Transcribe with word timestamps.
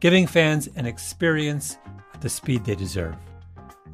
giving 0.00 0.26
fans 0.26 0.68
an 0.76 0.86
experience 0.86 1.78
at 2.14 2.20
the 2.20 2.28
speed 2.28 2.64
they 2.64 2.74
deserve. 2.74 3.14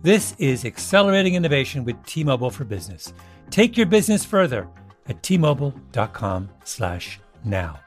This 0.03 0.35
is 0.39 0.65
accelerating 0.65 1.35
innovation 1.35 1.85
with 1.85 2.03
T-Mobile 2.07 2.51
for 2.51 2.65
Business. 2.65 3.13
Take 3.51 3.77
your 3.77 3.85
business 3.87 4.25
further 4.25 4.67
at 5.07 5.23
t-mobile.com/now. 5.23 7.81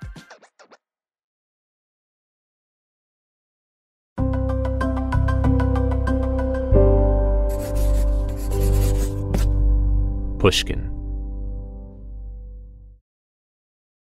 Pushkin 10.40 10.95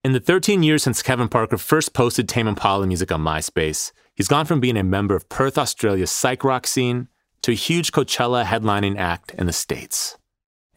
In 0.06 0.12
the 0.12 0.20
13 0.20 0.62
years 0.62 0.84
since 0.84 1.02
Kevin 1.02 1.28
Parker 1.28 1.58
first 1.58 1.94
posted 1.94 2.30
Tame 2.30 2.48
Impala 2.48 2.86
music 2.86 3.12
on 3.12 3.22
MySpace, 3.22 3.92
he's 4.14 4.28
gone 4.28 4.46
from 4.46 4.60
being 4.60 4.78
a 4.78 4.84
member 4.84 5.16
of 5.16 5.28
Perth, 5.30 5.58
Australia's 5.58 6.12
psych 6.12 6.44
rock 6.44 6.68
scene 6.68 7.08
to 7.42 7.54
a 7.54 7.56
huge 7.56 7.92
Coachella 7.92 8.44
headlining 8.44 9.00
act 9.00 9.32
in 9.32 9.48
the 9.48 9.52
States. 9.52 10.16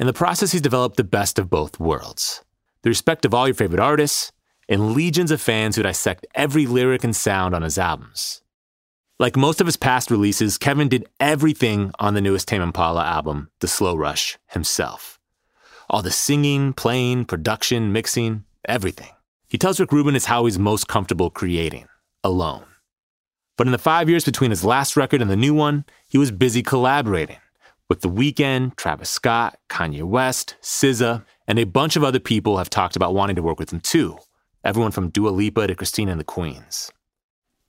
In 0.01 0.07
the 0.07 0.15
process, 0.15 0.53
he's 0.53 0.63
developed 0.63 0.97
the 0.97 1.05
best 1.05 1.39
of 1.39 1.51
both 1.51 1.79
worlds 1.79 2.43
the 2.81 2.89
respect 2.89 3.27
of 3.27 3.35
all 3.35 3.47
your 3.47 3.55
favorite 3.55 3.83
artists, 3.83 4.33
and 4.67 4.95
legions 4.95 5.31
of 5.31 5.43
fans 5.43 5.77
who 5.77 5.83
dissect 5.83 6.27
every 6.35 6.65
lyric 6.65 7.05
and 7.05 7.15
sound 7.15 7.55
on 7.55 7.61
his 7.61 7.77
albums. 7.77 8.41
Like 9.19 9.37
most 9.37 9.61
of 9.61 9.67
his 9.67 9.77
past 9.77 10.11
releases, 10.11 10.57
Kevin 10.57 10.89
did 10.89 11.07
everything 11.21 11.93
on 11.99 12.15
the 12.15 12.23
newest 12.23 12.49
Tame 12.49 12.63
Impala 12.63 13.05
album, 13.05 13.51
The 13.61 13.69
Slow 13.69 13.95
Rush, 13.95 14.39
himself. 14.47 15.21
All 15.91 16.01
the 16.01 16.11
singing, 16.11 16.73
playing, 16.73 17.27
production, 17.27 17.93
mixing, 17.93 18.45
everything. 18.67 19.11
He 19.49 19.57
tells 19.57 19.81
Rick 19.81 19.93
Rubin 19.93 20.15
it's 20.15 20.27
how 20.27 20.45
he's 20.45 20.59
most 20.59 20.89
comfortable 20.89 21.31
creating, 21.31 21.87
alone. 22.23 22.65
But 23.57 23.67
in 23.67 23.73
the 23.73 23.79
five 23.79 24.09
years 24.09 24.25
between 24.25 24.51
his 24.51 24.63
last 24.63 24.95
record 24.95 25.23
and 25.23 25.31
the 25.31 25.37
new 25.37 25.55
one, 25.55 25.87
he 26.07 26.19
was 26.19 26.31
busy 26.31 26.63
collaborating 26.63 27.39
with 27.89 28.03
The 28.03 28.11
Weeknd, 28.11 28.77
Travis 28.77 29.09
Scott, 29.09 29.59
Kanye 29.71 30.03
West, 30.03 30.57
SZA, 30.61 31.25
and 31.47 31.59
a 31.59 31.65
bunch 31.65 31.97
of 31.97 32.05
other 32.05 32.21
people 32.21 32.59
have 32.59 32.69
talked 32.69 32.95
about 32.95 33.15
wanting 33.15 33.37
to 33.37 33.43
work 33.43 33.59
with 33.59 33.73
him 33.73 33.81
too. 33.81 34.19
Everyone 34.63 34.91
from 34.91 35.09
Dua 35.09 35.31
Lipa 35.31 35.67
to 35.67 35.75
Christine 35.75 36.11
and 36.11 36.21
the 36.21 36.25
Queens. 36.25 36.93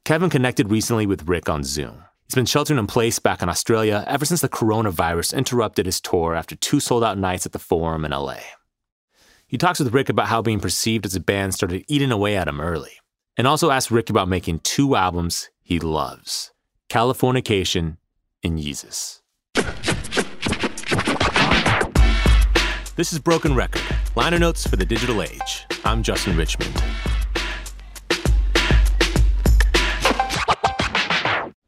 Kevin 0.04 0.30
connected 0.30 0.70
recently 0.70 1.08
with 1.08 1.30
Rick 1.30 1.48
on 1.48 1.64
Zoom. 1.64 2.04
He's 2.26 2.36
been 2.36 2.46
sheltering 2.46 2.78
in 2.78 2.88
place 2.88 3.20
back 3.20 3.42
in 3.42 3.48
Australia 3.48 4.04
ever 4.06 4.26
since 4.26 4.42
the 4.42 4.50
coronavirus 4.50 5.34
interrupted 5.34 5.86
his 5.86 6.02
tour 6.02 6.36
after 6.36 6.56
two 6.56 6.82
sold 6.82 7.06
out 7.06 7.18
nights 7.18 7.46
at 7.46 7.54
the 7.54 7.60
Forum 7.60 8.04
in 8.04 8.12
LA. 8.12 8.40
He 9.50 9.58
talks 9.58 9.80
with 9.80 9.96
Rick 9.96 10.10
about 10.10 10.28
how 10.28 10.44
being 10.44 10.60
perceived 10.60 11.08
as 11.08 11.16
a 11.16 11.20
band 11.20 11.56
started 11.56 11.84
eating 11.88 12.12
away 12.12 12.38
at 12.38 12.48
him 12.48 12.62
early, 12.62 12.92
and 13.36 13.48
also 13.48 13.72
asks 13.72 13.90
Rick 13.90 14.12
about 14.12 14.28
making 14.28 14.60
two 14.60 14.96
albums 14.96 15.50
he 15.60 15.80
loves 15.80 16.52
Californication 16.88 17.98
and 18.44 18.60
Yeezus. 18.60 19.22
This 22.96 23.12
is 23.12 23.18
Broken 23.18 23.56
Record, 23.56 23.82
liner 24.16 24.38
notes 24.38 24.68
for 24.68 24.76
the 24.76 24.86
digital 24.86 25.24
age. 25.24 25.66
I'm 25.84 26.04
Justin 26.04 26.38
Richmond. 26.38 26.84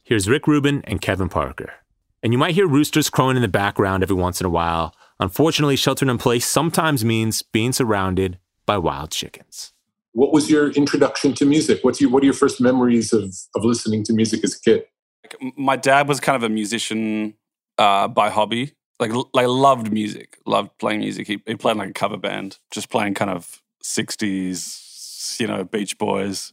Here's 0.03 0.29
Rick 0.29 0.45
Rubin 0.45 0.83
and 0.83 1.01
Kevin 1.01 1.29
Parker. 1.29 1.73
And 2.21 2.31
you 2.31 2.37
might 2.37 2.53
hear 2.53 2.67
roosters 2.67 3.09
crowing 3.09 3.37
in 3.37 3.41
the 3.41 3.47
background 3.47 4.03
every 4.03 4.15
once 4.15 4.39
in 4.39 4.45
a 4.45 4.51
while 4.51 4.93
Unfortunately, 5.21 5.75
sheltering 5.75 6.09
in 6.09 6.17
place 6.17 6.47
sometimes 6.47 7.05
means 7.05 7.43
being 7.43 7.71
surrounded 7.71 8.39
by 8.65 8.79
wild 8.79 9.11
chickens. 9.11 9.71
What 10.13 10.33
was 10.33 10.49
your 10.49 10.71
introduction 10.71 11.35
to 11.35 11.45
music? 11.45 11.83
What's 11.83 12.01
your, 12.01 12.09
what 12.09 12.23
are 12.23 12.25
your 12.25 12.33
first 12.33 12.59
memories 12.59 13.13
of, 13.13 13.35
of 13.55 13.63
listening 13.63 14.03
to 14.05 14.13
music 14.13 14.43
as 14.43 14.55
a 14.55 14.59
kid? 14.59 14.83
My 15.55 15.75
dad 15.75 16.07
was 16.07 16.19
kind 16.19 16.35
of 16.35 16.41
a 16.41 16.49
musician 16.49 17.35
uh, 17.77 18.07
by 18.07 18.31
hobby. 18.31 18.73
Like, 18.99 19.11
like 19.33 19.47
loved 19.47 19.91
music, 19.91 20.37
loved 20.45 20.77
playing 20.79 20.99
music. 21.01 21.27
He, 21.27 21.41
he 21.45 21.55
played 21.55 21.77
like 21.77 21.89
a 21.89 21.93
cover 21.93 22.17
band, 22.17 22.57
just 22.71 22.89
playing 22.89 23.13
kind 23.13 23.31
of 23.31 23.61
60s, 23.83 25.39
you 25.39 25.47
know, 25.47 25.63
Beach 25.63 25.97
Boys, 25.99 26.51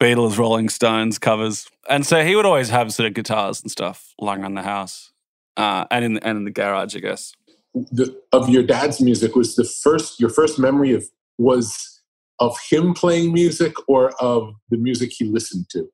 Beatles, 0.00 0.38
Rolling 0.38 0.70
Stones 0.70 1.18
covers. 1.18 1.68
And 1.88 2.06
so 2.06 2.24
he 2.24 2.34
would 2.34 2.46
always 2.46 2.70
have 2.70 2.92
sort 2.94 3.06
of 3.06 3.14
guitars 3.14 3.60
and 3.60 3.70
stuff 3.70 4.14
lying 4.18 4.42
around 4.42 4.54
the 4.54 4.62
house 4.62 5.12
uh, 5.56 5.84
and, 5.90 6.04
in, 6.04 6.18
and 6.18 6.38
in 6.38 6.44
the 6.44 6.50
garage, 6.50 6.96
I 6.96 7.00
guess 7.00 7.34
the, 7.74 8.16
of 8.32 8.48
your 8.48 8.62
dad's 8.62 9.00
music 9.00 9.34
was 9.34 9.56
the 9.56 9.64
first 9.64 10.20
your 10.20 10.30
first 10.30 10.58
memory 10.58 10.92
of 10.92 11.04
was 11.38 12.00
of 12.40 12.56
him 12.70 12.94
playing 12.94 13.32
music 13.32 13.74
or 13.88 14.10
of 14.20 14.54
the 14.70 14.76
music 14.76 15.12
he 15.12 15.24
listened 15.24 15.68
to? 15.70 15.88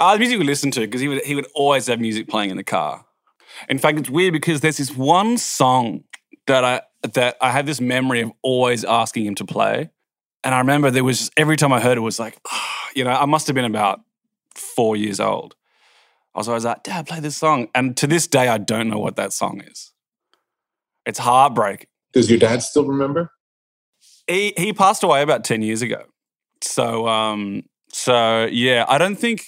Uh, 0.00 0.14
the 0.14 0.18
music 0.18 0.38
we 0.38 0.44
listened 0.44 0.72
to 0.74 0.80
because 0.80 1.00
he 1.00 1.08
would 1.08 1.24
he 1.24 1.34
would 1.34 1.46
always 1.54 1.86
have 1.86 2.00
music 2.00 2.28
playing 2.28 2.50
in 2.50 2.56
the 2.56 2.64
car. 2.64 3.04
In 3.68 3.78
fact, 3.78 3.98
it's 3.98 4.10
weird 4.10 4.32
because 4.32 4.60
there's 4.60 4.76
this 4.76 4.94
one 4.94 5.38
song 5.38 6.04
that 6.46 6.64
I 6.64 6.82
that 7.14 7.36
I 7.40 7.50
have 7.50 7.66
this 7.66 7.80
memory 7.80 8.20
of 8.20 8.32
always 8.42 8.84
asking 8.84 9.26
him 9.26 9.34
to 9.36 9.44
play, 9.44 9.90
and 10.44 10.54
I 10.54 10.58
remember 10.58 10.90
there 10.90 11.04
was 11.04 11.30
every 11.36 11.56
time 11.56 11.72
I 11.72 11.80
heard 11.80 11.96
it 11.96 12.02
was 12.02 12.18
like, 12.18 12.38
you 12.94 13.04
know, 13.04 13.10
I 13.10 13.26
must 13.26 13.46
have 13.46 13.54
been 13.54 13.64
about 13.64 14.00
four 14.54 14.96
years 14.96 15.20
old. 15.20 15.54
I 16.34 16.38
was 16.38 16.48
always 16.48 16.66
like, 16.66 16.82
Dad, 16.82 17.06
play 17.06 17.20
this 17.20 17.36
song, 17.36 17.68
and 17.74 17.96
to 17.96 18.06
this 18.06 18.26
day, 18.26 18.48
I 18.48 18.58
don't 18.58 18.88
know 18.88 18.98
what 18.98 19.16
that 19.16 19.32
song 19.32 19.62
is. 19.62 19.92
It's 21.06 21.18
heartbreaking. 21.18 21.86
Does 22.12 22.30
your 22.30 22.38
dad 22.38 22.62
still 22.62 22.84
remember? 22.84 23.30
He 24.26 24.52
he 24.56 24.72
passed 24.72 25.02
away 25.02 25.22
about 25.22 25.44
ten 25.44 25.62
years 25.62 25.82
ago. 25.82 26.02
So 26.62 27.06
um 27.06 27.62
so 27.90 28.46
yeah, 28.50 28.84
I 28.88 28.98
don't 28.98 29.16
think 29.16 29.44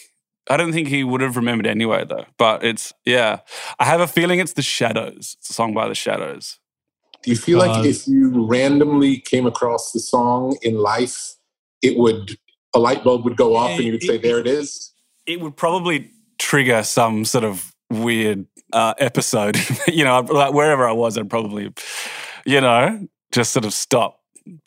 I 0.49 0.56
don't 0.56 0.72
think 0.72 0.88
he 0.88 1.05
would 1.05 1.20
have 1.20 1.37
remembered 1.37 1.66
anyway 1.66 2.05
though. 2.05 2.25
But 2.38 2.64
it's 2.64 2.93
yeah. 3.05 3.40
I 3.78 3.84
have 3.84 4.00
a 4.00 4.06
feeling 4.06 4.38
it's 4.38 4.52
the 4.55 4.62
Shadows. 4.62 5.37
It's 5.40 5.50
a 5.50 5.52
song 5.52 5.75
by 5.75 5.88
the 5.88 5.94
Shadows. 5.94 6.58
Do 7.22 7.31
you 7.31 7.37
feel 7.37 7.58
like 7.58 7.84
if 7.84 8.06
you 8.06 8.46
randomly 8.46 9.19
came 9.19 9.46
across 9.46 9.90
the 9.90 9.99
song 9.99 10.56
in 10.62 10.78
life, 10.78 11.34
it 11.82 11.99
would 11.99 12.38
a 12.75 12.78
light 12.78 13.02
bulb 13.02 13.25
would 13.25 13.37
go 13.37 13.56
off 13.56 13.70
and 13.70 13.84
you 13.84 13.93
would 13.93 14.02
say, 14.02 14.19
"There 14.19 14.38
it 14.38 14.46
is." 14.46 14.93
it 15.28 15.40
would 15.40 15.56
probably 15.56 16.11
trigger 16.38 16.82
some 16.82 17.25
sort 17.25 17.44
of 17.44 17.72
weird 17.90 18.46
uh, 18.73 18.94
episode. 18.99 19.56
you 19.88 20.05
know, 20.05 20.20
like 20.20 20.52
wherever 20.52 20.87
I 20.88 20.93
was, 20.93 21.19
I'd 21.19 21.31
probably, 21.31 21.73
you 22.44 22.61
know, 22.61 23.06
just 23.32 23.52
sort 23.52 23.64
of 23.64 23.73
stop 23.73 24.20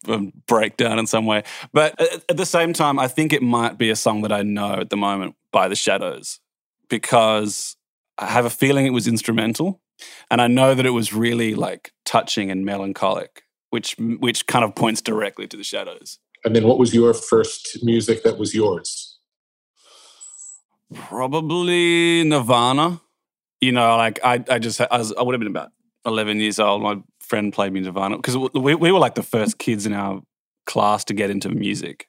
and 0.08 0.34
break 0.46 0.78
down 0.78 1.00
in 1.00 1.08
some 1.08 1.26
way. 1.26 1.44
But 1.74 2.00
at, 2.00 2.24
at 2.30 2.38
the 2.38 2.46
same 2.46 2.74
time, 2.74 3.00
I 3.00 3.08
think 3.08 3.34
it 3.34 3.42
might 3.42 3.78
be 3.78 3.90
a 3.90 3.96
song 3.96 4.22
that 4.22 4.32
I 4.32 4.44
know 4.44 4.74
at 4.76 4.90
the 4.90 4.98
moment 4.98 5.36
by 5.52 5.68
The 5.68 5.76
Shadows 5.76 6.40
because 6.90 7.78
I 8.18 8.28
have 8.28 8.46
a 8.46 8.50
feeling 8.50 8.86
it 8.86 8.92
was 8.92 9.08
instrumental, 9.08 9.82
and 10.30 10.42
I 10.42 10.48
know 10.48 10.76
that 10.76 10.86
it 10.86 10.92
was 10.92 11.14
really 11.14 11.56
like 11.56 11.94
touching 12.06 12.52
and 12.52 12.66
melancholic, 12.66 13.44
which 13.70 13.96
which 13.98 14.46
kind 14.48 14.66
of 14.66 14.76
points 14.76 15.02
directly 15.02 15.48
to 15.48 15.58
The 15.58 15.64
Shadows. 15.64 16.20
And 16.44 16.56
then, 16.56 16.68
what 16.68 16.78
was 16.78 16.94
your 16.94 17.14
first 17.14 17.80
music 17.84 18.24
that 18.24 18.38
was 18.38 18.54
yours? 18.54 19.20
Probably 20.94 22.24
Nirvana. 22.24 23.02
You 23.62 23.72
know, 23.72 23.96
like 23.96 24.20
I, 24.24 24.44
I 24.50 24.60
just, 24.60 24.82
I, 24.82 24.98
was, 24.98 25.14
I 25.14 25.22
would 25.22 25.34
have 25.34 25.40
been 25.40 25.48
about 25.48 25.72
11 26.06 26.40
years 26.40 26.60
old. 26.60 26.82
My 26.82 26.98
friend 27.20 27.54
played 27.54 27.72
me 27.74 27.80
Nirvana 27.80 28.18
because 28.18 28.36
we, 28.38 28.76
we 28.76 28.92
were 28.92 29.00
like 29.00 29.16
the 29.16 29.24
first 29.24 29.58
kids 29.58 29.86
in 29.86 29.94
our 29.94 30.22
class 30.66 31.04
to 31.06 31.14
get 31.14 31.30
into 31.30 31.50
music. 31.50 32.08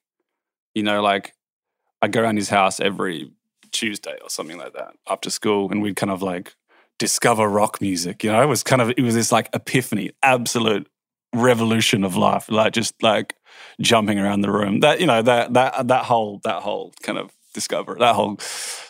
You 0.74 0.82
know, 0.82 1.02
like 1.02 1.34
I'd 2.00 2.12
go 2.12 2.22
around 2.22 2.36
his 2.36 2.48
house 2.48 2.80
every 2.80 3.30
Tuesday 3.70 4.16
or 4.22 4.30
something 4.30 4.58
like 4.58 4.74
that 4.74 4.94
after 5.08 5.30
school 5.30 5.70
and 5.70 5.82
we'd 5.82 5.96
kind 5.96 6.10
of 6.10 6.22
like 6.22 6.54
discover 6.98 7.48
rock 7.48 7.80
music. 7.80 8.24
You 8.24 8.32
know, 8.32 8.42
it 8.42 8.46
was 8.46 8.62
kind 8.62 8.80
of, 8.80 8.90
it 8.90 9.00
was 9.00 9.14
this 9.14 9.32
like 9.32 9.48
epiphany, 9.54 10.12
absolute 10.22 10.88
revolution 11.34 12.04
of 12.04 12.16
life, 12.16 12.50
like 12.50 12.72
just 12.72 12.94
like 13.02 13.34
jumping 13.80 14.18
around 14.18 14.42
the 14.42 14.50
room. 14.50 14.80
That, 14.80 15.00
you 15.00 15.06
know, 15.06 15.22
that, 15.22 15.52
that, 15.54 15.88
that 15.88 16.04
whole, 16.04 16.40
that 16.44 16.62
whole 16.62 16.92
kind 17.02 17.18
of 17.18 17.30
discover 17.52 17.96
that 17.98 18.14
whole 18.14 18.36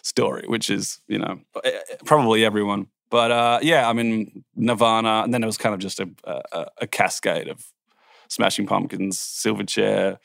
story, 0.02 0.44
which 0.46 0.70
is 0.70 1.00
you 1.08 1.18
know 1.18 1.40
eh, 1.64 1.80
probably 2.04 2.44
everyone. 2.44 2.88
But 3.10 3.30
uh, 3.30 3.58
yeah, 3.62 3.88
I 3.88 3.92
mean 3.92 4.44
Nirvana, 4.56 5.22
and 5.24 5.34
then 5.34 5.42
it 5.42 5.46
was 5.46 5.58
kind 5.58 5.74
of 5.74 5.80
just 5.80 6.00
a, 6.00 6.08
a, 6.24 6.66
a 6.82 6.86
cascade 6.86 7.48
of 7.48 7.64
Smashing 8.28 8.66
Pumpkins, 8.66 9.18
Silverchair, 9.18 10.18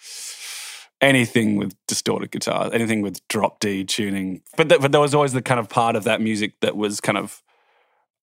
anything 1.01 1.57
with 1.57 1.75
distorted 1.87 2.31
guitar, 2.31 2.69
anything 2.73 3.01
with 3.01 3.25
drop 3.27 3.59
D 3.59 3.83
tuning. 3.83 4.41
But 4.55 4.69
th- 4.69 4.81
but 4.81 4.91
there 4.91 5.01
was 5.01 5.13
always 5.13 5.33
the 5.33 5.41
kind 5.41 5.59
of 5.59 5.69
part 5.69 5.95
of 5.95 6.05
that 6.05 6.21
music 6.21 6.53
that 6.61 6.77
was 6.77 7.01
kind 7.01 7.17
of 7.17 7.43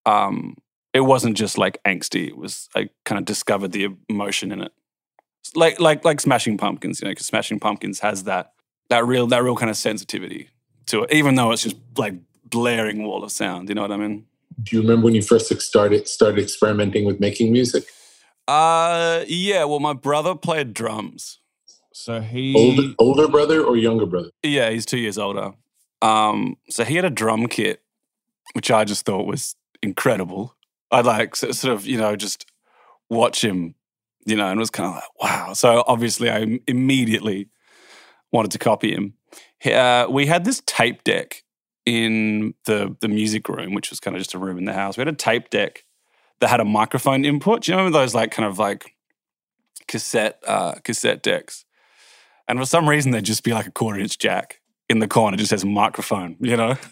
um, 0.07 0.57
it 0.93 1.01
wasn't 1.01 1.37
just 1.37 1.59
like 1.59 1.83
angsty. 1.85 2.29
It 2.29 2.37
was 2.37 2.69
I 2.75 2.89
kind 3.05 3.19
of 3.19 3.25
discovered 3.25 3.73
the 3.73 3.89
emotion 4.09 4.53
in 4.53 4.63
it, 4.63 4.73
like 5.55 5.81
like 5.81 6.05
like 6.05 6.21
Smashing 6.21 6.57
Pumpkins, 6.57 7.01
you 7.01 7.07
know, 7.07 7.13
because 7.13 7.27
Smashing 7.27 7.61
Pumpkins 7.61 8.01
has 8.01 8.25
that 8.25 8.53
that 8.91 9.07
real 9.07 9.27
that 9.29 9.43
real 9.43 9.57
kind 9.57 9.71
of 9.71 9.77
sensitivity 9.77 10.51
to 10.87 11.05
it, 11.05 11.13
even 11.13 11.35
though 11.35 11.53
it's 11.53 11.63
just 11.63 11.77
like 11.97 12.15
blaring 12.45 13.05
wall 13.05 13.25
of 13.25 13.33
sound. 13.33 13.69
You 13.69 13.75
know 13.75 13.83
what 13.83 13.93
I 13.93 13.97
mean? 13.97 14.27
Do 14.63 14.77
you 14.77 14.83
remember 14.83 15.07
when 15.07 15.15
you 15.15 15.23
first 15.23 15.53
started 15.61 16.09
started 16.09 16.43
experimenting 16.43 17.05
with 17.05 17.21
making 17.21 17.53
music? 17.53 17.85
Uh, 18.47 19.25
yeah. 19.27 19.65
Well, 19.65 19.81
my 19.81 19.95
brother 19.95 20.35
played 20.35 20.75
drums. 20.75 21.39
So 21.93 22.21
he 22.21 22.55
Older, 22.57 22.95
older 22.99 23.29
brother 23.29 23.63
or 23.63 23.77
younger 23.77 24.05
brother? 24.05 24.31
Yeah, 24.43 24.71
he's 24.71 24.85
two 24.85 24.99
years 24.99 25.17
older. 25.17 25.53
Um, 26.03 26.57
so 26.69 26.85
he 26.85 26.97
had 26.97 27.05
a 27.05 27.11
drum 27.11 27.47
kit, 27.47 27.83
which 28.53 28.71
I 28.71 28.85
just 28.85 29.07
thought 29.07 29.27
was 29.27 29.55
incredible. 29.83 30.55
I'd 30.91 31.07
like 31.07 31.35
sort 31.37 31.65
of 31.65 31.87
you 31.87 31.97
know 31.97 32.15
just 32.17 32.47
watch 33.09 33.43
him, 33.43 33.75
you 34.27 34.37
know, 34.37 34.47
and 34.47 34.61
was 34.61 34.71
kind 34.71 34.89
of 34.89 34.95
like 34.97 35.23
wow. 35.23 35.53
So 35.55 35.83
obviously, 35.87 36.31
I 36.31 36.61
immediately 36.67 37.49
wanted 38.35 38.51
to 38.51 38.59
copy 38.59 38.93
him. 38.93 39.15
Uh, 39.65 40.07
we 40.11 40.27
had 40.27 40.45
this 40.45 40.61
tape 40.67 41.05
deck 41.05 41.45
in 41.87 42.55
the 42.67 42.95
the 43.01 43.09
music 43.09 43.49
room, 43.49 43.73
which 43.73 43.91
was 43.91 44.01
kind 44.01 44.17
of 44.17 44.21
just 44.21 44.35
a 44.35 44.39
room 44.39 44.59
in 44.59 44.65
the 44.65 44.73
house. 44.73 44.97
We 44.97 45.03
had 45.03 45.09
a 45.09 45.13
tape 45.13 45.49
deck 45.49 45.85
that 46.41 46.51
had 46.51 46.61
a 46.61 46.65
microphone 46.65 47.25
input. 47.25 47.63
Do 47.63 47.73
you 47.73 47.79
remember 47.79 47.97
those 47.97 48.15
like 48.15 48.33
kind 48.33 48.47
of 48.47 48.59
like 48.59 48.95
cassette 49.87 50.43
uh, 50.47 50.75
cassette 50.83 51.23
decks? 51.23 51.65
And 52.47 52.59
for 52.59 52.67
some 52.67 52.87
reason, 52.89 53.13
there'd 53.13 53.25
just 53.25 53.45
be 53.45 53.55
like 53.55 53.67
a 53.67 53.71
quarter 53.71 53.99
inch 53.99 54.19
jack 54.19 54.61
in 54.91 54.99
the 54.99 55.09
corner, 55.09 55.37
just 55.39 55.49
says 55.49 55.65
microphone, 55.65 56.37
you 56.41 56.57
know? 56.57 56.77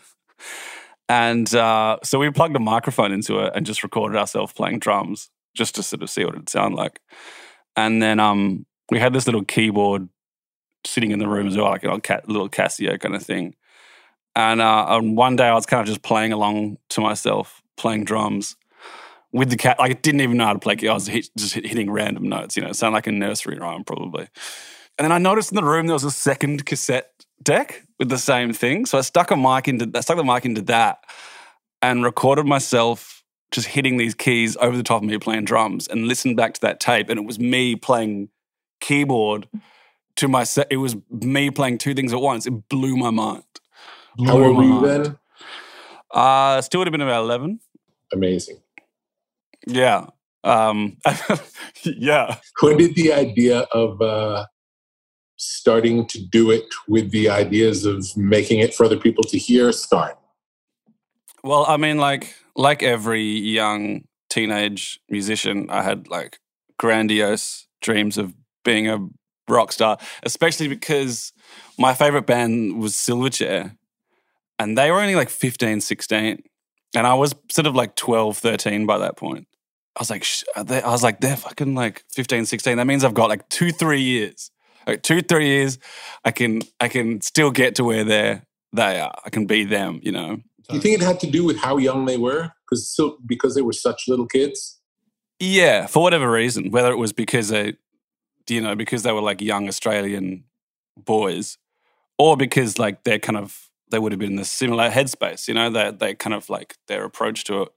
And 1.09 1.55
uh, 1.55 1.99
so 2.03 2.19
we 2.19 2.31
plugged 2.31 2.57
a 2.57 2.61
microphone 2.61 3.13
into 3.13 3.41
it 3.41 3.53
and 3.55 3.67
just 3.67 3.83
recorded 3.83 4.17
ourselves 4.17 4.55
playing 4.55 4.79
drums 4.79 5.29
just 5.55 5.75
to 5.75 5.83
sort 5.83 6.03
of 6.03 6.09
see 6.09 6.25
what 6.25 6.35
it'd 6.35 6.49
sound 6.49 6.75
like. 6.75 7.01
And 7.77 8.01
then 8.01 8.19
um, 8.19 8.65
we 8.91 8.99
had 8.99 9.13
this 9.13 9.27
little 9.27 9.45
keyboard 9.45 10.09
sitting 10.85 11.11
in 11.11 11.19
the 11.19 11.29
room 11.29 11.47
as 11.47 11.57
well, 11.57 11.67
like 11.67 11.83
a 11.83 11.87
little 11.87 12.01
ca- 12.01 12.21
little 12.27 12.49
Casio 12.49 12.99
kind 12.99 13.15
of 13.15 13.23
thing. 13.23 13.55
And, 14.35 14.61
uh, 14.61 14.87
and 14.89 15.17
one 15.17 15.37
day 15.37 15.47
I 15.47 15.55
was 15.55 15.67
kind 15.67 15.81
of 15.81 15.87
just 15.87 16.03
playing 16.03 16.33
along 16.33 16.79
to 16.91 17.01
myself, 17.01 17.63
playing 17.77 18.05
drums 18.05 18.57
with 19.33 19.51
the 19.51 19.57
cat. 19.57 19.79
Like 19.79 19.91
I 19.91 19.95
didn't 19.95 20.21
even 20.21 20.37
know 20.37 20.47
how 20.47 20.53
to 20.53 20.59
play. 20.59 20.77
I 20.89 20.95
was 20.95 21.07
hit, 21.07 21.29
just 21.37 21.55
hitting 21.55 21.91
random 21.91 22.29
notes. 22.29 22.57
You 22.57 22.63
know, 22.63 22.71
it 22.71 22.77
sounded 22.77 22.95
like 22.95 23.07
a 23.07 23.13
nursery 23.13 23.59
rhyme 23.59 23.85
probably. 23.85 24.29
And 24.99 25.05
then 25.05 25.13
I 25.13 25.19
noticed 25.19 25.51
in 25.51 25.57
the 25.57 25.65
room 25.65 25.87
there 25.87 25.95
was 25.95 26.05
a 26.05 26.11
second 26.11 26.67
cassette 26.67 27.11
deck 27.43 27.83
with 27.99 28.09
the 28.09 28.19
same 28.19 28.53
thing. 28.53 28.87
So 28.87 28.99
I 28.99 29.01
stuck 29.01 29.31
a 29.31 29.37
mic 29.37 29.69
into 29.69 29.91
I 29.95 30.01
stuck 30.01 30.17
the 30.17 30.25
mic 30.25 30.45
into 30.45 30.63
that 30.63 31.05
and 31.81 32.05
recorded 32.05 32.47
myself 32.47 33.23
just 33.51 33.69
hitting 33.69 33.97
these 33.97 34.15
keys 34.15 34.57
over 34.59 34.77
the 34.77 34.83
top 34.83 35.03
of 35.03 35.09
me 35.09 35.19
playing 35.19 35.45
drums 35.45 35.87
and 35.87 36.07
listened 36.09 36.37
back 36.37 36.55
to 36.55 36.61
that 36.63 36.81
tape. 36.81 37.09
And 37.09 37.19
it 37.19 37.27
was 37.27 37.39
me 37.39 37.77
playing 37.77 38.29
keyboard 38.81 39.49
to 40.17 40.29
my 40.29 40.45
set. 40.45 40.69
It 40.71 40.77
was 40.77 40.97
me 41.11 41.51
playing 41.51 41.79
two 41.79 41.95
things 41.95 42.13
at 42.13 42.21
once. 42.21 42.47
It 42.47 42.69
blew 42.69 42.97
my 42.97 43.11
mind. 43.11 43.45
How 44.27 44.43
old 44.43 44.57
were 44.57 44.65
you 44.65 44.81
then? 44.81 45.19
Uh, 46.11 46.61
still 46.61 46.81
would 46.81 46.87
have 46.87 46.93
been 46.93 47.01
about 47.01 47.23
11. 47.23 47.61
Amazing. 48.13 48.61
Yeah. 49.67 50.07
Um, 50.45 50.99
yeah. 51.85 52.37
When 52.61 52.77
did 52.77 52.95
the 52.95 53.13
idea 53.13 53.61
of 53.73 54.03
uh, 54.03 54.47
starting 55.37 56.07
to 56.09 56.21
do 56.21 56.51
it 56.51 56.67
with 56.89 57.11
the 57.11 57.29
ideas 57.29 57.85
of 57.85 58.05
making 58.17 58.61
it 58.61 58.75
for 58.75 58.85
other 58.85 58.99
people 58.99 59.25
to 59.25 59.39
hear 59.39 59.73
start? 59.73 60.19
Well, 61.43 61.65
I 61.67 61.77
mean, 61.77 61.99
like 61.99 62.35
like 62.55 62.83
every 62.83 63.23
young 63.23 64.05
teenage 64.31 65.01
musician, 65.09 65.69
I 65.71 65.83
had 65.83 66.09
like 66.09 66.39
grandiose 66.79 67.67
dreams 67.81 68.19
of 68.19 68.35
being 68.65 68.89
a 68.89 68.99
rock 69.53 69.73
star, 69.73 69.99
especially 70.23 70.69
because 70.69 71.33
my 71.79 71.95
favorite 71.95 72.27
band 72.27 72.81
was 72.81 72.95
Silverchair, 72.95 73.77
and 74.59 74.77
they 74.77 74.91
were 74.91 75.01
only 75.01 75.15
like 75.15 75.29
15, 75.29 75.81
16. 75.81 76.43
And 76.95 77.07
I 77.07 77.15
was 77.15 77.35
sort 77.51 77.67
of 77.67 77.75
like 77.75 77.97
12, 77.97 78.37
13 78.37 78.87
by 78.87 78.99
that 78.99 79.17
point. 79.17 79.47
I 79.97 80.01
was 80.01 80.11
like, 80.11 80.25
sh- 80.25 80.45
I 80.57 80.63
was 80.63 81.03
like, 81.03 81.21
they're 81.21 81.37
fucking 81.37 81.75
like 81.75 82.05
15, 82.11 82.47
16. 82.47 82.77
That 82.77 82.87
means 82.87 83.05
I've 83.05 83.15
got 83.15 83.29
like 83.29 83.49
two, 83.49 83.73
three 83.73 84.03
years. 84.03 84.51
Like 84.87 85.03
two, 85.03 85.23
three 85.23 85.47
years, 85.47 85.79
I 86.25 86.33
can 86.33 86.63
I 86.81 86.89
can 86.89 87.21
still 87.21 87.51
get 87.51 87.77
to 87.77 87.85
where 87.85 88.05
they're 88.05 88.43
they 88.73 89.01
are. 89.01 89.15
I 89.25 89.31
can 89.31 89.47
be 89.47 89.65
them, 89.65 90.01
you 90.03 90.13
know. 90.13 90.37
Do 90.69 90.77
you 90.77 90.81
think 90.81 91.01
it 91.01 91.05
had 91.05 91.21
to 91.21 91.31
do 91.31 91.45
with 91.45 91.59
how 91.59 91.77
young 91.77 92.07
they 92.07 92.17
were? 92.17 92.51
Because 92.65 92.89
so 92.89 93.19
because 93.25 93.55
they 93.55 93.63
were 93.63 93.73
such 93.73 94.05
little 94.09 94.27
kids. 94.27 94.81
Yeah, 95.39 95.87
for 95.87 96.03
whatever 96.03 96.31
reason, 96.31 96.71
whether 96.71 96.93
it 96.93 96.97
was 96.97 97.13
because 97.13 97.49
they, 97.49 97.75
you 98.49 98.61
know, 98.61 98.75
because 98.75 99.03
they 99.03 99.13
were 99.13 99.21
like 99.21 99.41
young 99.41 99.69
Australian 99.69 100.45
boys, 100.97 101.59
or 102.19 102.37
because 102.37 102.79
like 102.79 103.05
they're 103.05 103.19
kind 103.19 103.37
of 103.37 103.69
they 103.91 103.99
would 103.99 104.13
have 104.13 104.19
been 104.19 104.33
in 104.33 104.39
a 104.39 104.45
similar 104.45 104.91
headspace, 104.91 105.49
you 105.49 105.55
know, 105.55 105.71
they 105.71 105.91
they 105.91 106.15
kind 106.15 106.35
of 106.35 106.51
like 106.51 106.77
their 106.89 107.05
approach 107.05 107.45
to 107.45 107.63
it 107.63 107.69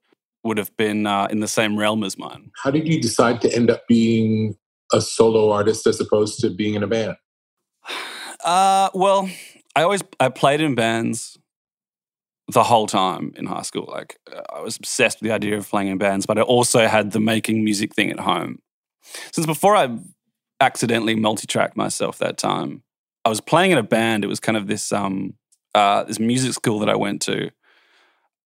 would 0.44 0.58
have 0.58 0.76
been 0.78 1.06
uh, 1.06 1.28
in 1.30 1.40
the 1.40 1.48
same 1.48 1.78
realm 1.78 2.04
as 2.04 2.18
mine. 2.18 2.52
How 2.64 2.72
did 2.72 2.88
you 2.88 3.02
decide 3.02 3.42
to 3.42 3.54
end 3.54 3.70
up 3.70 3.88
being 3.88 4.56
a 4.94 5.02
solo 5.02 5.52
artist 5.52 5.88
as 5.88 6.00
opposed 6.00 6.40
to 6.40 6.50
being 6.50 6.76
in 6.76 6.84
a 6.84 6.88
band? 6.88 7.18
Uh, 8.44 8.92
well, 8.94 9.28
I 9.76 9.82
always 9.82 10.04
I 10.20 10.30
played 10.30 10.62
in 10.62 10.76
bands 10.76 11.36
the 12.52 12.64
whole 12.64 12.86
time 12.86 13.34
in 13.36 13.48
high 13.48 13.64
school. 13.64 13.86
Like 13.92 14.20
uh, 14.32 14.42
I 14.54 14.60
was 14.60 14.78
obsessed 14.78 15.20
with 15.20 15.30
the 15.30 15.34
idea 15.34 15.58
of 15.58 15.68
playing 15.68 15.88
in 15.88 15.98
bands, 15.98 16.28
but 16.28 16.38
I 16.38 16.42
also 16.42 16.86
had 16.88 17.12
the 17.12 17.20
making 17.20 17.64
music 17.64 17.96
thing 17.96 18.12
at 18.12 18.20
home. 18.20 18.60
Since 19.32 19.48
before 19.48 19.76
I 19.76 19.98
accidentally 20.60 21.16
multi-tracked 21.16 21.76
myself 21.76 22.18
that 22.20 22.38
time, 22.38 22.84
I 23.24 23.30
was 23.30 23.42
playing 23.42 23.72
in 23.72 23.78
a 23.78 23.84
band. 23.84 24.24
It 24.24 24.28
was 24.28 24.40
kind 24.40 24.58
of 24.58 24.68
this 24.68 24.92
um 24.92 25.36
uh, 25.74 26.04
this 26.06 26.20
music 26.20 26.54
school 26.54 26.80
that 26.80 26.90
I 26.90 26.96
went 26.96 27.22
to, 27.24 27.52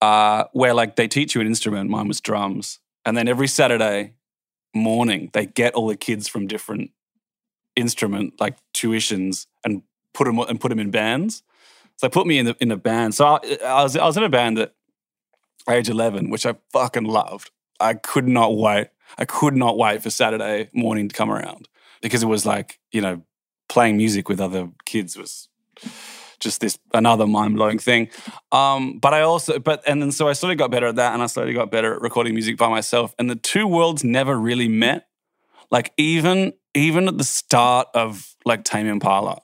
uh, 0.02 0.46
where 0.54 0.74
like 0.74 0.96
they 0.96 1.08
teach 1.08 1.36
you 1.36 1.42
an 1.42 1.48
instrument. 1.48 1.90
Mine 1.90 2.08
was 2.08 2.22
drums, 2.22 2.80
and 3.06 3.16
then 3.16 3.28
every 3.28 3.48
Saturday 3.48 4.14
morning 4.74 5.30
they 5.34 5.46
get 5.46 5.74
all 5.74 5.88
the 5.88 5.98
kids 5.98 6.28
from 6.28 6.48
different 6.48 6.92
instrument 7.76 8.34
like 8.40 8.58
tuitions 8.74 9.48
and 9.64 9.84
put 10.14 10.26
them 10.26 10.40
and 10.40 10.60
put 10.60 10.70
them 10.70 10.80
in 10.80 10.92
bands. 10.92 11.44
So 11.98 12.08
they 12.08 12.12
put 12.12 12.28
me 12.28 12.40
in 12.40 12.46
the, 12.46 12.56
in 12.60 12.72
a 12.72 12.78
band. 12.78 13.14
So 13.14 13.26
I, 13.26 13.58
I 13.66 13.84
was 13.84 13.96
I 13.96 14.06
was 14.06 14.18
in 14.18 14.24
a 14.24 14.30
band 14.30 14.58
at 14.58 14.74
age 15.70 15.90
eleven, 15.90 16.30
which 16.30 16.46
I 16.46 16.56
fucking 16.72 17.06
loved. 17.06 17.52
I 17.80 17.94
could 17.94 18.28
not 18.28 18.58
wait. 18.58 18.88
I 19.18 19.26
could 19.26 19.56
not 19.56 19.78
wait 19.78 20.02
for 20.02 20.10
Saturday 20.10 20.70
morning 20.74 21.10
to 21.10 21.16
come 21.16 21.32
around 21.32 21.68
because 22.02 22.24
it 22.24 22.28
was 22.28 22.46
like 22.46 22.80
you 22.92 23.02
know 23.02 23.24
playing 23.68 23.98
music 23.98 24.28
with 24.30 24.42
other 24.42 24.70
kids 24.86 25.18
was 25.18 25.48
just 26.40 26.62
this 26.62 26.80
another 26.94 27.28
mind 27.28 27.56
blowing 27.56 27.80
thing. 27.80 28.10
Um, 28.52 28.98
but 29.00 29.14
I 29.14 29.22
also, 29.22 29.60
but 29.60 29.84
and 29.88 30.02
then 30.02 30.12
so 30.12 30.28
I 30.28 30.34
slowly 30.34 30.56
got 30.56 30.72
better 30.72 30.88
at 30.88 30.96
that, 30.96 31.14
and 31.14 31.22
I 31.22 31.28
slowly 31.28 31.54
got 31.54 31.72
better 31.72 31.96
at 31.96 32.02
recording 32.02 32.34
music 32.34 32.58
by 32.58 32.70
myself. 32.70 33.14
And 33.20 33.30
the 33.30 33.36
two 33.36 33.68
worlds 33.68 34.04
never 34.04 34.38
really 34.38 34.68
met. 34.68 35.08
Like 35.72 35.94
even 35.98 36.54
even 36.74 37.08
at 37.08 37.18
the 37.18 37.24
start 37.24 37.88
of 37.94 38.36
like 38.46 38.64
Tame 38.64 38.88
Impala, 38.88 39.42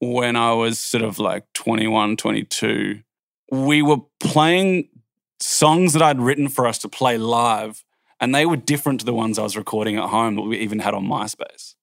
when 0.00 0.36
I 0.36 0.52
was 0.52 0.78
sort 0.78 1.04
of 1.04 1.18
like 1.18 1.44
21, 1.54 2.16
22, 2.16 3.00
we 3.50 3.82
were 3.82 3.98
playing 4.20 4.88
songs 5.40 5.92
that 5.92 6.02
I'd 6.02 6.20
written 6.20 6.48
for 6.48 6.66
us 6.66 6.78
to 6.78 6.88
play 6.88 7.18
live, 7.18 7.84
and 8.22 8.32
they 8.32 8.46
were 8.46 8.56
different 8.56 9.00
to 9.00 9.04
the 9.04 9.12
ones 9.12 9.36
I 9.36 9.42
was 9.42 9.56
recording 9.56 9.96
at 9.96 10.08
home 10.10 10.36
that 10.36 10.42
we 10.42 10.56
even 10.58 10.78
had 10.78 10.94
on 10.94 11.04
MySpace. 11.04 11.74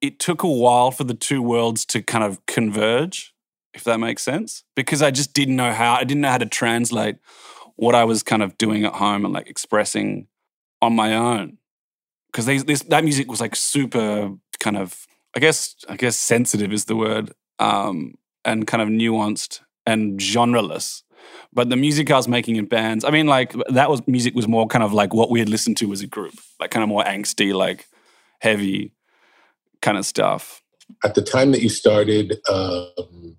It 0.00 0.18
took 0.18 0.42
a 0.42 0.48
while 0.48 0.90
for 0.90 1.04
the 1.04 1.12
two 1.12 1.42
worlds 1.42 1.84
to 1.86 2.00
kind 2.00 2.24
of 2.24 2.44
converge, 2.46 3.34
if 3.74 3.84
that 3.84 4.00
makes 4.00 4.22
sense, 4.22 4.64
because 4.74 5.02
I 5.02 5.10
just 5.10 5.34
didn't 5.34 5.54
know 5.54 5.70
how. 5.70 5.92
I 5.92 6.04
didn't 6.04 6.22
know 6.22 6.30
how 6.30 6.38
to 6.38 6.46
translate 6.46 7.16
what 7.76 7.94
I 7.94 8.04
was 8.04 8.22
kind 8.22 8.42
of 8.42 8.56
doing 8.56 8.86
at 8.86 8.94
home 8.94 9.26
and 9.26 9.34
like 9.34 9.48
expressing 9.48 10.28
on 10.80 10.96
my 10.96 11.14
own. 11.14 11.58
Because 12.32 12.46
that 12.84 13.04
music 13.04 13.30
was 13.30 13.42
like 13.42 13.54
super 13.54 14.32
kind 14.60 14.78
of, 14.78 15.06
I 15.36 15.40
guess, 15.40 15.76
I 15.90 15.96
guess 15.96 16.16
sensitive 16.16 16.72
is 16.72 16.86
the 16.86 16.96
word 16.96 17.34
um, 17.58 18.14
and 18.46 18.66
kind 18.66 18.82
of 18.82 18.88
nuanced 18.88 19.60
and 19.86 20.18
genreless. 20.18 21.02
But 21.52 21.70
the 21.70 21.76
music 21.76 22.10
I 22.10 22.16
was 22.16 22.28
making 22.28 22.56
in 22.56 22.66
bands, 22.66 23.04
I 23.04 23.10
mean, 23.10 23.26
like 23.26 23.54
that 23.68 23.90
was 23.90 24.06
music 24.06 24.34
was 24.34 24.48
more 24.48 24.66
kind 24.66 24.82
of 24.82 24.92
like 24.92 25.12
what 25.12 25.30
we 25.30 25.38
had 25.38 25.48
listened 25.48 25.76
to 25.78 25.92
as 25.92 26.00
a 26.00 26.06
group, 26.06 26.34
like 26.60 26.70
kind 26.70 26.82
of 26.82 26.88
more 26.88 27.04
angsty, 27.04 27.54
like 27.54 27.88
heavy 28.40 28.92
kind 29.80 29.98
of 29.98 30.06
stuff. 30.06 30.62
At 31.04 31.14
the 31.14 31.22
time 31.22 31.52
that 31.52 31.62
you 31.62 31.68
started 31.68 32.38
um, 32.48 33.36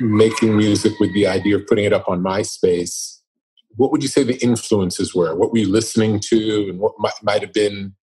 making 0.00 0.56
music 0.56 0.92
with 1.00 1.12
the 1.14 1.26
idea 1.26 1.56
of 1.56 1.66
putting 1.66 1.84
it 1.84 1.92
up 1.92 2.08
on 2.08 2.22
MySpace, 2.22 3.18
what 3.76 3.92
would 3.92 4.02
you 4.02 4.08
say 4.08 4.22
the 4.22 4.42
influences 4.42 5.14
were? 5.14 5.34
What 5.34 5.52
were 5.52 5.58
you 5.58 5.70
listening 5.70 6.20
to, 6.28 6.68
and 6.68 6.78
what 6.78 6.92
might, 6.98 7.14
might 7.22 7.42
have 7.42 7.52
been? 7.52 7.94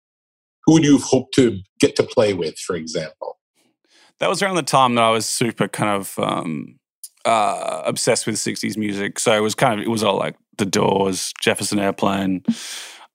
Who 0.64 0.75
would 0.75 0.85
you 0.85 0.93
have 0.99 1.02
hoped 1.02 1.35
to 1.35 1.61
get 1.81 1.97
to 1.97 2.02
play 2.02 2.35
with, 2.35 2.59
for 2.59 2.76
example? 2.76 3.37
that 4.19 4.28
was 4.28 4.43
around 4.43 4.57
the 4.57 4.62
time 4.62 4.95
that 4.95 5.05
I 5.05 5.11
was 5.11 5.26
super 5.26 5.69
kind 5.69 5.90
of 5.90 6.19
um, 6.19 6.78
uh, 7.26 7.83
obsessed 7.85 8.26
with 8.26 8.37
60s 8.37 8.76
music. 8.76 9.18
So 9.18 9.37
it 9.37 9.40
was 9.40 9.54
kind 9.54 9.78
of, 9.78 9.85
it 9.87 9.90
was 9.90 10.02
all 10.02 10.16
like 10.16 10.37
The 10.59 10.64
Doors, 10.64 11.33
Jefferson 11.40 11.78
Airplane. 11.78 12.45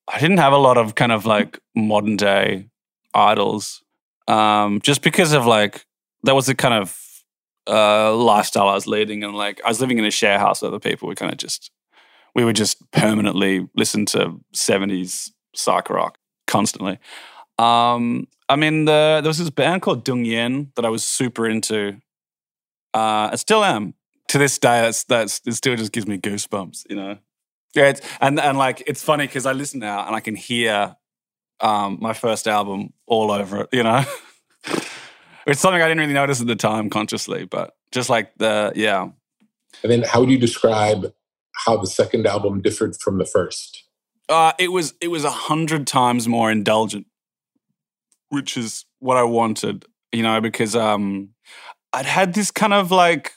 I 0.07 0.19
didn't 0.19 0.37
have 0.37 0.53
a 0.53 0.57
lot 0.57 0.77
of 0.77 0.95
kind 0.95 1.13
of 1.13 1.25
like 1.25 1.59
modern 1.75 2.17
day 2.17 2.67
idols 3.13 3.81
um, 4.27 4.81
just 4.81 5.01
because 5.01 5.31
of 5.31 5.45
like, 5.45 5.85
that 6.23 6.35
was 6.35 6.45
the 6.45 6.55
kind 6.55 6.73
of 6.73 6.99
uh, 7.67 8.13
lifestyle 8.13 8.67
I 8.67 8.73
was 8.73 8.85
leading. 8.85 9.23
And 9.23 9.33
like, 9.33 9.61
I 9.63 9.69
was 9.69 9.79
living 9.79 9.97
in 9.97 10.05
a 10.05 10.11
share 10.11 10.37
house 10.37 10.61
with 10.61 10.69
other 10.69 10.79
people. 10.79 11.07
We 11.07 11.15
kind 11.15 11.31
of 11.31 11.37
just, 11.37 11.71
we 12.35 12.43
would 12.43 12.57
just 12.57 12.91
permanently 12.91 13.67
listen 13.75 14.05
to 14.07 14.41
70s 14.53 15.31
psych 15.55 15.89
rock 15.89 16.17
constantly. 16.47 16.99
Um, 17.57 18.27
I 18.49 18.57
mean, 18.57 18.85
the, 18.85 19.19
there 19.23 19.29
was 19.29 19.37
this 19.37 19.49
band 19.49 19.81
called 19.81 20.03
Dungen 20.03 20.75
that 20.75 20.83
I 20.83 20.89
was 20.89 21.05
super 21.05 21.47
into. 21.47 22.01
Uh, 22.93 23.29
I 23.31 23.35
still 23.35 23.63
am 23.63 23.93
to 24.31 24.37
this 24.37 24.57
day. 24.57 24.81
That's 24.81 25.03
that's 25.05 25.41
it 25.45 25.53
still 25.53 25.75
just 25.75 25.91
gives 25.91 26.07
me 26.07 26.17
goosebumps, 26.17 26.89
you 26.89 26.95
know. 26.95 27.17
Yeah, 27.73 27.89
it's, 27.89 28.01
and 28.19 28.39
and 28.39 28.57
like 28.57 28.83
it's 28.87 29.03
funny 29.03 29.27
because 29.27 29.45
I 29.45 29.53
listen 29.53 29.79
now 29.79 30.05
and 30.05 30.15
I 30.15 30.19
can 30.19 30.35
hear 30.35 30.95
um, 31.59 31.97
my 32.01 32.13
first 32.13 32.47
album 32.47 32.93
all 33.07 33.31
over 33.31 33.61
it, 33.61 33.69
you 33.71 33.83
know. 33.83 34.03
it's 35.45 35.61
something 35.61 35.81
I 35.81 35.87
didn't 35.87 35.99
really 35.99 36.13
notice 36.13 36.41
at 36.41 36.47
the 36.47 36.55
time 36.55 36.89
consciously, 36.89 37.45
but 37.45 37.75
just 37.91 38.09
like 38.09 38.35
the 38.37 38.73
yeah. 38.75 39.09
And 39.83 39.91
then, 39.91 40.03
how 40.03 40.19
would 40.19 40.29
you 40.29 40.37
describe 40.37 41.13
how 41.65 41.77
the 41.77 41.87
second 41.87 42.27
album 42.27 42.61
differed 42.61 42.95
from 42.99 43.17
the 43.17 43.25
first? 43.25 43.85
Uh, 44.27 44.53
it 44.59 44.71
was 44.71 44.93
it 45.01 45.07
was 45.09 45.23
a 45.23 45.31
hundred 45.31 45.87
times 45.87 46.27
more 46.27 46.51
indulgent 46.51 47.07
which 48.31 48.55
is 48.55 48.85
what 48.99 49.17
I 49.17 49.23
wanted, 49.23 49.85
you 50.13 50.23
know, 50.23 50.39
because 50.39 50.73
um, 50.73 51.29
I'd 51.91 52.05
had 52.05 52.33
this 52.33 52.49
kind 52.49 52.73
of 52.73 52.89
like 52.89 53.33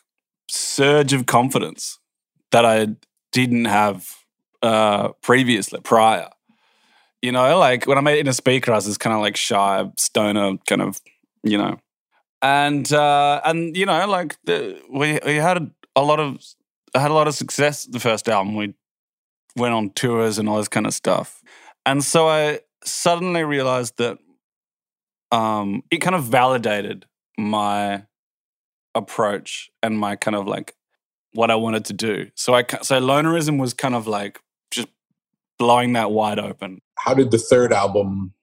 surge 0.48 1.12
of 1.12 1.26
confidence 1.26 1.98
that 2.52 2.64
I 2.64 2.88
didn't 3.32 3.66
have 3.66 4.08
uh, 4.62 5.08
previously, 5.22 5.80
prior. 5.80 6.28
You 7.22 7.32
know, 7.32 7.58
like 7.58 7.86
when 7.86 7.98
I 7.98 8.00
made 8.00 8.18
it 8.18 8.26
InnerSpeaker, 8.26 8.68
I 8.68 8.76
was 8.76 8.86
this 8.86 8.98
kind 8.98 9.14
of 9.14 9.20
like 9.20 9.36
shy 9.36 9.84
stoner 9.96 10.56
kind 10.66 10.82
of, 10.82 11.00
you 11.42 11.56
know, 11.56 11.78
and 12.42 12.92
uh, 12.92 13.40
and 13.44 13.76
you 13.76 13.86
know, 13.86 14.06
like 14.06 14.36
the, 14.44 14.80
we 14.90 15.18
we 15.24 15.36
had 15.36 15.70
a 15.96 16.02
lot 16.02 16.20
of 16.20 16.38
had 16.94 17.10
a 17.10 17.14
lot 17.14 17.26
of 17.26 17.34
success 17.34 17.86
the 17.86 18.00
first 18.00 18.28
album. 18.28 18.54
We 18.56 18.74
went 19.56 19.74
on 19.74 19.90
tours 19.90 20.38
and 20.38 20.48
all 20.48 20.58
this 20.58 20.68
kind 20.68 20.86
of 20.86 20.92
stuff, 20.92 21.40
and 21.86 22.04
so 22.04 22.28
I 22.28 22.60
suddenly 22.84 23.44
realized 23.44 23.96
that 23.96 24.18
um, 25.32 25.82
it 25.90 25.98
kind 25.98 26.14
of 26.14 26.24
validated 26.24 27.06
my 27.38 28.04
approach 28.94 29.70
and 29.82 29.98
my 29.98 30.16
kind 30.16 30.34
of 30.34 30.46
like 30.46 30.74
what 31.32 31.50
I 31.50 31.56
wanted 31.56 31.84
to 31.86 31.92
do. 31.92 32.30
So 32.34 32.54
I 32.54 32.64
so 32.82 33.00
lonerism 33.00 33.60
was 33.60 33.74
kind 33.74 33.94
of 33.94 34.06
like 34.06 34.40
just 34.70 34.88
blowing 35.58 35.92
that 35.94 36.10
wide 36.10 36.38
open. 36.38 36.80
How 36.96 37.14
did 37.14 37.30
the 37.30 37.38
third 37.38 37.72
album 37.72 38.34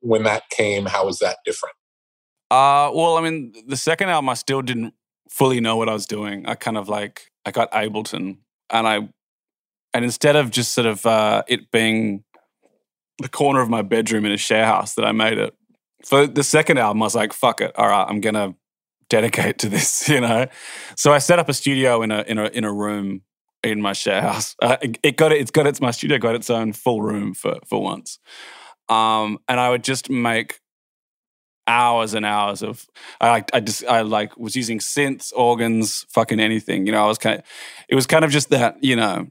when 0.00 0.24
that 0.24 0.48
came, 0.50 0.86
how 0.86 1.06
was 1.06 1.18
that 1.20 1.38
different? 1.44 1.76
Uh 2.50 2.90
well, 2.94 3.16
I 3.16 3.22
mean, 3.22 3.52
the 3.66 3.76
second 3.76 4.08
album 4.08 4.28
I 4.28 4.34
still 4.34 4.62
didn't 4.62 4.94
fully 5.28 5.60
know 5.60 5.76
what 5.76 5.88
I 5.88 5.92
was 5.92 6.06
doing. 6.06 6.46
I 6.46 6.54
kind 6.54 6.76
of 6.76 6.88
like 6.88 7.30
I 7.44 7.50
got 7.50 7.70
Ableton 7.72 8.38
and 8.70 8.86
I 8.86 9.08
and 9.94 10.04
instead 10.04 10.36
of 10.36 10.50
just 10.50 10.72
sort 10.72 10.86
of 10.86 11.04
uh 11.06 11.42
it 11.46 11.70
being 11.70 12.24
the 13.18 13.28
corner 13.28 13.60
of 13.60 13.68
my 13.68 13.82
bedroom 13.82 14.24
in 14.24 14.32
a 14.32 14.36
share 14.36 14.66
house 14.66 14.94
that 14.94 15.04
I 15.04 15.12
made 15.12 15.38
it, 15.38 15.54
for 16.04 16.26
the 16.26 16.42
second 16.42 16.78
album, 16.78 17.02
I 17.02 17.06
was 17.06 17.14
like, 17.14 17.32
fuck 17.32 17.60
it. 17.60 17.72
All 17.76 17.88
right, 17.88 18.06
I'm 18.08 18.20
going 18.20 18.34
to 18.34 18.54
dedicate 19.12 19.58
to 19.58 19.68
this, 19.68 20.08
you 20.14 20.20
know? 20.20 20.46
So 20.96 21.12
I 21.12 21.18
set 21.18 21.38
up 21.38 21.48
a 21.48 21.54
studio 21.54 22.02
in 22.02 22.10
a, 22.10 22.22
in 22.22 22.38
a, 22.38 22.46
in 22.46 22.64
a 22.64 22.72
room 22.72 23.22
in 23.62 23.80
my 23.80 23.92
share 23.92 24.22
house. 24.22 24.56
Uh, 24.62 24.76
it, 24.80 24.98
it, 25.02 25.16
got 25.16 25.32
it, 25.32 25.40
it's 25.40 25.50
got 25.50 25.66
its, 25.66 25.80
my 25.80 25.90
studio 25.90 26.18
got 26.18 26.34
its 26.34 26.48
own 26.48 26.72
full 26.72 27.02
room 27.02 27.34
for, 27.34 27.58
for 27.66 27.82
once. 27.82 28.18
Um, 28.88 29.38
and 29.48 29.60
I 29.60 29.70
would 29.70 29.84
just 29.84 30.08
make 30.08 30.60
hours 31.66 32.14
and 32.14 32.24
hours 32.24 32.62
of, 32.62 32.86
I, 33.20 33.44
I 33.52 33.60
just, 33.60 33.84
I 33.84 34.00
like 34.00 34.36
was 34.36 34.56
using 34.56 34.78
synths, 34.78 35.32
organs, 35.36 36.06
fucking 36.08 36.40
anything, 36.40 36.86
you 36.86 36.92
know, 36.92 37.04
I 37.04 37.06
was 37.06 37.18
kind 37.18 37.38
of, 37.38 37.44
it 37.88 37.94
was 37.94 38.06
kind 38.06 38.24
of 38.24 38.30
just 38.30 38.50
that, 38.50 38.82
you 38.82 38.96
know, 38.96 39.28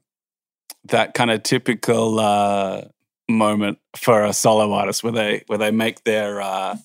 that 0.85 1.13
kind 1.13 1.31
of 1.31 1.43
typical, 1.43 2.19
uh, 2.19 2.81
moment 3.29 3.79
for 3.95 4.25
a 4.25 4.33
solo 4.33 4.73
artist 4.73 5.03
where 5.03 5.13
they 5.13 5.43
where 5.47 5.57
they 5.57 5.71
make 5.71 6.03
their 6.03 6.41
uh, 6.41 6.75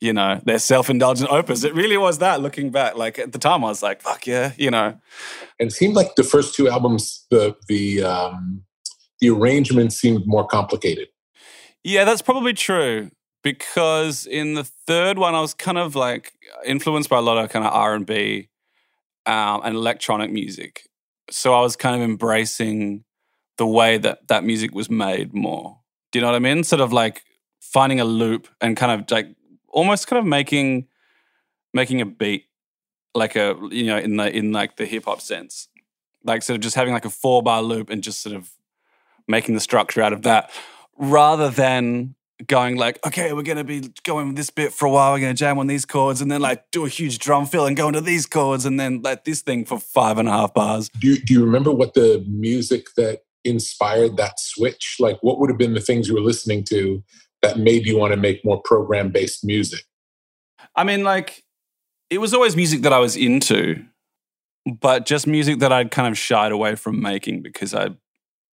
you 0.00 0.12
know 0.12 0.40
their 0.44 0.58
self-indulgent 0.58 1.30
opus. 1.30 1.64
It 1.64 1.74
really 1.74 1.96
was 1.96 2.18
that 2.18 2.40
looking 2.40 2.70
back 2.70 2.96
like 2.96 3.18
at 3.18 3.32
the 3.32 3.38
time 3.38 3.64
i 3.64 3.68
was 3.68 3.82
like 3.82 4.02
fuck 4.02 4.26
yeah 4.26 4.52
you 4.56 4.70
know? 4.70 4.98
And 5.58 5.70
it 5.70 5.72
seemed 5.72 5.94
like 5.94 6.14
the 6.16 6.24
first 6.24 6.54
two 6.54 6.68
albums 6.68 7.26
the 7.30 7.54
the 7.68 8.02
um 8.02 8.62
the 9.20 9.30
arrangement 9.30 9.92
seemed 9.92 10.26
more 10.26 10.46
complicated. 10.46 11.08
Yeah 11.84 12.04
that's 12.04 12.22
probably 12.22 12.54
true 12.54 13.10
because 13.42 14.26
in 14.26 14.54
the 14.54 14.64
third 14.64 15.18
one 15.18 15.34
i 15.34 15.40
was 15.40 15.54
kind 15.54 15.78
of 15.78 15.94
like 15.94 16.32
influenced 16.64 17.08
by 17.10 17.18
a 17.18 17.22
lot 17.22 17.38
of 17.38 17.50
kind 17.50 17.64
of 17.64 17.72
r&b 17.72 18.48
um, 19.26 19.60
and 19.64 19.76
electronic 19.76 20.30
music. 20.30 20.88
So 21.30 21.54
i 21.54 21.60
was 21.60 21.76
kind 21.76 21.94
of 21.96 22.02
embracing 22.02 23.04
the 23.58 23.66
way 23.66 23.98
that 23.98 24.26
that 24.28 24.42
music 24.42 24.74
was 24.74 24.88
made 24.88 25.34
more. 25.34 25.78
Do 26.10 26.18
you 26.18 26.22
know 26.22 26.28
what 26.28 26.36
I 26.36 26.38
mean? 26.38 26.64
Sort 26.64 26.80
of 26.80 26.94
like 26.94 27.22
finding 27.60 28.00
a 28.00 28.06
loop 28.06 28.48
and 28.62 28.74
kind 28.74 28.90
of 28.90 29.10
like 29.10 29.28
almost 29.70 30.06
kind 30.06 30.18
of 30.18 30.26
making 30.26 30.86
making 31.72 32.00
a 32.00 32.06
beat 32.06 32.46
like 33.14 33.36
a 33.36 33.56
you 33.70 33.86
know 33.86 33.98
in 33.98 34.16
the 34.16 34.36
in 34.36 34.52
like 34.52 34.76
the 34.76 34.86
hip 34.86 35.04
hop 35.04 35.20
sense. 35.20 35.68
Like 36.22 36.42
sort 36.42 36.56
of 36.56 36.60
just 36.62 36.76
having 36.76 36.92
like 36.92 37.06
a 37.06 37.10
four 37.10 37.42
bar 37.42 37.62
loop 37.62 37.88
and 37.88 38.02
just 38.02 38.20
sort 38.20 38.36
of 38.36 38.50
making 39.26 39.54
the 39.54 39.60
structure 39.60 40.02
out 40.02 40.12
of 40.12 40.22
that 40.22 40.50
rather 40.98 41.48
than 41.48 42.14
going 42.46 42.76
like, 42.76 43.04
okay, 43.06 43.32
we're 43.32 43.42
gonna 43.42 43.64
be 43.64 43.90
going 44.04 44.28
with 44.28 44.36
this 44.36 44.50
bit 44.50 44.72
for 44.72 44.86
a 44.86 44.90
while, 44.90 45.12
we're 45.12 45.20
gonna 45.20 45.34
jam 45.34 45.58
on 45.58 45.66
these 45.66 45.84
chords 45.84 46.20
and 46.20 46.30
then 46.30 46.40
like 46.40 46.70
do 46.70 46.84
a 46.84 46.88
huge 46.88 47.18
drum 47.18 47.46
fill 47.46 47.66
and 47.66 47.76
go 47.76 47.88
into 47.88 48.00
these 48.00 48.26
chords 48.26 48.64
and 48.64 48.78
then 48.78 49.00
like 49.02 49.24
this 49.24 49.40
thing 49.40 49.64
for 49.64 49.78
five 49.78 50.18
and 50.18 50.28
a 50.28 50.32
half 50.32 50.52
bars. 50.54 50.90
Do 51.00 51.08
you, 51.08 51.20
do 51.20 51.32
you 51.32 51.44
remember 51.44 51.70
what 51.70 51.94
the 51.94 52.24
music 52.28 52.94
that 52.96 53.20
inspired 53.44 54.16
that 54.16 54.38
switch? 54.38 54.96
Like, 54.98 55.18
what 55.22 55.38
would 55.38 55.50
have 55.50 55.58
been 55.58 55.74
the 55.74 55.80
things 55.80 56.08
you 56.08 56.14
were 56.14 56.20
listening 56.20 56.64
to 56.64 57.02
that 57.42 57.58
made 57.58 57.86
you 57.86 57.98
want 57.98 58.12
to 58.12 58.16
make 58.16 58.44
more 58.44 58.60
program 58.62 59.10
based 59.10 59.44
music? 59.44 59.80
I 60.76 60.84
mean, 60.84 61.04
like, 61.04 61.44
it 62.10 62.18
was 62.18 62.34
always 62.34 62.56
music 62.56 62.82
that 62.82 62.92
I 62.92 62.98
was 62.98 63.16
into, 63.16 63.84
but 64.66 65.06
just 65.06 65.26
music 65.26 65.60
that 65.60 65.72
I'd 65.72 65.90
kind 65.90 66.08
of 66.08 66.18
shied 66.18 66.52
away 66.52 66.74
from 66.74 67.00
making 67.00 67.42
because 67.42 67.74
I 67.74 67.90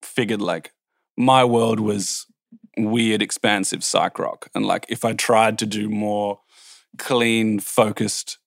figured 0.02 0.42
like 0.42 0.74
my 1.18 1.44
world 1.44 1.80
was 1.80 2.26
weird, 2.78 3.22
expansive 3.22 3.84
psych 3.84 4.20
rock. 4.20 4.50
And 4.54 4.66
like, 4.66 4.86
if 4.90 5.04
I 5.04 5.14
tried 5.14 5.58
to 5.60 5.66
do 5.66 5.90
more 5.90 6.40
clean, 6.98 7.60
focused 7.60 8.38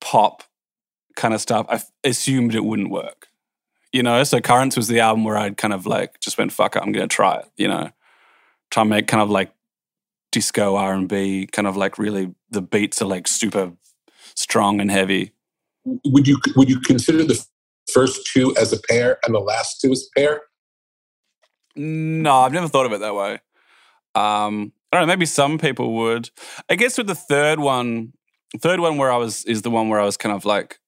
pop 0.00 0.44
kind 1.16 1.34
of 1.34 1.40
stuff, 1.40 1.66
I 1.68 1.80
assumed 2.06 2.54
it 2.54 2.64
wouldn't 2.64 2.90
work. 2.90 3.28
You 3.92 4.02
know, 4.02 4.24
so 4.24 4.40
Currents 4.40 4.76
was 4.76 4.88
the 4.88 5.00
album 5.00 5.24
where 5.24 5.36
I'd 5.36 5.56
kind 5.56 5.72
of 5.72 5.86
like 5.86 6.20
just 6.20 6.36
went, 6.36 6.52
fuck 6.52 6.76
it, 6.76 6.82
I'm 6.82 6.92
going 6.92 7.08
to 7.08 7.14
try 7.14 7.36
it, 7.36 7.48
you 7.56 7.68
know, 7.68 7.90
try 8.70 8.82
and 8.82 8.90
make 8.90 9.06
kind 9.06 9.22
of 9.22 9.30
like 9.30 9.52
disco 10.34 10.74
R&B, 10.74 11.46
kind 11.52 11.68
of 11.68 11.76
like 11.76 11.96
really, 11.96 12.34
the 12.50 12.60
beats 12.60 13.00
are 13.00 13.06
like 13.06 13.28
super 13.28 13.72
strong 14.34 14.80
and 14.80 14.90
heavy. 14.90 15.32
Would 15.84 16.26
you 16.26 16.38
would 16.56 16.68
you 16.68 16.80
consider 16.80 17.22
the 17.22 17.40
first 17.92 18.26
two 18.26 18.52
as 18.56 18.72
a 18.72 18.80
pair 18.88 19.18
and 19.24 19.32
the 19.32 19.38
last 19.38 19.80
two 19.80 19.92
as 19.92 20.04
a 20.04 20.18
pair? 20.18 20.42
No, 21.76 22.38
I've 22.38 22.52
never 22.52 22.66
thought 22.66 22.86
of 22.86 22.92
it 22.92 22.98
that 22.98 23.14
way. 23.14 23.34
Um, 24.16 24.72
I 24.90 24.96
don't 24.96 25.06
know. 25.06 25.12
Maybe 25.12 25.26
some 25.26 25.56
people 25.56 25.94
would. 25.94 26.30
I 26.68 26.74
guess 26.74 26.98
with 26.98 27.06
the 27.06 27.14
third 27.14 27.60
one, 27.60 28.12
third 28.58 28.80
one 28.80 28.96
where 28.96 29.12
I 29.12 29.16
was 29.16 29.44
is 29.44 29.62
the 29.62 29.70
one 29.70 29.88
where 29.88 30.00
I 30.00 30.04
was 30.04 30.16
kind 30.16 30.34
of 30.34 30.44
like, 30.44 30.80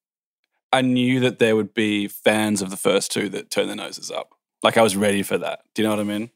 I 0.73 0.81
knew 0.81 1.21
that 1.21 1.39
there 1.39 1.55
would 1.55 1.73
be 1.73 2.09
fans 2.09 2.63
of 2.63 2.71
the 2.71 2.77
first 2.77 3.13
two 3.13 3.29
that 3.29 3.51
turn 3.51 3.69
their 3.69 3.77
noses 3.77 4.11
up. 4.11 4.35
Like 4.63 4.77
I 4.77 4.83
was 4.83 4.97
ready 4.97 5.23
for 5.23 5.39
that. 5.39 5.61
Do 5.75 5.83
you 5.83 5.89
know 5.89 5.95
what 5.95 6.01
I 6.01 6.05
mean? 6.05 6.31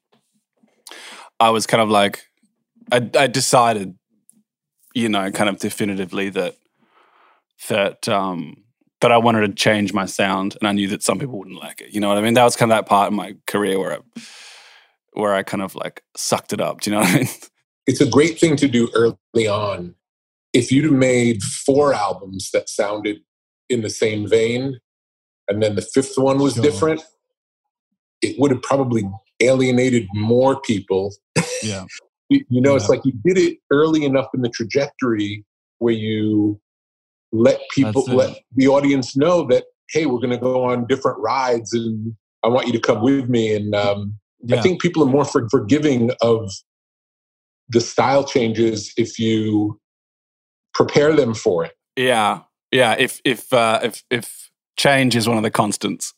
I 1.41 1.51
was 1.51 1.67
kind 1.67 1.83
of 1.83 1.89
like, 1.89 2.30
I, 2.93 3.11
I 3.19 3.27
decided, 3.27 3.97
you 4.95 5.09
know, 5.09 5.31
kind 5.31 5.49
of 5.49 5.59
definitively 5.59 6.31
that 6.31 6.57
that 7.69 8.09
um 8.09 8.65
that 9.01 9.13
I 9.13 9.17
wanted 9.17 9.47
to 9.47 9.55
change 9.55 9.93
my 9.95 10.07
sound, 10.07 10.57
and 10.61 10.69
I 10.69 10.73
knew 10.73 10.89
that 10.89 11.03
some 11.03 11.19
people 11.19 11.39
wouldn't 11.39 11.59
like 11.61 11.81
it. 11.81 11.95
You 11.95 12.01
know 12.01 12.09
what 12.09 12.19
I 12.19 12.21
mean? 12.23 12.35
That 12.35 12.45
was 12.45 12.57
kind 12.57 12.71
of 12.71 12.77
that 12.77 12.87
part 12.87 13.09
of 13.09 13.15
my 13.15 13.35
career 13.47 13.79
where 13.79 13.95
I 13.95 14.21
where 15.13 15.35
I 15.35 15.43
kind 15.43 15.63
of 15.63 15.75
like 15.75 16.03
sucked 16.17 16.53
it 16.53 16.61
up. 16.61 16.81
Do 16.81 16.91
you 16.91 16.97
know 16.97 17.03
what 17.03 17.11
I 17.11 17.19
mean? 17.19 17.29
It's 17.87 18.01
a 18.01 18.07
great 18.07 18.39
thing 18.39 18.55
to 18.57 18.69
do 18.69 18.89
early 18.95 19.49
on. 19.49 19.97
If 20.53 20.71
you'd 20.71 20.85
have 20.85 20.93
made 20.93 21.43
four 21.43 21.93
albums 21.93 22.51
that 22.53 22.69
sounded 22.69 23.17
in 23.69 23.81
the 23.81 23.91
same 23.91 24.29
vein, 24.29 24.79
and 25.49 25.61
then 25.61 25.75
the 25.75 25.83
fifth 25.83 26.17
one 26.17 26.39
was 26.39 26.55
Sure. 26.55 26.63
different, 26.63 27.03
it 28.23 28.39
would 28.39 28.53
have 28.53 28.63
probably 28.63 29.11
alienated 29.41 30.07
more 30.15 30.61
people. 30.61 31.13
Yeah. 31.65 31.87
You, 32.31 32.45
you 32.49 32.61
know, 32.61 32.77
it's 32.77 32.89
like 32.89 33.05
you 33.05 33.13
did 33.25 33.37
it 33.37 33.59
early 33.71 34.05
enough 34.05 34.29
in 34.35 34.41
the 34.41 34.49
trajectory 34.49 35.45
where 35.79 35.93
you 35.93 36.61
let 37.33 37.61
people, 37.71 38.03
let 38.05 38.39
the 38.57 38.69
audience 38.69 39.17
know 39.17 39.47
that, 39.49 39.65
hey, 39.91 40.07
we're 40.07 40.19
going 40.19 40.31
to 40.31 40.39
go 40.39 40.65
on 40.65 40.87
different 40.87 41.19
rides 41.19 41.73
and 41.75 42.15
I 42.43 42.49
want 42.49 42.67
you 42.67 42.73
to 42.73 42.81
come 42.81 43.03
with 43.03 43.29
me. 43.29 43.55
And 43.55 43.75
um, 43.75 44.19
Yeah. 44.43 44.57
I 44.57 44.63
think 44.63 44.81
people 44.81 45.03
are 45.03 45.11
more 45.11 45.25
for, 45.25 45.49
forgiving 45.51 46.11
of 46.23 46.51
the 47.69 47.81
style 47.81 48.25
changes 48.25 48.93
if 48.97 49.19
you 49.19 49.79
prepare 50.75 51.15
them 51.15 51.35
for 51.35 51.65
it. 51.65 51.73
Yeah, 51.97 52.43
yeah. 52.73 52.97
If 52.99 53.21
if 53.25 53.53
uh, 53.53 53.81
if 53.83 54.03
if 54.11 54.51
change 54.77 55.15
is 55.15 55.29
one 55.29 55.37
of 55.37 55.43
the 55.43 55.51
constants. 55.51 56.15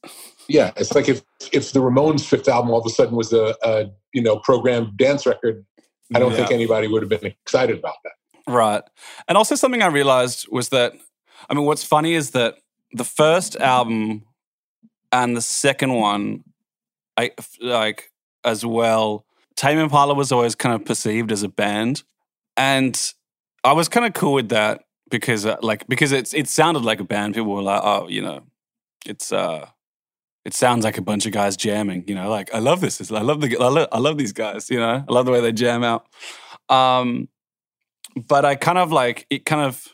Yeah, 0.48 0.72
it's 0.76 0.94
like 0.94 1.08
if 1.08 1.22
if 1.52 1.72
the 1.72 1.80
Ramones' 1.80 2.24
fifth 2.24 2.48
album 2.48 2.70
all 2.70 2.80
of 2.80 2.86
a 2.86 2.90
sudden 2.90 3.16
was 3.16 3.32
a, 3.32 3.54
a 3.62 3.86
you 4.12 4.22
know 4.22 4.38
programmed 4.38 4.96
dance 4.96 5.26
record, 5.26 5.64
I 6.14 6.18
don't 6.18 6.30
Yeah. 6.32 6.38
think 6.38 6.50
anybody 6.52 6.88
would 6.88 7.02
have 7.02 7.08
been 7.08 7.24
excited 7.26 7.78
about 7.78 7.96
that. 8.04 8.12
Right. 8.46 8.82
And 9.28 9.38
also 9.38 9.54
something 9.54 9.82
I 9.82 9.86
realized 9.86 10.46
was 10.50 10.68
that 10.70 10.94
I 11.48 11.54
mean 11.54 11.64
what's 11.64 11.84
funny 11.84 12.14
is 12.14 12.30
that 12.32 12.56
the 12.92 13.04
first 13.04 13.56
album 13.56 14.24
and 15.12 15.36
the 15.36 15.42
second 15.42 15.94
one 15.94 16.44
I 17.16 17.32
like 17.60 18.10
as 18.44 18.64
well 18.66 19.24
Tame 19.56 19.78
Impala 19.78 20.14
was 20.14 20.32
always 20.32 20.54
kind 20.54 20.74
of 20.74 20.84
perceived 20.84 21.30
as 21.32 21.42
a 21.42 21.48
band 21.48 22.02
and 22.56 22.98
I 23.64 23.72
was 23.72 23.88
kind 23.88 24.06
of 24.06 24.12
cool 24.14 24.32
with 24.34 24.48
that 24.48 24.84
because 25.10 25.46
uh, 25.46 25.56
like 25.62 25.86
because 25.88 26.10
it's 26.12 26.34
it 26.34 26.48
sounded 26.48 26.84
like 26.84 27.00
a 27.00 27.04
band 27.04 27.34
people 27.34 27.52
were 27.54 27.62
like 27.62 27.82
oh 27.84 28.08
you 28.08 28.22
know 28.22 28.40
it's 29.06 29.32
uh 29.32 29.66
it 30.44 30.54
sounds 30.54 30.84
like 30.84 30.98
a 30.98 31.02
bunch 31.02 31.26
of 31.26 31.32
guys 31.32 31.56
jamming 31.56 32.04
you 32.06 32.14
know 32.14 32.28
like 32.30 32.52
I 32.54 32.58
love 32.58 32.80
this 32.80 33.10
I 33.10 33.20
love 33.20 33.40
the 33.40 33.56
I 33.58 33.68
love, 33.68 33.88
I 33.92 33.98
love 33.98 34.18
these 34.18 34.32
guys 34.32 34.70
you 34.70 34.78
know 34.78 35.04
I 35.08 35.12
love 35.12 35.26
the 35.26 35.32
way 35.32 35.40
they 35.40 35.52
jam 35.52 35.84
out 35.84 36.06
um 36.68 37.28
but 38.16 38.44
I 38.44 38.54
kind 38.54 38.78
of 38.78 38.92
like 38.92 39.26
it 39.30 39.44
kind 39.44 39.62
of 39.62 39.86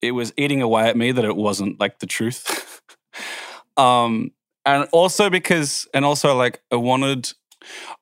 it 0.00 0.12
was 0.12 0.32
eating 0.36 0.62
away 0.62 0.88
at 0.88 0.96
me 0.96 1.12
that 1.12 1.24
it 1.24 1.36
wasn't 1.36 1.80
like 1.80 1.98
the 1.98 2.06
truth. 2.06 2.80
um 3.76 4.30
and 4.64 4.88
also 4.92 5.30
because 5.30 5.88
and 5.94 6.04
also 6.04 6.36
like 6.36 6.60
I 6.70 6.76
wanted 6.76 7.32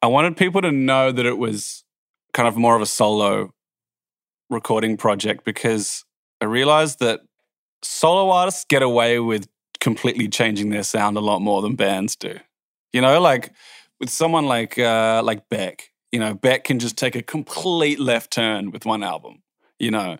I 0.02 0.06
wanted 0.06 0.36
people 0.36 0.60
to 0.62 0.72
know 0.72 1.12
that 1.12 1.26
it 1.26 1.38
was 1.38 1.84
kind 2.32 2.48
of 2.48 2.56
more 2.56 2.76
of 2.76 2.82
a 2.82 2.86
solo 2.86 3.52
recording 4.50 4.96
project 4.96 5.44
because 5.44 6.04
I 6.40 6.44
realized 6.44 7.00
that 7.00 7.20
solo 7.82 8.30
artists 8.30 8.64
get 8.68 8.82
away 8.82 9.18
with 9.18 9.48
completely 9.86 10.26
changing 10.26 10.70
their 10.70 10.82
sound 10.82 11.16
a 11.16 11.20
lot 11.20 11.40
more 11.40 11.62
than 11.62 11.76
bands 11.76 12.16
do. 12.16 12.40
You 12.92 13.00
know, 13.00 13.20
like 13.20 13.52
with 14.00 14.10
someone 14.10 14.46
like 14.46 14.76
uh 14.80 15.22
like 15.24 15.48
Beck, 15.48 15.92
you 16.10 16.18
know, 16.18 16.34
Beck 16.34 16.64
can 16.64 16.80
just 16.80 16.98
take 16.98 17.14
a 17.14 17.22
complete 17.22 18.00
left 18.00 18.32
turn 18.32 18.72
with 18.72 18.84
one 18.84 19.04
album, 19.04 19.44
you 19.78 19.92
know. 19.92 20.18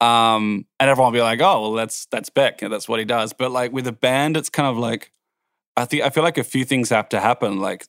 Um, 0.00 0.64
and 0.80 0.88
everyone 0.88 1.12
will 1.12 1.18
be 1.18 1.22
like, 1.22 1.42
oh, 1.42 1.60
well, 1.60 1.72
that's 1.72 2.06
that's 2.06 2.30
Beck, 2.30 2.62
and 2.62 2.72
that's 2.72 2.88
what 2.88 2.98
he 2.98 3.04
does. 3.04 3.34
But 3.34 3.50
like 3.50 3.72
with 3.72 3.86
a 3.86 3.92
band, 3.92 4.38
it's 4.38 4.48
kind 4.48 4.68
of 4.68 4.78
like 4.78 5.12
I 5.76 5.84
think 5.84 6.02
I 6.02 6.08
feel 6.08 6.22
like 6.22 6.38
a 6.38 6.44
few 6.44 6.64
things 6.64 6.88
have 6.88 7.10
to 7.10 7.20
happen. 7.20 7.60
Like 7.60 7.86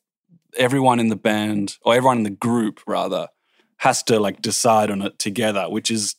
everyone 0.57 0.99
in 0.99 1.07
the 1.07 1.15
band 1.15 1.77
or 1.83 1.95
everyone 1.95 2.17
in 2.17 2.23
the 2.23 2.29
group 2.29 2.81
rather 2.85 3.29
has 3.77 4.03
to 4.03 4.19
like 4.19 4.41
decide 4.41 4.91
on 4.91 5.01
it 5.01 5.17
together, 5.17 5.69
which 5.69 5.89
is 5.89 6.15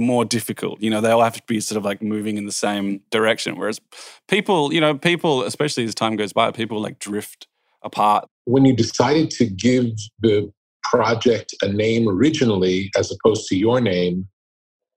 more 0.00 0.24
difficult. 0.24 0.80
You 0.80 0.90
know, 0.90 1.00
they 1.00 1.10
all 1.10 1.22
have 1.22 1.36
to 1.36 1.42
be 1.46 1.60
sort 1.60 1.76
of 1.76 1.84
like 1.84 2.02
moving 2.02 2.36
in 2.36 2.46
the 2.46 2.52
same 2.52 3.02
direction. 3.10 3.56
Whereas 3.56 3.80
people, 4.28 4.72
you 4.72 4.80
know, 4.80 4.96
people, 4.96 5.42
especially 5.42 5.84
as 5.84 5.94
time 5.94 6.16
goes 6.16 6.32
by, 6.32 6.50
people 6.50 6.80
like 6.80 6.98
drift 6.98 7.46
apart. 7.82 8.26
When 8.44 8.64
you 8.64 8.74
decided 8.74 9.30
to 9.32 9.46
give 9.46 9.86
the 10.20 10.52
project 10.82 11.54
a 11.62 11.68
name 11.68 12.08
originally 12.08 12.90
as 12.96 13.12
opposed 13.12 13.46
to 13.48 13.56
your 13.56 13.80
name, 13.80 14.28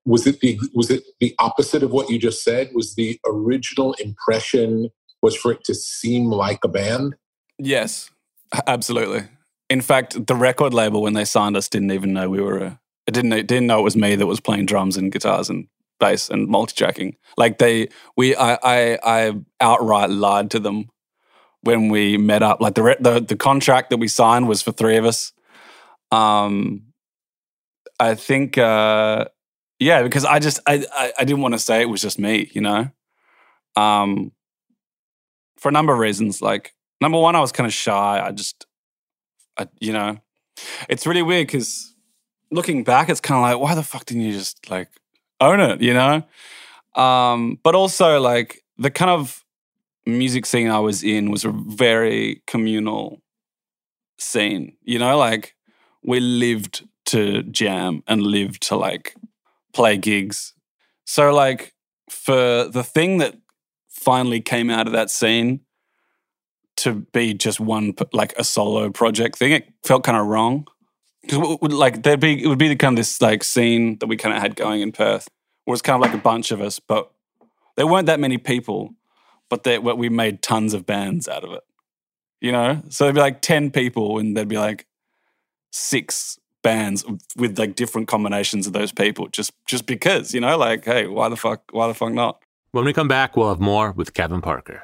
was 0.06 0.28
it 0.28 0.40
the 0.42 0.60
was 0.74 0.90
it 0.90 1.04
the 1.20 1.34
opposite 1.40 1.84
of 1.84 1.92
what 1.92 2.10
you 2.10 2.20
just 2.20 2.44
said? 2.44 2.72
Was 2.74 2.96
the 2.96 3.20
original 3.26 3.94
impression 3.94 4.90
was 5.22 5.36
for 5.36 5.52
it 5.52 5.64
to 5.66 5.74
seem 5.74 6.26
like 6.26 6.60
a 6.64 6.68
band? 6.68 7.16
Yes, 7.58 8.12
absolutely. 8.68 9.28
In 9.70 9.82
fact, 9.82 10.28
the 10.28 10.36
record 10.36 10.74
label 10.74 11.02
when 11.02 11.14
they 11.14 11.26
signed 11.26 11.56
us 11.56 11.70
didn't 11.70 11.92
even 11.92 12.14
know 12.14 12.30
we 12.30 12.42
were 12.42 12.58
a. 12.58 12.80
It 13.06 13.14
didn't 13.14 13.32
didn't 13.32 13.68
know 13.68 13.80
it 13.80 13.84
was 13.84 13.96
me 13.98 14.16
that 14.16 14.28
was 14.28 14.40
playing 14.40 14.66
drums 14.66 14.98
and 14.98 15.12
guitars 15.12 15.50
and 15.50 15.68
bass 16.00 16.30
and 16.30 16.48
multi-tracking. 16.48 17.16
Like 17.38 17.58
they, 17.58 17.90
we, 18.18 18.36
I, 18.36 18.58
I, 18.64 19.00
I 19.04 19.36
outright 19.60 20.10
lied 20.10 20.52
to 20.52 20.60
them 20.60 20.90
when 21.62 21.90
we 21.90 22.18
met 22.18 22.44
up. 22.44 22.62
Like 22.62 22.76
the 22.76 22.98
the 23.00 23.20
the 23.20 23.36
contract 23.36 23.90
that 23.90 23.98
we 23.98 24.08
signed 24.08 24.48
was 24.48 24.62
for 24.62 24.72
three 24.72 24.98
of 24.98 25.06
us. 25.06 25.34
Um, 26.12 26.84
I 28.00 28.16
think, 28.16 28.58
uh, 28.58 29.26
yeah, 29.80 30.04
because 30.04 30.26
I 30.26 30.40
just 30.40 30.60
I, 30.68 30.86
I 30.94 31.14
I 31.20 31.24
didn't 31.24 31.42
want 31.42 31.54
to 31.54 31.60
say 31.60 31.82
it 31.82 31.90
was 31.90 32.02
just 32.02 32.20
me, 32.20 32.50
you 32.54 32.62
know. 32.62 32.90
Um, 33.76 34.32
for 35.58 35.70
a 35.70 35.72
number 35.72 35.94
of 35.94 36.00
reasons, 36.00 36.42
like 36.42 36.74
number 37.02 37.20
one, 37.20 37.36
I 37.36 37.40
was 37.40 37.52
kind 37.52 37.68
of 37.68 37.74
shy. 37.74 38.22
I 38.24 38.32
just, 38.32 38.66
I, 39.58 39.68
you 39.80 39.94
know, 39.94 40.18
it's 40.90 41.08
really 41.08 41.22
weird 41.22 41.48
because 41.48 41.93
looking 42.54 42.84
back, 42.84 43.10
it's 43.10 43.20
kind 43.20 43.38
of 43.38 43.42
like, 43.42 43.60
why 43.60 43.76
the 43.76 43.84
fuck 43.84 44.06
didn't 44.06 44.24
you 44.24 44.32
just 44.32 44.70
like 44.70 44.90
own 45.42 45.60
it, 45.60 45.82
you 45.82 45.94
know? 45.94 46.24
Um, 46.96 47.60
but 47.64 47.76
also 47.76 48.20
like 48.20 48.64
the 48.78 48.92
kind 48.92 49.12
of 49.12 49.44
music 50.06 50.46
scene 50.46 50.70
I 50.70 50.80
was 50.80 51.04
in 51.04 51.32
was 51.32 51.44
a 51.44 51.52
very 51.52 52.44
communal 52.46 53.22
scene, 54.20 54.78
you 54.84 55.00
know, 55.00 55.18
like 55.18 55.56
we 56.04 56.20
lived 56.20 56.88
to 57.06 57.44
jam 57.44 58.04
and 58.08 58.22
lived 58.22 58.62
to 58.64 58.76
like 58.76 59.16
play 59.74 59.98
gigs. 59.98 60.54
So 61.06 61.34
like 61.34 61.74
for 62.10 62.68
the 62.68 62.84
thing 62.84 63.18
that 63.18 63.36
finally 63.90 64.42
came 64.42 64.70
out 64.70 64.88
of 64.88 64.94
that 64.94 65.10
scene 65.10 65.62
to 66.76 67.06
be 67.14 67.34
just 67.34 67.60
one 67.60 67.94
like 68.12 68.34
a 68.38 68.44
solo 68.44 68.90
project 68.90 69.38
thing, 69.38 69.52
it 69.52 69.74
felt 69.84 70.04
kind 70.04 70.18
of 70.18 70.28
wrong 70.28 70.68
because 71.24 71.58
like 71.62 72.04
there'd 72.04 72.20
be 72.20 72.44
it 72.44 72.48
would 72.48 72.60
be 72.60 72.68
the 72.68 72.76
kind 72.76 72.94
of 72.94 72.98
this 72.98 73.22
like 73.22 73.44
scene 73.44 73.98
that 74.00 74.08
we 74.08 74.18
kind 74.18 74.36
of 74.36 74.42
had 74.42 74.56
going 74.56 74.82
in 74.82 74.92
Perth, 74.92 75.30
where 75.66 75.74
it's 75.74 75.82
kind 75.82 75.96
of 75.96 76.02
like 76.02 76.18
a 76.18 76.22
bunch 76.22 76.52
of 76.52 76.62
us, 76.62 76.80
but 76.80 77.12
there 77.76 77.88
weren't 77.88 78.08
that 78.08 78.20
many 78.20 78.38
people, 78.38 78.94
but 79.50 79.64
they, 79.64 79.80
we 79.80 80.10
made 80.10 80.42
tons 80.42 80.74
of 80.74 80.86
bands 80.86 81.28
out 81.28 81.44
of 81.44 81.52
it. 81.52 81.64
You 82.42 82.52
know, 82.52 82.82
so 82.90 83.06
there'd 83.06 83.16
be 83.16 83.22
like 83.22 83.42
ten 83.42 83.72
people, 83.72 84.20
and 84.20 84.36
there'd 84.36 84.50
be 84.50 84.58
like 84.58 84.86
six 85.72 86.40
bands 86.62 87.06
with 87.38 87.58
like 87.58 87.76
different 87.76 88.08
combinations 88.08 88.68
of 88.68 88.74
those 88.74 88.92
people, 88.92 89.28
just 89.30 89.54
just 89.66 89.86
because 89.86 90.34
you 90.34 90.42
know, 90.42 90.58
like, 90.58 90.84
hey, 90.84 91.08
why 91.08 91.30
the 91.30 91.38
fuck, 91.38 91.64
why 91.72 91.88
the 91.88 91.94
fuck 91.94 92.12
not? 92.12 92.42
When 92.72 92.86
we 92.86 92.92
come 92.92 93.08
back, 93.08 93.38
we'll 93.38 93.50
have 93.50 93.62
more 93.62 93.92
with 93.92 94.14
Kevin 94.14 94.42
Parker. 94.42 94.84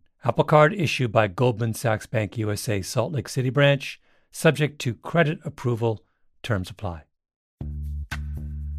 Apple 0.23 0.43
Card 0.43 0.71
issued 0.73 1.11
by 1.11 1.27
Goldman 1.27 1.73
Sachs 1.73 2.05
Bank 2.05 2.37
USA 2.37 2.83
Salt 2.83 3.11
Lake 3.11 3.27
City 3.27 3.49
branch, 3.49 3.99
subject 4.31 4.77
to 4.81 4.93
credit 4.93 5.39
approval. 5.43 6.05
Terms 6.43 6.69
apply. 6.69 7.03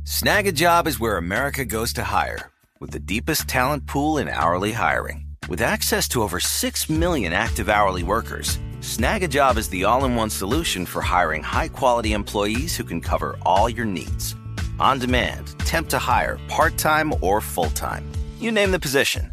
Snagajob 0.04 0.86
is 0.86 1.00
where 1.00 1.16
America 1.16 1.64
goes 1.64 1.92
to 1.94 2.04
hire, 2.04 2.52
with 2.78 2.92
the 2.92 3.00
deepest 3.00 3.48
talent 3.48 3.86
pool 3.88 4.18
in 4.18 4.28
hourly 4.28 4.70
hiring. 4.70 5.26
With 5.48 5.60
access 5.60 6.06
to 6.08 6.22
over 6.22 6.38
6 6.38 6.88
million 6.88 7.32
active 7.32 7.68
hourly 7.68 8.04
workers, 8.04 8.58
Snagajob 8.80 9.56
is 9.56 9.68
the 9.68 9.82
all 9.82 10.04
in 10.04 10.14
one 10.14 10.30
solution 10.30 10.86
for 10.86 11.02
hiring 11.02 11.42
high 11.42 11.68
quality 11.68 12.12
employees 12.12 12.76
who 12.76 12.84
can 12.84 13.00
cover 13.00 13.36
all 13.42 13.68
your 13.68 13.86
needs. 13.86 14.36
On 14.78 15.00
demand, 15.00 15.58
temp 15.60 15.88
to 15.88 15.98
hire, 15.98 16.38
part 16.46 16.78
time 16.78 17.12
or 17.20 17.40
full 17.40 17.70
time. 17.70 18.04
You 18.38 18.52
name 18.52 18.70
the 18.70 18.78
position 18.78 19.32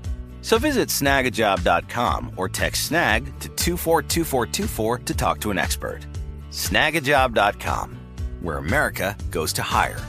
So 0.41 0.57
visit 0.57 0.89
snagajob.com 0.89 2.33
or 2.35 2.49
text 2.49 2.85
snag 2.85 3.25
to 3.39 3.49
242424 3.49 4.99
to 4.99 5.13
talk 5.13 5.39
to 5.41 5.51
an 5.51 5.57
expert. 5.57 6.05
Snagajob.com, 6.49 7.97
where 8.41 8.57
America 8.57 9.15
goes 9.29 9.53
to 9.53 9.61
hire. 9.61 9.99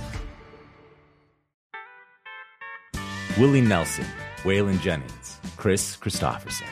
Willie 3.38 3.60
Nelson, 3.60 4.06
Waylon 4.42 4.80
Jennings, 4.80 5.38
Kris 5.56 5.96
Kristofferson. 5.96 6.66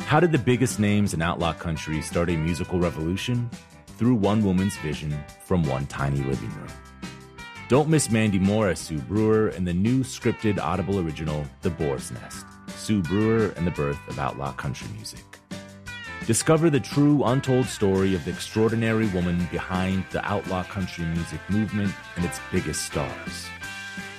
How 0.00 0.20
did 0.20 0.32
the 0.32 0.38
biggest 0.38 0.78
names 0.78 1.14
in 1.14 1.20
outlaw 1.20 1.52
country 1.52 2.00
start 2.00 2.30
a 2.30 2.36
musical 2.36 2.78
revolution? 2.78 3.50
Through 3.98 4.14
one 4.16 4.44
woman's 4.44 4.76
vision 4.76 5.18
from 5.46 5.62
one 5.64 5.86
tiny 5.86 6.18
living 6.18 6.50
room. 6.54 6.68
Don't 7.68 7.88
miss 7.88 8.10
Mandy 8.10 8.38
Moore 8.38 8.68
as 8.68 8.78
Sue 8.78 8.98
Brewer 8.98 9.48
in 9.48 9.64
the 9.64 9.72
new 9.72 10.04
scripted 10.04 10.60
Audible 10.60 11.00
original, 11.00 11.44
The 11.62 11.70
Boar's 11.70 12.12
Nest 12.12 12.45
Sue 12.86 13.02
Brewer 13.02 13.52
and 13.56 13.66
the 13.66 13.72
birth 13.72 13.98
of 14.06 14.20
outlaw 14.20 14.52
country 14.52 14.86
music. 14.94 15.24
Discover 16.24 16.70
the 16.70 16.78
true, 16.78 17.24
untold 17.24 17.66
story 17.66 18.14
of 18.14 18.24
the 18.24 18.30
extraordinary 18.30 19.08
woman 19.08 19.48
behind 19.50 20.04
the 20.12 20.24
outlaw 20.24 20.62
country 20.62 21.04
music 21.04 21.40
movement 21.48 21.92
and 22.14 22.24
its 22.24 22.38
biggest 22.52 22.84
stars. 22.84 23.48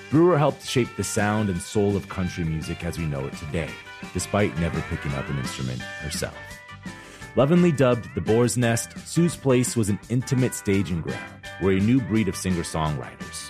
Brewer 0.10 0.38
helped 0.38 0.68
shape 0.68 0.90
the 0.98 1.04
sound 1.06 1.48
and 1.48 1.62
soul 1.62 1.96
of 1.96 2.10
country 2.10 2.44
music 2.44 2.84
as 2.84 2.98
we 2.98 3.06
know 3.06 3.26
it 3.26 3.38
today, 3.38 3.70
despite 4.14 4.60
never 4.60 4.82
picking 4.90 5.14
up 5.14 5.30
an 5.30 5.38
instrument 5.38 5.82
herself. 6.02 6.36
Lovingly 7.38 7.72
dubbed 7.72 8.14
the 8.16 8.22
Boar's 8.22 8.58
Nest, 8.58 8.98
Sue's 9.08 9.38
Place 9.38 9.78
was 9.78 9.88
an 9.88 10.00
intimate 10.10 10.54
staging 10.54 11.00
ground 11.00 11.42
where 11.62 11.72
a 11.72 11.80
new 11.80 12.02
breed 12.02 12.28
of 12.28 12.36
singer 12.36 12.64
songwriters, 12.64 13.50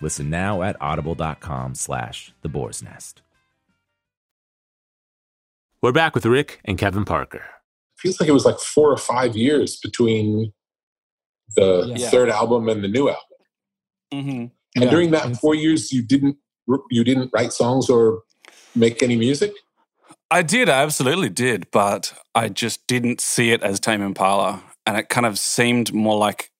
Listen 0.00 0.30
now 0.30 0.62
at 0.62 0.76
audible.com 0.80 1.74
slash 1.74 2.32
the 2.42 2.48
boar's 2.48 2.82
nest. 2.82 3.22
We're 5.82 5.92
back 5.92 6.14
with 6.14 6.26
Rick 6.26 6.60
and 6.64 6.78
Kevin 6.78 7.04
Parker. 7.04 7.42
Feels 7.98 8.18
like 8.20 8.28
it 8.28 8.32
was 8.32 8.44
like 8.44 8.58
four 8.58 8.90
or 8.90 8.96
five 8.96 9.36
years 9.36 9.78
between 9.78 10.52
the 11.56 11.94
Yeah. 11.96 12.08
third 12.10 12.28
album 12.30 12.68
and 12.68 12.82
the 12.82 12.88
new 12.88 13.08
album. 13.08 13.22
Mm-hmm. 14.12 14.30
And 14.76 14.84
Yeah. 14.84 14.90
during 14.90 15.10
that 15.10 15.36
four 15.36 15.54
years, 15.54 15.92
you 15.92 16.02
didn't 16.02 16.36
you 16.90 17.02
didn't 17.02 17.30
write 17.32 17.52
songs 17.52 17.90
or 17.90 18.22
make 18.76 19.02
any 19.02 19.16
music. 19.16 19.52
I 20.30 20.42
did, 20.42 20.68
I 20.68 20.82
absolutely 20.82 21.28
did, 21.28 21.68
but 21.72 22.14
I 22.32 22.48
just 22.48 22.86
didn't 22.86 23.20
see 23.20 23.50
it 23.50 23.60
as 23.64 23.80
Tame 23.80 24.02
Impala, 24.02 24.62
and 24.86 24.96
it 24.96 25.08
kind 25.08 25.26
of 25.26 25.36
seemed 25.36 25.92
more 25.92 26.16
like 26.16 26.52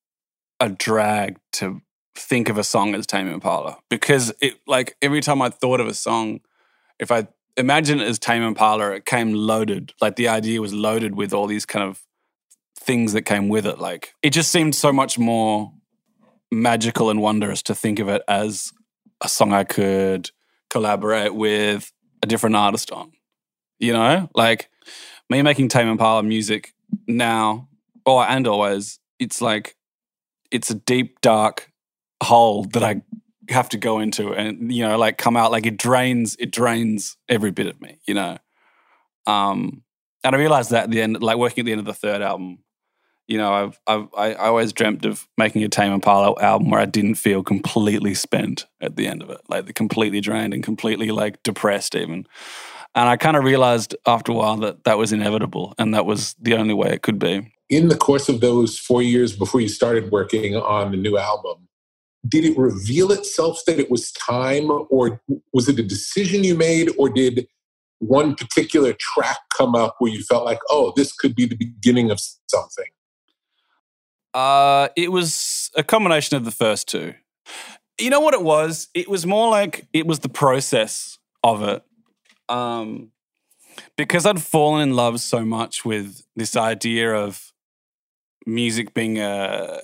a 0.59 0.69
drag 0.69 1.39
to 1.53 1.81
think 2.15 2.49
of 2.49 2.59
a 2.59 2.65
song 2.65 2.95
as 2.95 3.07
Tame 3.07 3.29
Impala 3.29 3.79
because 3.89 4.33
it 4.41 4.55
like 4.67 4.97
every 5.01 5.21
time 5.21 5.41
I 5.43 5.49
thought 5.49 5.81
of 5.81 5.87
a 5.87 5.95
song, 5.95 6.41
if 6.99 7.11
I 7.11 7.29
imagine 7.57 8.01
it 8.01 8.09
as 8.09 8.19
Tame 8.19 8.43
Impala, 8.43 8.93
it 8.93 9.07
came 9.07 9.33
loaded. 9.33 9.93
Like 10.01 10.17
the 10.17 10.29
idea 10.29 10.61
was 10.61 10.73
loaded 10.73 11.15
with 11.15 11.33
all 11.33 11.47
these 11.47 11.67
kind 11.67 11.89
of 11.89 12.03
things 12.77 13.13
that 13.13 13.23
came 13.23 13.49
with 13.49 13.67
it. 13.67 13.79
Like 13.79 14.15
it 14.23 14.31
just 14.31 14.51
seemed 14.51 14.75
so 14.75 14.93
much 14.93 15.19
more 15.19 15.73
magical 16.51 17.11
and 17.11 17.21
wondrous 17.21 17.63
to 17.63 17.75
think 17.75 17.99
of 17.99 18.09
it 18.09 18.23
as 18.27 18.73
a 19.21 19.29
song 19.29 19.53
I 19.53 19.65
could 19.65 20.31
collaborate 20.69 21.35
with 21.35 21.93
a 22.23 22.27
different 22.27 22.57
artist 22.57 22.91
on. 22.91 23.13
You 23.79 23.93
know, 23.93 24.29
like 24.35 24.69
me 25.29 25.43
making 25.43 25.69
Tame 25.69 25.89
Impala 25.89 26.23
music 26.23 26.75
now, 27.07 27.69
or 28.05 28.25
and 28.25 28.47
always, 28.47 28.99
it's 29.19 29.41
like 29.41 29.77
it's 30.51 30.71
a 30.71 30.75
deep, 30.75 31.21
dark 31.21 31.70
hole 32.23 32.65
that 32.73 32.83
I 32.83 33.03
have 33.49 33.69
to 33.71 33.79
go 33.79 33.99
into, 33.99 34.33
and 34.33 34.73
you 34.73 34.87
know, 34.87 34.99
like 34.99 35.19
come 35.19 35.37
out 35.37 35.51
like 35.51 35.67
it 35.67 35.77
drains, 35.77 36.37
it 36.39 36.51
drains 36.51 37.17
every 37.29 37.51
bit 37.51 37.67
of 37.67 37.81
me. 37.81 37.99
You 38.07 38.15
know, 38.15 38.39
um, 39.27 39.83
and 40.25 40.35
I 40.35 40.39
realized 40.39 40.71
that 40.71 40.85
at 40.85 40.91
the 40.91 41.01
end, 41.01 41.23
like 41.23 41.37
working 41.37 41.63
at 41.63 41.67
the 41.67 41.73
end 41.73 41.81
of 41.81 41.87
the 41.87 41.95
third 41.95 42.23
album, 42.23 42.59
you 43.31 43.39
know, 43.39 43.53
I've, 43.53 43.81
I've 43.87 44.09
I, 44.17 44.35
always 44.35 44.73
dreamt 44.73 45.05
of 45.05 45.29
making 45.39 45.63
a 45.63 45.69
Tame 45.69 45.93
Impala 45.93 46.35
album 46.41 46.71
where 46.71 46.81
I 46.81 46.85
didn't 46.85 47.15
feel 47.15 47.45
completely 47.45 48.13
spent 48.13 48.67
at 48.81 48.97
the 48.97 49.07
end 49.07 49.23
of 49.23 49.31
it, 49.31 49.41
like 49.49 49.73
completely 49.75 50.21
drained 50.21 50.53
and 50.53 50.65
completely 50.65 51.13
like 51.13 51.41
depressed 51.45 51.95
even. 51.95 52.27
And 52.97 53.09
I 53.09 53.17
kind 53.17 53.37
of 53.37 53.45
realized 53.45 53.95
after 54.05 54.33
a 54.33 54.35
while 54.35 54.57
that 54.59 54.83
that 54.83 54.99
was 54.99 55.13
inevitable 55.13 55.75
and 55.79 55.95
that 55.95 56.07
was 56.07 56.35
the 56.41 56.55
only 56.55 56.75
way 56.75 56.89
it 56.93 57.03
could 57.03 57.21
be. 57.21 57.55
In 57.69 57.87
the 57.87 57.97
course 57.97 58.29
of 58.29 58.41
those 58.41 58.77
four 58.77 59.01
years 59.01 59.37
before 59.37 59.61
you 59.61 59.69
started 59.69 60.11
working 60.11 60.57
on 60.57 60.91
the 60.91 60.97
new 60.97 61.17
album, 61.17 61.69
did 62.29 62.45
it 62.45 62.57
reveal 62.57 63.11
itself 63.13 63.61
that 63.67 63.79
it 63.79 63.91
was 63.91 64.13
time, 64.13 64.71
or 64.91 65.21
was 65.53 65.69
it 65.69 65.79
a 65.79 65.83
decision 65.83 66.45
you 66.45 66.55
made, 66.55 66.91
or 66.99 67.09
did 67.09 67.47
one 67.99 68.35
particular 68.35 68.95
track 68.99 69.39
come 69.57 69.75
up 69.75 69.97
where 69.99 70.11
you 70.11 70.23
felt 70.23 70.45
like, 70.45 70.61
oh, 70.71 70.93
this 70.97 71.13
could 71.13 71.35
be 71.35 71.47
the 71.47 71.57
beginning 71.57 72.11
of 72.11 72.21
something? 72.49 72.87
Uh, 74.33 74.89
it 74.97 75.11
was 75.11 75.71
a 75.77 75.83
combination 75.83 76.37
of 76.37 76.45
the 76.45 76.51
first 76.51 76.89
two. 76.89 77.15
You 77.99 78.11
know 78.11 78.21
what 78.21 78.35
it 78.35 78.43
was? 78.43 78.89
It 78.95 79.09
was 79.09 79.27
more 79.27 79.51
like 79.51 79.87
it 79.93 80.07
was 80.07 80.21
the 80.21 80.29
process 80.29 81.19
of 81.43 81.63
it. 81.63 81.83
Um, 82.49 83.13
because 83.97 84.27
I'd 84.27 84.43
fallen 84.43 84.83
in 84.83 84.97
love 84.97 85.21
so 85.21 85.45
much 85.45 85.85
with 85.85 86.23
this 86.37 86.57
idea 86.57 87.15
of 87.15 87.53
music 88.47 88.95
being 88.95 89.19
a 89.19 89.81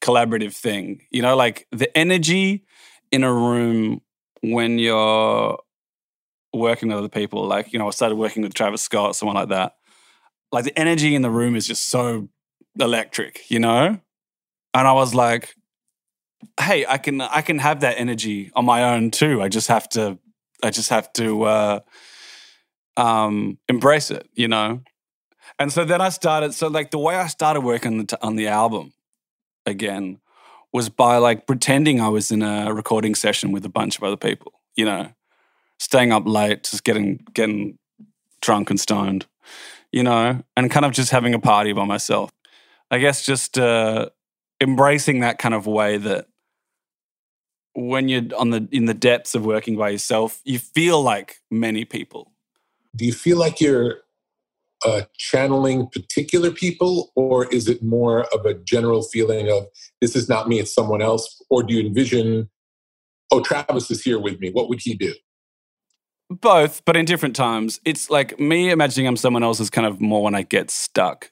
collaborative 0.00 0.54
thing. 0.54 1.02
You 1.10 1.22
know, 1.22 1.36
like 1.36 1.66
the 1.72 1.96
energy 1.96 2.64
in 3.10 3.24
a 3.24 3.32
room 3.32 4.00
when 4.42 4.78
you're 4.78 5.58
working 6.52 6.88
with 6.88 6.98
other 6.98 7.08
people. 7.08 7.46
Like, 7.46 7.72
you 7.72 7.78
know, 7.78 7.86
I 7.86 7.90
started 7.90 8.16
working 8.16 8.42
with 8.42 8.54
Travis 8.54 8.82
Scott, 8.82 9.16
someone 9.16 9.36
like 9.36 9.48
that. 9.48 9.74
Like 10.50 10.64
the 10.64 10.78
energy 10.78 11.14
in 11.14 11.22
the 11.22 11.30
room 11.30 11.56
is 11.56 11.66
just 11.66 11.88
so 11.88 12.28
electric, 12.78 13.50
you 13.50 13.60
know? 13.60 14.00
And 14.74 14.88
I 14.88 14.92
was 14.92 15.14
like, 15.14 15.54
hey, 16.60 16.86
I 16.86 16.98
can 16.98 17.20
I 17.20 17.42
can 17.42 17.58
have 17.58 17.80
that 17.80 17.98
energy 17.98 18.50
on 18.54 18.64
my 18.64 18.94
own 18.94 19.10
too. 19.10 19.42
I 19.42 19.48
just 19.48 19.68
have 19.68 19.88
to 19.90 20.18
I 20.62 20.70
just 20.70 20.90
have 20.90 21.12
to 21.14 21.42
uh, 21.44 21.80
um, 22.96 23.58
embrace 23.68 24.10
it, 24.10 24.28
you 24.34 24.48
know. 24.48 24.82
And 25.58 25.72
so 25.72 25.84
then 25.84 26.00
I 26.00 26.10
started. 26.10 26.54
So 26.54 26.68
like 26.68 26.90
the 26.90 26.98
way 26.98 27.16
I 27.16 27.26
started 27.26 27.60
working 27.60 28.00
on 28.00 28.06
the, 28.06 28.18
on 28.22 28.36
the 28.36 28.48
album 28.48 28.92
again 29.68 30.20
was 30.72 30.88
by 30.88 31.16
like 31.16 31.46
pretending 31.46 32.00
I 32.00 32.08
was 32.08 32.30
in 32.30 32.42
a 32.42 32.72
recording 32.72 33.14
session 33.14 33.52
with 33.52 33.64
a 33.64 33.70
bunch 33.70 33.96
of 33.96 34.04
other 34.04 34.16
people, 34.16 34.52
you 34.76 34.84
know, 34.84 35.12
staying 35.78 36.12
up 36.12 36.26
late, 36.26 36.64
just 36.64 36.84
getting 36.84 37.24
getting 37.32 37.78
drunk 38.40 38.70
and 38.70 38.78
stoned, 38.78 39.26
you 39.92 40.02
know, 40.02 40.42
and 40.56 40.70
kind 40.70 40.84
of 40.84 40.92
just 40.92 41.10
having 41.10 41.34
a 41.34 41.38
party 41.38 41.72
by 41.72 41.84
myself. 41.84 42.30
I 42.90 42.98
guess 42.98 43.24
just 43.24 43.58
uh, 43.58 44.10
embracing 44.60 45.20
that 45.20 45.38
kind 45.38 45.54
of 45.54 45.66
way 45.66 45.96
that 45.98 46.26
when 47.74 48.08
you're 48.08 48.34
on 48.36 48.50
the 48.50 48.68
in 48.72 48.86
the 48.86 48.94
depths 48.94 49.34
of 49.34 49.44
working 49.44 49.76
by 49.76 49.90
yourself, 49.90 50.40
you 50.44 50.58
feel 50.58 51.00
like 51.02 51.40
many 51.50 51.84
people. 51.84 52.32
Do 52.96 53.04
you 53.04 53.12
feel 53.12 53.38
like 53.38 53.60
you're 53.60 54.00
uh, 54.84 55.02
channeling 55.16 55.88
particular 55.88 56.50
people, 56.50 57.10
or 57.14 57.46
is 57.46 57.68
it 57.68 57.82
more 57.82 58.24
of 58.34 58.46
a 58.46 58.54
general 58.54 59.02
feeling 59.02 59.50
of 59.50 59.66
this 60.00 60.14
is 60.14 60.28
not 60.28 60.48
me, 60.48 60.60
it's 60.60 60.74
someone 60.74 61.02
else? 61.02 61.42
Or 61.50 61.62
do 61.62 61.74
you 61.74 61.86
envision, 61.86 62.48
oh, 63.30 63.40
Travis 63.40 63.90
is 63.90 64.02
here 64.02 64.18
with 64.18 64.40
me, 64.40 64.50
what 64.50 64.68
would 64.68 64.80
he 64.80 64.94
do? 64.94 65.14
Both, 66.30 66.84
but 66.84 66.96
in 66.96 67.06
different 67.06 67.34
times. 67.34 67.80
It's 67.84 68.10
like 68.10 68.38
me 68.38 68.70
imagining 68.70 69.08
I'm 69.08 69.16
someone 69.16 69.42
else 69.42 69.60
is 69.60 69.70
kind 69.70 69.86
of 69.86 70.00
more 70.00 70.22
when 70.22 70.34
I 70.34 70.42
get 70.42 70.70
stuck. 70.70 71.30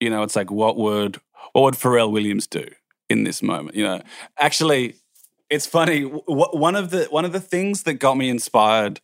You 0.00 0.10
know, 0.10 0.22
it's 0.22 0.34
like 0.34 0.50
what 0.50 0.76
would 0.78 1.20
what 1.52 1.62
would 1.62 1.74
Pharrell 1.74 2.10
Williams 2.10 2.46
do 2.46 2.66
in 3.10 3.24
this 3.24 3.42
moment? 3.42 3.76
You 3.76 3.84
know, 3.84 4.02
actually, 4.38 4.96
it's 5.50 5.66
funny. 5.66 6.02
One 6.02 6.74
of 6.74 6.88
the 6.88 7.04
one 7.10 7.26
of 7.26 7.32
the 7.32 7.40
things 7.40 7.82
that 7.82 7.94
got 7.94 8.16
me 8.16 8.30
inspired 8.30 9.00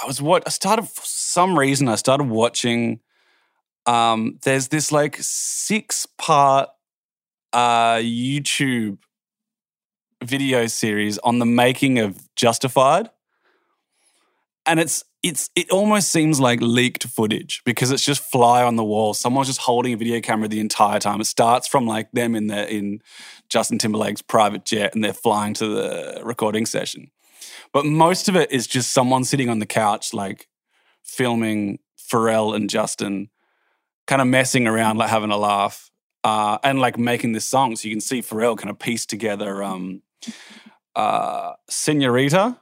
I 0.00 0.06
was 0.06 0.22
what 0.22 0.42
I 0.46 0.50
started 0.50 0.88
some 1.32 1.58
reason 1.58 1.88
I 1.88 1.96
started 1.96 2.28
watching 2.28 3.00
um 3.86 4.38
there's 4.42 4.68
this 4.68 4.92
like 4.92 5.16
six 5.20 6.06
part 6.18 6.68
uh 7.52 7.96
YouTube 7.96 8.98
video 10.22 10.66
series 10.66 11.18
on 11.18 11.38
the 11.38 11.46
making 11.46 11.98
of 11.98 12.18
Justified. 12.36 13.10
And 14.64 14.78
it's 14.78 15.04
it's 15.22 15.50
it 15.56 15.70
almost 15.70 16.10
seems 16.10 16.40
like 16.40 16.60
leaked 16.60 17.04
footage 17.04 17.62
because 17.64 17.90
it's 17.90 18.04
just 18.04 18.22
fly 18.22 18.62
on 18.62 18.76
the 18.76 18.84
wall. 18.84 19.12
Someone's 19.12 19.48
just 19.48 19.60
holding 19.60 19.92
a 19.92 19.96
video 19.96 20.20
camera 20.20 20.48
the 20.48 20.60
entire 20.60 21.00
time. 21.00 21.20
It 21.20 21.26
starts 21.26 21.66
from 21.66 21.86
like 21.86 22.10
them 22.12 22.34
in 22.34 22.46
the 22.46 22.72
in 22.72 23.00
Justin 23.48 23.78
Timberlake's 23.78 24.22
private 24.22 24.64
jet 24.64 24.94
and 24.94 25.02
they're 25.02 25.12
flying 25.12 25.54
to 25.54 25.66
the 25.66 26.20
recording 26.22 26.66
session. 26.66 27.10
But 27.72 27.84
most 27.86 28.28
of 28.28 28.36
it 28.36 28.52
is 28.52 28.66
just 28.66 28.92
someone 28.92 29.24
sitting 29.24 29.48
on 29.48 29.58
the 29.58 29.66
couch, 29.66 30.14
like 30.14 30.48
filming 31.04 31.78
Pharrell 31.98 32.54
and 32.54 32.68
Justin, 32.68 33.30
kind 34.06 34.20
of 34.20 34.28
messing 34.28 34.66
around, 34.66 34.98
like 34.98 35.10
having 35.10 35.30
a 35.30 35.36
laugh, 35.36 35.90
uh, 36.24 36.58
and 36.62 36.78
like 36.78 36.98
making 36.98 37.32
this 37.32 37.44
song. 37.44 37.76
So 37.76 37.88
you 37.88 37.94
can 37.94 38.00
see 38.00 38.20
Pharrell 38.20 38.56
kind 38.56 38.70
of 38.70 38.78
piece 38.78 39.06
together 39.06 39.62
um, 39.62 40.02
uh, 40.94 41.52
Senorita. 41.68 42.58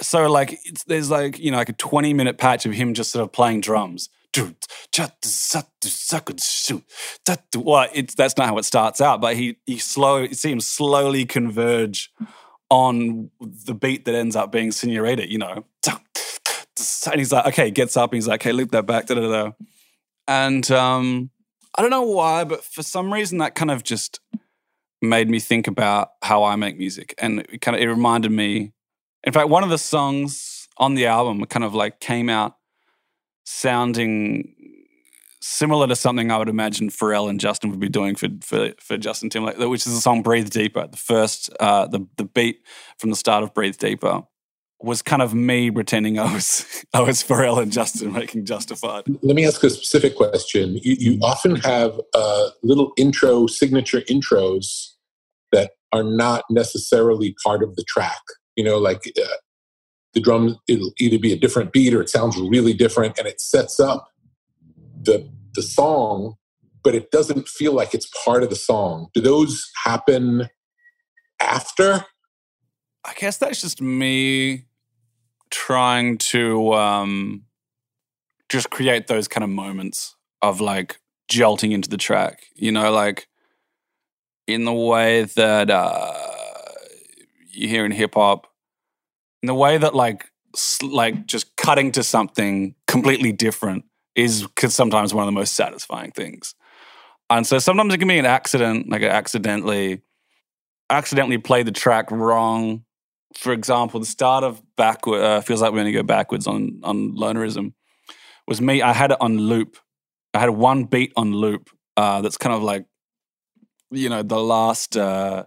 So 0.00 0.28
like 0.28 0.58
there's 0.86 1.10
like 1.10 1.38
you 1.38 1.50
know 1.50 1.58
like 1.58 1.68
a 1.68 1.74
20 1.74 2.14
minute 2.14 2.36
patch 2.36 2.66
of 2.66 2.72
him 2.72 2.94
just 2.94 3.12
sort 3.12 3.22
of 3.22 3.32
playing 3.32 3.60
drums. 3.60 4.08
Well, 7.54 7.88
it's 7.92 8.14
that's 8.14 8.36
not 8.36 8.48
how 8.48 8.58
it 8.58 8.64
starts 8.64 9.00
out, 9.00 9.20
but 9.20 9.36
he 9.36 9.58
he 9.66 9.78
slow 9.78 10.26
see 10.28 10.50
him 10.50 10.60
slowly 10.60 11.24
converge 11.24 12.12
on 12.70 13.30
the 13.40 13.74
beat 13.74 14.04
that 14.06 14.14
ends 14.16 14.34
up 14.34 14.50
being 14.50 14.72
Senorita, 14.72 15.30
you 15.30 15.38
know. 15.38 15.64
And 17.10 17.20
he's 17.20 17.32
like, 17.32 17.46
okay, 17.46 17.70
gets 17.70 17.96
up 17.96 18.10
and 18.10 18.16
he's 18.16 18.26
like, 18.26 18.40
okay, 18.42 18.52
loop 18.52 18.72
that 18.72 18.86
back, 18.86 19.06
da 19.06 19.14
da 19.14 19.28
da. 19.28 19.52
And 20.26 20.68
um, 20.70 21.30
I 21.76 21.82
don't 21.82 21.90
know 21.90 22.02
why, 22.02 22.44
but 22.44 22.64
for 22.64 22.82
some 22.82 23.12
reason 23.12 23.38
that 23.38 23.54
kind 23.54 23.70
of 23.70 23.84
just 23.84 24.20
made 25.02 25.28
me 25.28 25.38
think 25.38 25.66
about 25.66 26.10
how 26.22 26.44
I 26.44 26.56
make 26.56 26.78
music. 26.78 27.14
And 27.18 27.40
it 27.40 27.60
kind 27.60 27.76
of 27.76 27.82
it 27.82 27.86
reminded 27.86 28.32
me. 28.32 28.72
In 29.22 29.32
fact, 29.32 29.48
one 29.48 29.62
of 29.62 29.70
the 29.70 29.78
songs 29.78 30.68
on 30.78 30.94
the 30.94 31.06
album 31.06 31.44
kind 31.46 31.64
of 31.64 31.74
like 31.74 32.00
came 32.00 32.28
out 32.28 32.56
sounding 33.44 34.54
similar 35.40 35.86
to 35.86 35.94
something 35.94 36.30
I 36.30 36.38
would 36.38 36.48
imagine 36.48 36.88
Pharrell 36.88 37.28
and 37.28 37.38
Justin 37.38 37.70
would 37.70 37.80
be 37.80 37.88
doing 37.88 38.14
for 38.14 38.28
for, 38.40 38.72
for 38.80 38.96
Justin 38.96 39.30
Timberlake, 39.30 39.58
which 39.58 39.86
is 39.86 39.94
the 39.94 40.00
song 40.00 40.22
"Breathe 40.22 40.50
Deeper." 40.50 40.86
The 40.86 40.96
first, 40.96 41.50
uh, 41.60 41.86
the 41.86 42.06
the 42.16 42.24
beat 42.24 42.62
from 42.98 43.10
the 43.10 43.16
start 43.16 43.44
of 43.44 43.54
"Breathe 43.54 43.76
Deeper" 43.76 44.22
was 44.84 45.02
kind 45.02 45.22
of 45.22 45.34
me 45.34 45.70
pretending 45.70 46.18
I 46.18 46.32
was 46.32 46.84
I 46.94 47.00
was 47.00 47.22
Pharrell 47.22 47.60
and 47.60 47.72
Justin 47.72 48.12
making 48.12 48.44
Justified. 48.44 49.04
Let 49.22 49.36
me 49.36 49.46
ask 49.46 49.62
a 49.64 49.70
specific 49.70 50.16
question. 50.16 50.78
You, 50.82 50.96
you 50.98 51.18
often 51.22 51.56
have 51.56 52.00
uh, 52.14 52.48
little 52.62 52.92
intro 52.96 53.46
signature 53.46 54.02
intros 54.02 54.90
that 55.52 55.72
are 55.92 56.04
not 56.04 56.44
necessarily 56.50 57.34
part 57.42 57.62
of 57.62 57.76
the 57.76 57.84
track. 57.84 58.20
You 58.56 58.64
know, 58.64 58.78
like. 58.78 59.02
Uh, 59.20 59.26
the 60.14 60.20
drum 60.20 60.56
it'll 60.68 60.92
either 61.00 61.18
be 61.18 61.32
a 61.32 61.36
different 61.36 61.72
beat 61.72 61.92
or 61.92 62.00
it 62.00 62.08
sounds 62.08 62.38
really 62.38 62.72
different 62.72 63.18
and 63.18 63.26
it 63.26 63.40
sets 63.40 63.80
up 63.80 64.12
the 65.02 65.28
the 65.54 65.62
song, 65.62 66.34
but 66.82 66.94
it 66.94 67.10
doesn't 67.10 67.48
feel 67.48 67.72
like 67.72 67.94
it's 67.94 68.10
part 68.24 68.42
of 68.42 68.50
the 68.50 68.56
song. 68.56 69.08
Do 69.14 69.20
those 69.20 69.70
happen 69.84 70.48
after? 71.40 72.04
I 73.04 73.12
guess 73.16 73.38
that's 73.38 73.60
just 73.60 73.80
me 73.80 74.66
trying 75.54 76.18
to 76.18 76.74
um, 76.74 77.44
just 78.48 78.70
create 78.70 79.06
those 79.06 79.28
kind 79.28 79.44
of 79.44 79.50
moments 79.50 80.16
of 80.42 80.60
like 80.60 80.98
jolting 81.28 81.72
into 81.72 81.88
the 81.88 81.96
track. 81.96 82.46
You 82.54 82.72
know, 82.72 82.90
like 82.90 83.28
in 84.46 84.64
the 84.64 84.72
way 84.72 85.24
that 85.24 85.70
uh, 85.70 86.12
you 87.50 87.68
hear 87.68 87.84
in 87.84 87.92
hip 87.92 88.14
hop, 88.14 88.48
in 89.42 89.46
the 89.46 89.54
way 89.54 89.78
that 89.78 89.94
like 89.94 90.26
like 90.82 91.26
just 91.26 91.56
cutting 91.56 91.92
to 91.92 92.02
something 92.02 92.74
completely 92.86 93.32
different 93.32 93.84
is 94.14 94.46
sometimes 94.68 95.12
one 95.12 95.22
of 95.24 95.26
the 95.26 95.32
most 95.32 95.54
satisfying 95.54 96.12
things. 96.12 96.54
And 97.30 97.46
so 97.46 97.58
sometimes 97.58 97.92
it 97.94 97.98
can 97.98 98.08
be 98.08 98.18
an 98.18 98.26
accident, 98.26 98.88
like 98.88 99.02
I 99.02 99.06
accidentally 99.06 100.02
accidentally 100.90 101.38
play 101.38 101.62
the 101.62 101.72
track 101.72 102.10
wrong. 102.10 102.84
For 103.34 103.52
example, 103.52 104.00
the 104.00 104.06
start 104.06 104.44
of 104.44 104.62
backward 104.76 105.22
uh, 105.22 105.40
feels 105.40 105.60
like 105.60 105.72
we're 105.72 105.78
going 105.78 105.92
to 105.92 105.98
go 105.98 106.02
backwards 106.02 106.46
on 106.46 106.80
on 106.82 107.16
lonerism 107.16 107.72
was 108.46 108.60
me. 108.60 108.82
I 108.82 108.92
had 108.92 109.10
it 109.10 109.18
on 109.20 109.38
loop. 109.38 109.76
I 110.32 110.40
had 110.40 110.50
one 110.50 110.84
beat 110.84 111.12
on 111.16 111.32
loop. 111.32 111.70
Uh, 111.96 112.20
that's 112.20 112.36
kind 112.36 112.54
of 112.54 112.62
like 112.62 112.86
you 113.90 114.08
know 114.08 114.22
the 114.22 114.40
last 114.40 114.96
uh, 114.96 115.44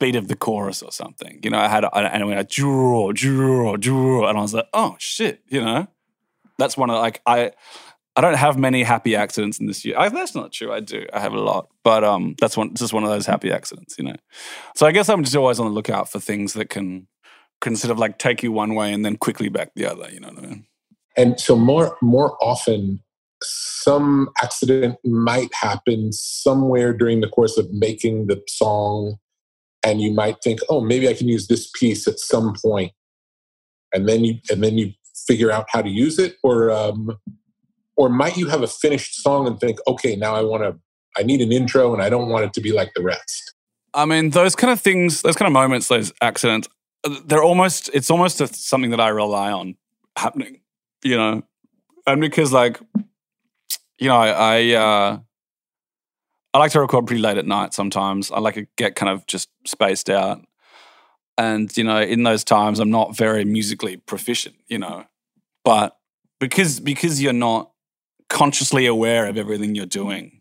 beat 0.00 0.16
of 0.16 0.28
the 0.28 0.36
chorus 0.36 0.82
or 0.82 0.92
something. 0.92 1.40
You 1.42 1.50
know, 1.50 1.58
I 1.58 1.68
had 1.68 1.84
and 1.84 2.22
I 2.22 2.24
went 2.24 2.48
draw, 2.48 3.12
draw, 3.12 3.76
draw, 3.76 4.28
and 4.28 4.38
I 4.38 4.40
was 4.40 4.54
like, 4.54 4.68
oh 4.72 4.96
shit, 4.98 5.42
you 5.48 5.62
know 5.62 5.88
that's 6.58 6.76
one 6.76 6.90
of 6.90 6.98
like 6.98 7.20
I 7.26 7.52
I 8.14 8.20
don't 8.20 8.36
have 8.36 8.58
many 8.58 8.82
happy 8.82 9.16
accidents 9.16 9.58
in 9.58 9.66
this 9.66 9.84
year. 9.84 9.96
I, 9.98 10.08
that's 10.10 10.34
not 10.34 10.52
true. 10.52 10.72
I 10.72 10.80
do. 10.80 11.06
I 11.12 11.20
have 11.20 11.32
a 11.32 11.40
lot, 11.40 11.68
but 11.82 12.04
um, 12.04 12.34
that's 12.40 12.56
one 12.56 12.74
just 12.74 12.92
one 12.92 13.04
of 13.04 13.10
those 13.10 13.26
happy 13.26 13.50
accidents, 13.50 13.96
you 13.98 14.04
know. 14.04 14.16
So 14.76 14.86
I 14.86 14.92
guess 14.92 15.08
I'm 15.08 15.24
just 15.24 15.36
always 15.36 15.58
on 15.58 15.66
the 15.66 15.72
lookout 15.72 16.10
for 16.10 16.20
things 16.20 16.52
that 16.52 16.68
can 16.68 17.08
can 17.62 17.76
sort 17.76 17.90
of 17.90 17.98
like 17.98 18.18
take 18.18 18.42
you 18.42 18.52
one 18.52 18.74
way 18.74 18.92
and 18.92 19.04
then 19.04 19.16
quickly 19.16 19.48
back 19.48 19.70
the 19.74 19.86
other. 19.86 20.10
You 20.10 20.20
know 20.20 20.28
what 20.28 20.44
I 20.44 20.46
mean? 20.46 20.66
And 21.16 21.40
so 21.40 21.56
more 21.56 21.96
more 22.02 22.36
often, 22.42 23.02
some 23.42 24.28
accident 24.42 24.98
might 25.04 25.52
happen 25.54 26.12
somewhere 26.12 26.92
during 26.92 27.22
the 27.22 27.28
course 27.28 27.56
of 27.56 27.70
making 27.72 28.26
the 28.26 28.42
song, 28.46 29.16
and 29.82 30.02
you 30.02 30.12
might 30.12 30.36
think, 30.44 30.60
oh, 30.68 30.82
maybe 30.82 31.08
I 31.08 31.14
can 31.14 31.28
use 31.28 31.46
this 31.46 31.70
piece 31.70 32.06
at 32.06 32.18
some 32.18 32.54
point, 32.62 32.92
and 33.94 34.06
then 34.06 34.22
you 34.22 34.34
and 34.50 34.62
then 34.62 34.76
you 34.76 34.92
figure 35.26 35.50
out 35.50 35.66
how 35.70 35.80
to 35.80 35.88
use 35.88 36.18
it 36.18 36.36
or 36.42 36.70
um, 36.70 37.16
or 38.02 38.08
might 38.08 38.36
you 38.36 38.48
have 38.48 38.62
a 38.62 38.66
finished 38.66 39.22
song 39.22 39.46
and 39.46 39.60
think 39.60 39.78
okay 39.86 40.16
now 40.16 40.34
i 40.34 40.42
want 40.42 40.62
to 40.62 40.76
i 41.16 41.22
need 41.22 41.40
an 41.40 41.52
intro 41.52 41.92
and 41.94 42.02
i 42.02 42.08
don't 42.08 42.28
want 42.28 42.44
it 42.44 42.52
to 42.52 42.60
be 42.60 42.72
like 42.72 42.92
the 42.94 43.02
rest 43.02 43.54
i 43.94 44.04
mean 44.04 44.30
those 44.30 44.56
kind 44.56 44.72
of 44.72 44.80
things 44.80 45.22
those 45.22 45.36
kind 45.36 45.46
of 45.46 45.52
moments 45.52 45.86
those 45.86 46.12
accidents 46.20 46.68
they're 47.26 47.44
almost 47.44 47.88
it's 47.94 48.10
almost 48.10 48.40
a, 48.40 48.48
something 48.48 48.90
that 48.90 49.00
i 49.00 49.08
rely 49.08 49.52
on 49.52 49.76
happening 50.16 50.60
you 51.04 51.16
know 51.16 51.42
and 52.06 52.20
because 52.20 52.52
like 52.52 52.80
you 53.98 54.08
know 54.08 54.16
i, 54.16 54.56
I 54.58 54.74
uh 54.74 55.18
I 56.54 56.58
like 56.58 56.72
to 56.72 56.80
record 56.80 57.06
pretty 57.06 57.22
late 57.22 57.38
at 57.38 57.46
night 57.46 57.72
sometimes. 57.72 58.30
I 58.30 58.38
like 58.38 58.54
to 58.54 58.66
get 58.76 58.94
kind 58.94 59.08
of 59.08 59.26
just 59.26 59.48
spaced 59.66 60.10
out. 60.10 60.44
And, 61.38 61.74
you 61.78 61.84
know, 61.84 62.00
in 62.00 62.24
those 62.24 62.44
times, 62.44 62.78
I'm 62.78 62.90
not 62.90 63.16
very 63.16 63.44
musically 63.46 63.96
proficient, 63.96 64.56
you 64.68 64.78
know. 64.78 65.06
But 65.64 65.96
because 66.40 66.78
because 66.80 67.22
you're 67.22 67.32
not 67.32 67.71
consciously 68.42 68.86
aware 68.86 69.26
of 69.26 69.36
everything 69.36 69.76
you're 69.76 69.86
doing, 69.86 70.40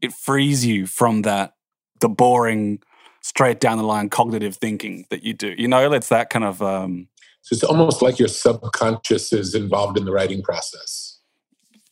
it 0.00 0.12
frees 0.12 0.66
you 0.66 0.84
from 0.84 1.22
that 1.22 1.54
the 2.00 2.08
boring 2.08 2.82
straight 3.20 3.60
down 3.60 3.78
the 3.78 3.84
line 3.84 4.08
cognitive 4.08 4.56
thinking 4.56 5.06
that 5.10 5.22
you 5.22 5.32
do. 5.32 5.54
You 5.56 5.68
know, 5.68 5.92
it's 5.92 6.08
that 6.08 6.28
kind 6.28 6.44
of. 6.44 6.60
Um, 6.60 7.06
so 7.42 7.54
it's 7.54 7.62
almost 7.62 8.02
like 8.02 8.18
your 8.18 8.26
subconscious 8.26 9.32
is 9.32 9.54
involved 9.54 9.96
in 9.96 10.06
the 10.06 10.10
writing 10.10 10.42
process. 10.42 11.20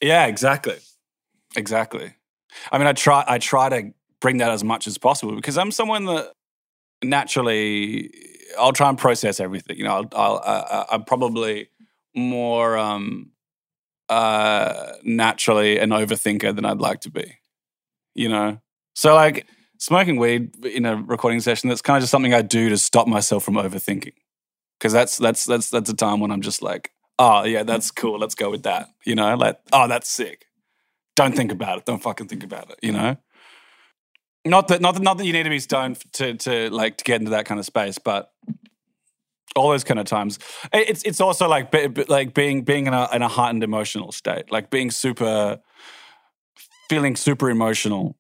Yeah, 0.00 0.26
exactly, 0.26 0.78
exactly. 1.56 2.14
I 2.72 2.78
mean, 2.78 2.88
I 2.88 2.92
try 2.92 3.22
I 3.28 3.38
try 3.38 3.68
to 3.68 3.92
bring 4.20 4.38
that 4.38 4.50
as 4.50 4.64
much 4.64 4.88
as 4.88 4.98
possible 4.98 5.36
because 5.36 5.56
I'm 5.56 5.70
someone 5.70 6.06
that 6.06 6.32
naturally 7.04 8.10
I'll 8.58 8.72
try 8.72 8.88
and 8.88 8.98
process 8.98 9.38
everything. 9.38 9.76
You 9.76 9.84
know, 9.84 9.94
I'll, 9.94 10.08
I'll 10.16 10.42
uh, 10.44 10.84
I'm 10.90 11.04
probably 11.04 11.68
more 12.16 12.76
um, 12.76 13.30
uh, 14.08 14.92
naturally 15.02 15.78
an 15.78 15.90
overthinker 15.90 16.54
than 16.54 16.64
I'd 16.64 16.80
like 16.80 17.00
to 17.00 17.10
be. 17.10 17.38
You 18.14 18.28
know, 18.28 18.60
so 18.94 19.14
like 19.14 19.46
smoking 19.78 20.16
weed 20.16 20.64
in 20.64 20.84
a 20.84 20.96
recording 20.96 21.40
session 21.40 21.68
that's 21.68 21.82
kind 21.82 21.96
of 21.96 22.02
just 22.02 22.10
something 22.10 22.34
I 22.34 22.42
do 22.42 22.68
to 22.68 22.76
stop 22.76 23.06
myself 23.06 23.44
from 23.44 23.54
overthinking 23.54 24.14
because 24.78 24.92
that's 24.92 25.18
that's 25.18 25.44
that's 25.44 25.70
that's 25.70 25.90
a 25.90 25.94
time 25.94 26.20
when 26.20 26.30
I'm 26.30 26.40
just 26.40 26.62
like, 26.62 26.92
oh 27.18 27.44
yeah, 27.44 27.62
that's 27.62 27.90
cool. 27.90 28.18
Let's 28.18 28.34
go 28.34 28.50
with 28.50 28.64
that. 28.64 28.88
You 29.04 29.14
know, 29.14 29.36
like 29.36 29.58
oh 29.72 29.88
that's 29.88 30.08
sick. 30.08 30.46
Don't 31.14 31.34
think 31.34 31.52
about 31.52 31.78
it. 31.78 31.84
Don't 31.84 32.02
fucking 32.02 32.28
think 32.28 32.44
about 32.44 32.70
it. 32.70 32.78
You 32.82 32.92
know. 32.92 33.16
Not 34.44 34.68
that, 34.68 34.80
not 34.80 34.94
that, 34.94 35.02
not 35.02 35.18
that 35.18 35.26
you 35.26 35.32
need 35.32 35.42
to 35.42 35.50
be 35.50 35.58
stoned 35.58 36.00
to 36.14 36.34
to 36.34 36.70
like 36.70 36.96
to 36.98 37.04
get 37.04 37.20
into 37.20 37.32
that 37.32 37.44
kind 37.44 37.58
of 37.58 37.66
space, 37.66 37.98
but 37.98 38.30
all 39.58 39.70
those 39.70 39.84
kind 39.84 40.00
of 40.00 40.06
times. 40.06 40.38
It's 40.72 41.02
it's 41.02 41.20
also 41.20 41.48
like 41.48 41.74
like 42.08 42.34
being 42.34 42.62
being 42.62 42.86
in 42.86 42.94
a 42.94 43.08
in 43.12 43.22
a 43.22 43.28
heightened 43.28 43.62
emotional 43.62 44.12
state, 44.12 44.50
like 44.50 44.70
being 44.70 44.90
super, 44.90 45.60
feeling 46.88 47.16
super 47.16 47.50
emotional 47.50 48.16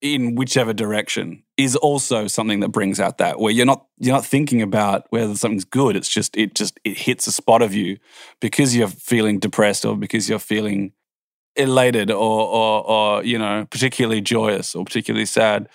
in 0.00 0.34
whichever 0.34 0.72
direction 0.72 1.42
is 1.58 1.76
also 1.76 2.26
something 2.26 2.60
that 2.60 2.70
brings 2.70 2.98
out 2.98 3.18
that 3.18 3.38
where 3.38 3.52
you're 3.52 3.66
not 3.66 3.86
you're 3.98 4.14
not 4.14 4.24
thinking 4.24 4.62
about 4.62 5.06
whether 5.10 5.34
something's 5.34 5.64
good. 5.64 5.96
It's 5.96 6.08
just 6.08 6.36
it 6.36 6.54
just 6.54 6.80
it 6.84 6.96
hits 6.96 7.26
a 7.26 7.32
spot 7.32 7.62
of 7.62 7.74
you 7.74 7.98
because 8.40 8.74
you're 8.74 8.88
feeling 8.88 9.38
depressed 9.38 9.84
or 9.84 9.96
because 9.96 10.28
you're 10.28 10.38
feeling 10.38 10.92
elated 11.56 12.10
or 12.10 12.46
or 12.46 12.86
or 12.86 13.24
you 13.24 13.38
know 13.38 13.66
particularly 13.70 14.20
joyous 14.20 14.74
or 14.74 14.84
particularly 14.84 15.26
sad. 15.26 15.68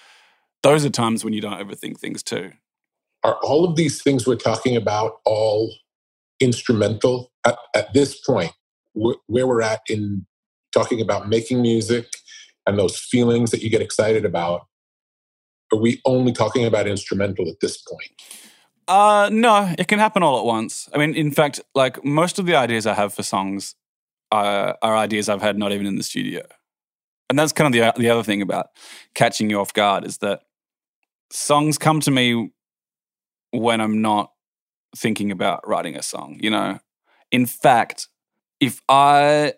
Those 0.63 0.84
are 0.86 0.89
times 0.89 1.23
when 1.23 1.34
you 1.34 1.41
don't 1.41 1.60
overthink 1.60 1.99
things 1.99 2.23
too 2.23 2.51
are 3.25 3.38
all 3.41 3.65
of 3.65 3.75
these 3.75 4.01
things 4.01 4.27
we're 4.27 4.35
talking 4.35 4.75
about 4.75 5.19
all 5.25 5.73
instrumental? 6.39 7.31
At, 7.45 7.57
at 7.75 7.93
this 7.93 8.19
point 8.21 8.51
wh- 8.93 9.17
where 9.27 9.47
we're 9.47 9.63
at 9.63 9.81
in 9.89 10.25
talking 10.71 11.01
about 11.01 11.27
making 11.27 11.61
music 11.61 12.07
and 12.67 12.77
those 12.77 12.97
feelings 12.97 13.51
that 13.51 13.61
you 13.61 13.69
get 13.69 13.81
excited 13.81 14.25
about 14.25 14.67
are 15.73 15.79
we 15.79 15.99
only 16.05 16.31
talking 16.31 16.65
about 16.65 16.88
instrumental 16.88 17.47
at 17.49 17.59
this 17.59 17.77
point? 17.81 18.11
Uh 18.88 19.29
no 19.31 19.73
it 19.79 19.88
can 19.88 19.97
happen 19.97 20.21
all 20.21 20.39
at 20.39 20.45
once. 20.45 20.88
I 20.93 20.99
mean 20.99 21.15
in 21.15 21.31
fact 21.31 21.61
like 21.73 22.03
most 22.05 22.38
of 22.38 22.45
the 22.45 22.55
ideas 22.55 22.85
i 22.85 22.93
have 22.93 23.13
for 23.13 23.23
songs 23.23 23.75
are, 24.31 24.77
are 24.81 24.95
ideas 24.95 25.29
i've 25.29 25.41
had 25.41 25.57
not 25.57 25.71
even 25.71 25.88
in 25.88 25.95
the 25.95 26.03
studio. 26.03 26.43
And 27.29 27.39
that's 27.39 27.51
kind 27.51 27.67
of 27.67 27.73
the, 27.73 27.99
the 27.99 28.09
other 28.09 28.21
thing 28.21 28.43
about 28.43 28.67
catching 29.15 29.49
you 29.49 29.59
off 29.59 29.73
guard 29.73 30.05
is 30.05 30.19
that 30.19 30.41
songs 31.31 31.79
come 31.79 31.99
to 32.01 32.11
me 32.11 32.51
when 33.59 33.81
i'm 33.81 34.01
not 34.01 34.31
thinking 34.95 35.31
about 35.31 35.67
writing 35.67 35.95
a 35.95 36.03
song 36.03 36.37
you 36.39 36.49
know 36.49 36.79
in 37.31 37.45
fact 37.45 38.07
if 38.59 38.81
i 38.87 39.53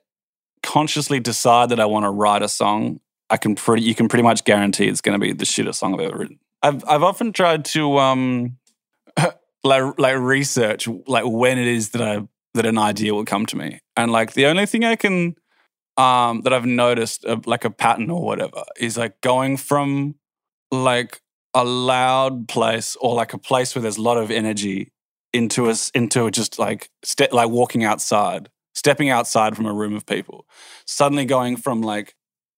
consciously 0.67 1.19
decide 1.19 1.69
that 1.69 1.79
I 1.79 1.85
want 1.85 2.03
to 2.03 2.09
write 2.09 2.41
a 2.41 2.49
song, 2.49 2.99
I 3.29 3.37
can 3.37 3.55
pretty 3.55 3.83
you 3.83 3.95
can 3.95 4.09
pretty 4.09 4.23
much 4.23 4.43
guarantee 4.43 4.87
it's 4.87 5.01
going 5.01 5.19
to 5.19 5.25
be 5.25 5.31
the 5.31 5.45
shittest 5.45 5.75
song 5.75 5.93
I've 5.93 6.01
ever 6.01 6.17
written. 6.17 6.39
I've 6.61 6.83
I've 6.85 7.03
often 7.03 7.31
tried 7.31 7.65
to 7.65 7.97
um 7.97 8.57
like 9.63 9.97
like 9.97 10.17
research 10.17 10.87
like 11.07 11.23
when 11.25 11.57
it 11.57 11.67
is 11.67 11.91
that 11.91 12.01
I 12.01 12.27
that 12.53 12.65
an 12.65 12.77
idea 12.77 13.13
will 13.13 13.25
come 13.25 13.45
to 13.47 13.55
me, 13.55 13.79
and 13.95 14.11
like 14.11 14.33
the 14.33 14.45
only 14.47 14.65
thing 14.65 14.83
I 14.83 14.97
can 14.97 15.35
um 15.95 16.41
that 16.41 16.53
I've 16.53 16.65
noticed 16.65 17.25
uh, 17.25 17.39
like 17.45 17.63
a 17.63 17.71
pattern 17.71 18.09
or 18.09 18.21
whatever 18.21 18.63
is 18.77 18.97
like 18.97 19.21
going 19.21 19.55
from 19.55 20.15
like 20.69 21.21
a 21.57 21.65
loud 21.65 22.47
place 22.47 22.95
or 23.01 23.15
like 23.15 23.33
a 23.33 23.37
place 23.37 23.73
where 23.73 23.81
there's 23.81 23.97
a 23.97 24.01
lot 24.01 24.17
of 24.17 24.29
energy 24.31 24.91
into 25.33 25.69
us 25.69 25.89
into 25.91 26.29
just 26.31 26.57
like 26.57 26.89
ste- 27.03 27.33
like 27.33 27.49
walking 27.49 27.83
outside 27.83 28.49
stepping 28.77 29.09
outside 29.09 29.55
from 29.55 29.65
a 29.65 29.73
room 29.73 29.95
of 29.95 30.05
people, 30.05 30.47
suddenly 30.85 31.25
going 31.25 31.57
from 31.57 31.81
like 31.81 32.15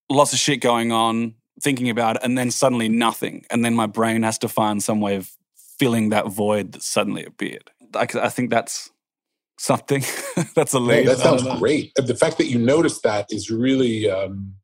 lots 0.09 0.33
of 0.33 0.39
shit 0.39 0.59
going 0.59 0.91
on, 0.91 1.33
thinking 1.61 1.89
about 1.89 2.17
it, 2.17 2.23
and 2.23 2.37
then 2.37 2.51
suddenly 2.51 2.89
nothing. 2.89 3.45
And 3.49 3.63
then 3.63 3.73
my 3.73 3.85
brain 3.85 4.23
has 4.23 4.37
to 4.39 4.49
find 4.49 4.83
some 4.83 4.99
way 4.99 5.15
of 5.15 5.31
filling 5.79 6.09
that 6.09 6.27
void 6.27 6.73
that 6.73 6.83
suddenly 6.83 7.23
appeared. 7.23 7.71
I, 7.95 8.05
I 8.21 8.29
think 8.29 8.49
that's 8.49 8.91
something. 9.57 10.03
that's 10.55 10.73
a 10.73 10.79
lead. 10.79 11.07
that 11.07 11.19
sounds 11.19 11.43
great. 11.57 11.93
The 11.95 12.15
fact 12.15 12.37
that 12.37 12.47
you 12.47 12.59
noticed 12.59 13.03
that 13.03 13.27
is 13.29 13.49
really, 13.49 14.09
um, 14.09 14.55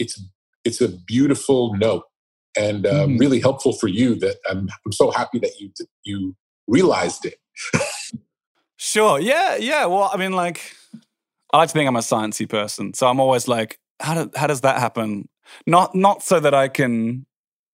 it's 0.00 0.20
it's 0.64 0.80
a 0.80 0.88
beautiful 0.88 1.76
note 1.76 2.02
and 2.56 2.86
uh, 2.86 3.06
mm. 3.06 3.18
really 3.18 3.40
helpful 3.40 3.72
for 3.72 3.88
you. 3.88 4.14
That 4.16 4.36
I'm 4.48 4.68
I'm 4.84 4.92
so 4.92 5.10
happy 5.10 5.38
that 5.40 5.52
you 5.58 5.70
you 6.04 6.36
realized 6.66 7.24
it. 7.26 7.36
Sure. 8.76 9.18
Yeah. 9.20 9.56
Yeah. 9.56 9.86
Well, 9.86 10.10
I 10.12 10.16
mean, 10.16 10.32
like, 10.32 10.60
I 11.52 11.58
like 11.58 11.68
to 11.68 11.72
think 11.72 11.88
I'm 11.88 11.96
a 11.96 12.00
sciencey 12.00 12.48
person, 12.48 12.92
so 12.92 13.06
I'm 13.06 13.20
always 13.20 13.48
like, 13.48 13.78
how 14.00 14.14
do, 14.14 14.30
how 14.36 14.46
does 14.46 14.60
that 14.60 14.78
happen? 14.78 15.28
Not 15.66 15.94
not 15.94 16.22
so 16.22 16.40
that 16.40 16.54
I 16.54 16.68
can 16.68 17.24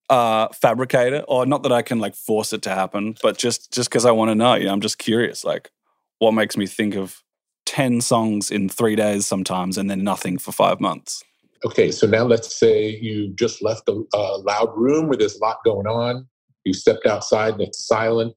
uh, 0.09 0.47
fabricate 0.49 1.13
it, 1.13 1.25
or 1.27 1.45
not 1.45 1.63
that 1.63 1.71
I 1.71 1.81
can 1.81 1.99
like 1.99 2.15
force 2.15 2.53
it 2.53 2.61
to 2.63 2.69
happen, 2.69 3.15
but 3.21 3.37
just 3.37 3.73
just 3.73 3.89
because 3.89 4.05
I 4.05 4.11
want 4.11 4.29
to 4.29 4.35
know. 4.35 4.55
You 4.55 4.65
know, 4.65 4.73
I'm 4.73 4.81
just 4.81 4.97
curious, 4.97 5.43
like, 5.43 5.71
what 6.19 6.33
makes 6.33 6.55
me 6.55 6.67
think 6.67 6.95
of 6.95 7.21
ten 7.65 7.99
songs 7.99 8.51
in 8.51 8.69
three 8.69 8.95
days 8.95 9.25
sometimes, 9.25 9.77
and 9.77 9.89
then 9.89 10.03
nothing 10.03 10.37
for 10.37 10.51
five 10.51 10.79
months. 10.79 11.23
Okay, 11.65 11.91
so 11.91 12.05
now 12.05 12.23
let's 12.23 12.57
say 12.57 12.89
you 12.89 13.29
just 13.35 13.63
left 13.63 13.87
a, 13.87 14.03
a 14.13 14.37
loud 14.39 14.71
room 14.75 15.07
where 15.07 15.17
there's 15.17 15.37
a 15.37 15.39
lot 15.39 15.57
going 15.63 15.87
on. 15.87 16.27
You 16.65 16.73
stepped 16.73 17.05
outside 17.05 17.53
and 17.53 17.61
it's 17.61 17.85
silent. 17.85 18.35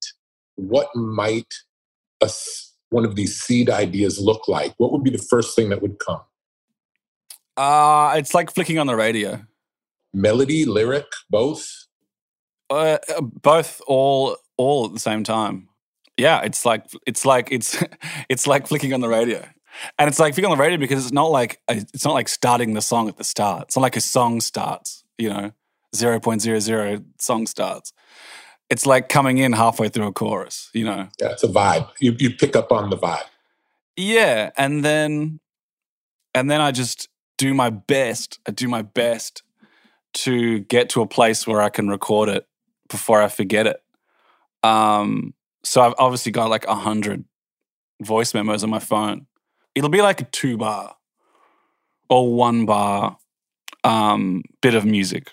What 0.55 0.95
might 0.95 1.53
a, 2.23 2.31
one 2.91 3.05
of 3.05 3.17
these 3.17 3.41
seed 3.41 3.69
ideas 3.69 4.21
look 4.21 4.47
like? 4.49 4.75
What 4.79 4.93
would 4.93 5.03
be 5.03 5.11
the 5.11 5.19
first 5.19 5.57
thing 5.57 5.71
that 5.71 5.83
would 5.83 5.99
come? 5.99 6.21
Uh, 7.57 8.15
it's 8.17 8.35
like 8.35 8.53
flicking 8.53 8.79
on 8.79 8.87
the 8.87 8.97
radio. 8.97 9.45
Melody, 10.13 10.65
lyric, 10.65 11.07
both? 11.31 11.69
Uh, 12.71 12.99
uh, 13.09 13.21
both, 13.21 13.81
all, 13.87 14.37
all 14.57 14.87
at 14.87 14.93
the 14.93 15.01
same 15.01 15.25
time. 15.25 15.69
Yeah, 16.17 16.41
it's 16.43 16.65
like 16.65 16.87
it's 17.07 17.27
like 17.27 17.49
it's 17.53 17.83
it's 18.29 18.47
like 18.47 18.67
flicking 18.67 18.95
on 18.95 19.01
the 19.01 19.09
radio, 19.09 19.47
and 19.99 20.09
it's 20.09 20.19
like 20.19 20.35
flicking 20.35 20.51
on 20.51 20.57
the 20.57 20.63
radio 20.63 20.79
because 20.79 21.05
it's 21.05 21.13
not 21.13 21.31
like 21.31 21.61
it's 21.69 22.05
not 22.05 22.15
like 22.15 22.29
starting 22.29 22.75
the 22.75 22.83
song 22.83 23.09
at 23.09 23.17
the 23.17 23.25
start. 23.25 23.65
It's 23.65 23.77
not 23.77 23.83
like 23.83 23.97
a 23.97 24.01
song 24.01 24.41
starts. 24.41 25.05
You 25.19 25.31
know, 25.31 25.53
zero 25.95 26.21
point 26.21 26.43
zero 26.43 26.59
zero 26.61 27.03
song 27.19 27.47
starts 27.47 27.93
it's 28.69 28.87
like 28.87 29.09
coming 29.09 29.39
in 29.39 29.53
halfway 29.53 29.89
through 29.89 30.09
a 30.09 30.13
chorus, 30.13 30.71
you 30.73 30.85
know. 30.85 31.09
Yeah, 31.21 31.33
it's 31.33 31.45
a 31.45 31.49
vibe. 31.49 31.89
You 32.01 32.17
you 32.19 32.31
pick 32.35 32.57
up 32.57 32.73
on 32.73 32.91
the 32.91 32.97
vibe. 32.97 33.25
Yeah, 33.97 34.51
and 34.57 34.85
then 34.85 35.41
and 36.35 36.51
then 36.51 36.61
I 36.61 36.73
just 36.73 37.09
do 37.39 37.55
my 37.55 37.71
best. 37.71 38.41
I 38.47 38.51
do 38.51 38.69
my 38.69 38.83
best 38.83 39.43
to 40.15 40.61
get 40.61 40.89
to 40.91 41.03
a 41.03 41.07
place 41.07 41.47
where 41.47 41.61
I 41.61 41.69
can 41.69 41.89
record 41.89 42.29
it 42.29 42.47
before 42.89 43.23
I 43.23 43.29
forget 43.29 43.67
it. 43.67 43.83
Um, 44.63 45.35
so 45.63 45.83
I've 45.83 45.95
obviously 45.99 46.33
got 46.33 46.51
like 46.51 46.67
a 46.67 46.75
hundred 46.75 47.25
voice 48.03 48.35
memos 48.35 48.65
on 48.65 48.71
my 48.71 48.79
phone. 48.79 49.27
It'll 49.77 49.91
be 49.91 50.03
like 50.03 50.21
a 50.21 50.25
two 50.25 50.57
bar 50.57 50.97
or 52.09 52.35
one 52.35 52.67
bar 52.67 53.19
um, 53.85 54.43
bit 54.61 54.75
of 54.75 54.85
music 54.85 55.31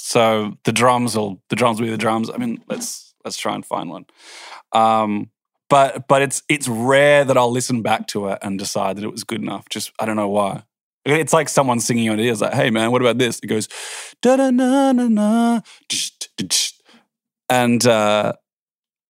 so 0.00 0.56
the 0.64 0.72
drums 0.72 1.16
will 1.16 1.42
the 1.50 1.56
drums 1.56 1.78
will 1.78 1.86
be 1.86 1.90
the 1.90 1.98
drums. 1.98 2.30
I 2.30 2.38
mean, 2.38 2.62
let's 2.68 3.14
let's 3.24 3.36
try 3.36 3.54
and 3.54 3.64
find 3.64 3.90
one. 3.90 4.06
Um, 4.72 5.30
but 5.68 6.08
but 6.08 6.22
it's 6.22 6.42
it's 6.48 6.68
rare 6.68 7.24
that 7.24 7.36
I'll 7.36 7.50
listen 7.50 7.82
back 7.82 8.06
to 8.08 8.28
it 8.28 8.38
and 8.42 8.58
decide 8.58 8.96
that 8.96 9.04
it 9.04 9.12
was 9.12 9.24
good 9.24 9.42
enough. 9.42 9.68
Just 9.68 9.92
I 10.00 10.06
don't 10.06 10.16
know 10.16 10.28
why. 10.28 10.64
It's 11.04 11.32
like 11.32 11.48
someone 11.48 11.80
singing 11.80 12.04
your 12.04 12.18
ears, 12.18 12.40
like, 12.40 12.54
"Hey 12.54 12.70
man, 12.70 12.92
what 12.92 13.02
about 13.02 13.18
this?" 13.18 13.40
It 13.42 13.46
goes 13.46 13.68
da 14.22 14.36
da 14.36 14.50
na 14.50 14.92
na 14.92 15.08
na, 15.08 15.60
and 17.48 17.86
uh, 17.86 18.32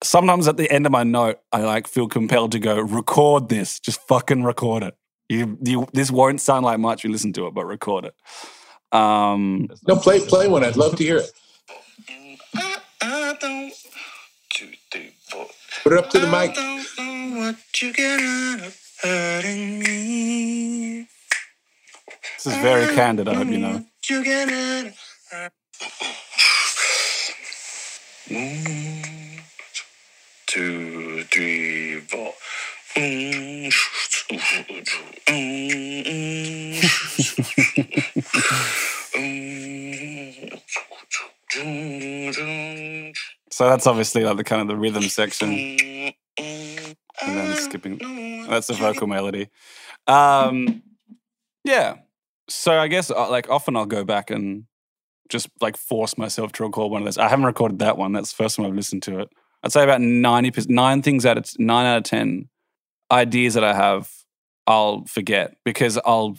sometimes 0.02 0.48
at 0.48 0.56
the 0.56 0.70
end 0.70 0.86
of 0.86 0.92
my 0.92 1.04
note, 1.04 1.40
I 1.52 1.60
like 1.60 1.86
feel 1.86 2.08
compelled 2.08 2.52
to 2.52 2.58
go 2.58 2.78
record 2.80 3.48
this. 3.48 3.80
Just 3.80 4.00
fucking 4.08 4.44
record 4.44 4.82
it. 4.82 4.94
You, 5.28 5.58
you, 5.62 5.86
this 5.92 6.10
won't 6.10 6.40
sound 6.40 6.64
like 6.64 6.78
much. 6.80 7.00
If 7.00 7.04
you 7.04 7.12
listen 7.12 7.32
to 7.34 7.46
it, 7.46 7.54
but 7.54 7.64
record 7.64 8.06
it. 8.06 8.14
Um, 8.92 9.68
no, 9.86 9.96
play 9.96 10.20
play 10.20 10.48
one. 10.48 10.64
I'd 10.64 10.76
love 10.76 10.96
to 10.96 11.04
hear 11.04 11.18
it. 11.18 11.30
Put 15.82 15.92
it 15.92 15.98
up 15.98 16.10
to 16.10 16.18
the 16.18 16.26
mic. 16.26 16.54
This 22.34 22.46
is 22.46 22.56
very 22.62 22.94
candid. 22.94 23.28
I 23.28 23.34
hope 23.34 23.48
you 23.48 23.58
know. 23.58 23.84
One, 28.30 29.19
two, 30.50 31.22
three, 31.30 32.00
four. 32.00 32.32
So 43.52 43.68
that's 43.68 43.86
obviously 43.86 44.24
like 44.24 44.36
the 44.36 44.44
kind 44.44 44.62
of 44.62 44.66
the 44.66 44.76
rhythm 44.76 45.04
section, 45.04 45.48
and 45.48 46.14
then 47.22 47.54
skipping. 47.56 47.98
That's 48.48 48.66
the 48.66 48.74
vocal 48.74 49.06
melody. 49.06 49.50
Um, 50.08 50.82
yeah. 51.62 51.98
So 52.48 52.76
I 52.76 52.88
guess 52.88 53.12
uh, 53.12 53.30
like 53.30 53.48
often 53.48 53.76
I'll 53.76 53.86
go 53.86 54.02
back 54.02 54.30
and 54.30 54.64
just 55.28 55.48
like 55.60 55.76
force 55.76 56.18
myself 56.18 56.50
to 56.52 56.64
record 56.64 56.90
one 56.90 57.02
of 57.02 57.06
those. 57.06 57.18
I 57.18 57.28
haven't 57.28 57.46
recorded 57.46 57.78
that 57.78 57.96
one. 57.96 58.10
That's 58.12 58.32
the 58.32 58.42
first 58.42 58.56
time 58.56 58.66
I've 58.66 58.74
listened 58.74 59.04
to 59.04 59.20
it. 59.20 59.28
I'd 59.62 59.72
say 59.72 59.82
about 59.82 60.00
ninety 60.00 60.50
percent, 60.50 60.70
nine 60.70 61.02
things 61.02 61.26
out 61.26 61.38
of 61.38 61.58
nine 61.58 61.86
out 61.86 61.98
of 61.98 62.04
ten 62.04 62.48
ideas 63.10 63.54
that 63.54 63.64
I 63.64 63.74
have, 63.74 64.10
I'll 64.66 65.04
forget 65.04 65.56
because 65.64 65.98
I'll 66.04 66.36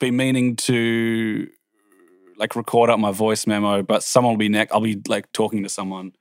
be 0.00 0.10
meaning 0.10 0.56
to 0.56 1.48
like 2.36 2.56
record 2.56 2.90
up 2.90 2.98
my 2.98 3.12
voice 3.12 3.46
memo, 3.46 3.82
but 3.82 4.02
someone 4.02 4.34
will 4.34 4.38
be 4.38 4.48
next. 4.48 4.72
I'll 4.72 4.80
be 4.80 5.00
like 5.08 5.30
talking 5.32 5.62
to 5.62 5.68
someone, 5.68 6.12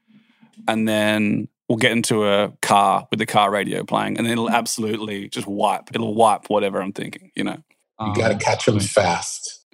and 0.68 0.88
then 0.88 1.48
we'll 1.68 1.78
get 1.78 1.92
into 1.92 2.28
a 2.28 2.54
car 2.62 3.08
with 3.10 3.20
the 3.20 3.26
car 3.26 3.50
radio 3.50 3.84
playing, 3.84 4.18
and 4.18 4.26
then 4.26 4.34
it'll 4.34 4.50
absolutely 4.50 5.30
just 5.30 5.48
wipe. 5.48 5.90
It'll 5.94 6.14
wipe 6.14 6.50
whatever 6.50 6.82
I'm 6.82 6.94
thinking. 6.94 7.32
You 7.36 7.46
know. 7.46 7.58
You 8.00 8.08
ah, 8.10 8.14
got 8.14 8.28
to 8.30 8.38
catch 8.38 8.66
them 8.66 8.80
fast. 8.80 9.66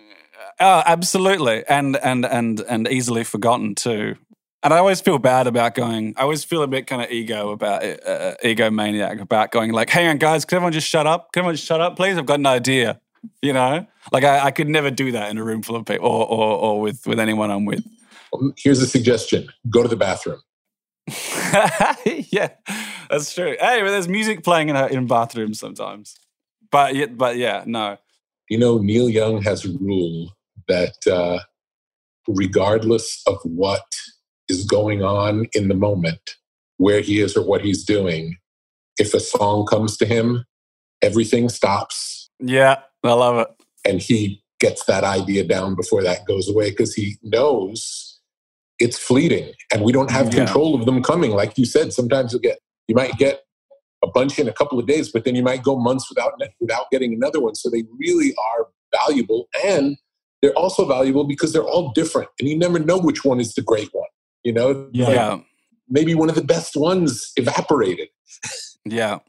Oh, 0.59 0.83
absolutely, 0.85 1.63
and 1.67 1.95
and 1.97 2.25
and 2.25 2.59
and 2.61 2.87
easily 2.87 3.23
forgotten 3.23 3.75
too. 3.75 4.15
And 4.61 4.73
I 4.73 4.77
always 4.77 4.99
feel 4.99 5.17
bad 5.19 5.47
about 5.47 5.73
going. 5.73 6.13
I 6.17 6.23
always 6.23 6.43
feel 6.43 6.63
a 6.63 6.67
bit 6.67 6.85
kind 6.85 7.01
of 7.01 7.09
ego 7.09 7.51
about 7.51 7.83
it, 7.83 8.05
uh, 8.05 8.35
egomaniac 8.43 9.21
about 9.21 9.51
going 9.51 9.71
like, 9.71 9.89
"Hang 9.89 10.07
on, 10.07 10.17
guys, 10.17 10.43
can 10.43 10.57
everyone 10.57 10.73
just 10.73 10.87
shut 10.87 11.07
up? 11.07 11.31
Can 11.31 11.41
everyone 11.41 11.55
just 11.55 11.67
shut 11.67 11.79
up, 11.79 11.95
please? 11.95 12.17
I've 12.17 12.25
got 12.25 12.39
an 12.39 12.45
idea." 12.45 12.99
You 13.41 13.53
know, 13.53 13.85
like 14.11 14.23
I, 14.23 14.47
I 14.47 14.51
could 14.51 14.67
never 14.67 14.91
do 14.91 15.11
that 15.13 15.29
in 15.29 15.37
a 15.37 15.43
room 15.43 15.61
full 15.61 15.75
of 15.75 15.85
people 15.85 16.07
or 16.07 16.25
or, 16.27 16.57
or 16.57 16.81
with 16.81 17.07
with 17.07 17.19
anyone 17.19 17.51
I'm 17.51 17.65
with. 17.65 17.85
Here's 18.57 18.81
a 18.81 18.87
suggestion: 18.87 19.49
go 19.69 19.81
to 19.81 19.87
the 19.87 19.95
bathroom. 19.95 20.41
yeah, 22.31 22.49
that's 23.09 23.33
true. 23.33 23.55
Hey, 23.59 23.81
but 23.81 23.89
there's 23.89 24.09
music 24.09 24.43
playing 24.43 24.69
in 24.69 24.75
a, 24.75 24.87
in 24.87 25.07
bathrooms 25.07 25.59
sometimes. 25.59 26.17
But 26.69 26.95
yeah, 26.95 27.07
but 27.07 27.37
yeah, 27.37 27.63
no. 27.65 27.97
You 28.49 28.57
know, 28.57 28.79
Neil 28.79 29.09
Young 29.09 29.41
has 29.43 29.65
a 29.65 29.69
rule 29.79 30.35
that 30.67 31.07
uh, 31.07 31.39
regardless 32.27 33.21
of 33.25 33.37
what 33.43 33.83
is 34.49 34.65
going 34.65 35.03
on 35.03 35.45
in 35.53 35.67
the 35.67 35.75
moment, 35.75 36.35
where 36.77 37.01
he 37.01 37.19
is 37.21 37.37
or 37.37 37.45
what 37.45 37.61
he's 37.61 37.83
doing, 37.85 38.37
if 38.97 39.13
a 39.13 39.19
song 39.19 39.65
comes 39.65 39.95
to 39.97 40.05
him, 40.05 40.45
everything 41.01 41.47
stops. 41.49 42.29
Yeah, 42.39 42.77
I 43.03 43.13
love 43.13 43.37
it. 43.37 43.47
And 43.85 44.01
he 44.01 44.43
gets 44.59 44.85
that 44.85 45.03
idea 45.03 45.45
down 45.45 45.75
before 45.75 46.03
that 46.03 46.25
goes 46.27 46.49
away 46.49 46.71
because 46.71 46.93
he 46.93 47.17
knows 47.23 48.19
it's 48.79 48.97
fleeting 48.97 49.53
and 49.73 49.83
we 49.83 49.91
don't 49.91 50.11
have 50.11 50.27
Yeah. 50.27 50.45
control 50.45 50.75
of 50.75 50.85
them 50.85 51.01
coming. 51.01 51.31
Like 51.31 51.57
you 51.57 51.65
said, 51.65 51.93
sometimes 51.93 52.33
you 52.33 52.39
get 52.39 52.59
you 52.87 52.95
might 52.95 53.17
get 53.17 53.43
a 54.03 54.07
bunch 54.07 54.39
in 54.39 54.47
a 54.47 54.53
couple 54.53 54.79
of 54.79 54.87
days, 54.87 55.11
but 55.11 55.23
then 55.25 55.35
you 55.35 55.43
might 55.43 55.63
go 55.63 55.75
months 55.77 56.09
without 56.09 56.33
without 56.59 56.89
getting 56.91 57.13
another 57.13 57.39
one. 57.39 57.55
So 57.55 57.69
they 57.69 57.83
really 57.97 58.33
are 58.33 58.67
valuable, 58.97 59.47
and 59.63 59.97
they're 60.41 60.57
also 60.57 60.85
valuable 60.85 61.25
because 61.25 61.53
they're 61.53 61.63
all 61.63 61.91
different, 61.93 62.29
and 62.39 62.49
you 62.49 62.57
never 62.57 62.79
know 62.79 62.97
which 62.97 63.23
one 63.23 63.39
is 63.39 63.53
the 63.53 63.61
great 63.61 63.89
one. 63.93 64.08
You 64.43 64.53
know, 64.53 64.89
Yeah. 64.93 65.33
Like, 65.33 65.45
maybe 65.89 66.15
one 66.15 66.29
of 66.29 66.35
the 66.35 66.43
best 66.43 66.75
ones 66.75 67.31
evaporated. 67.35 68.09
yeah, 68.85 69.19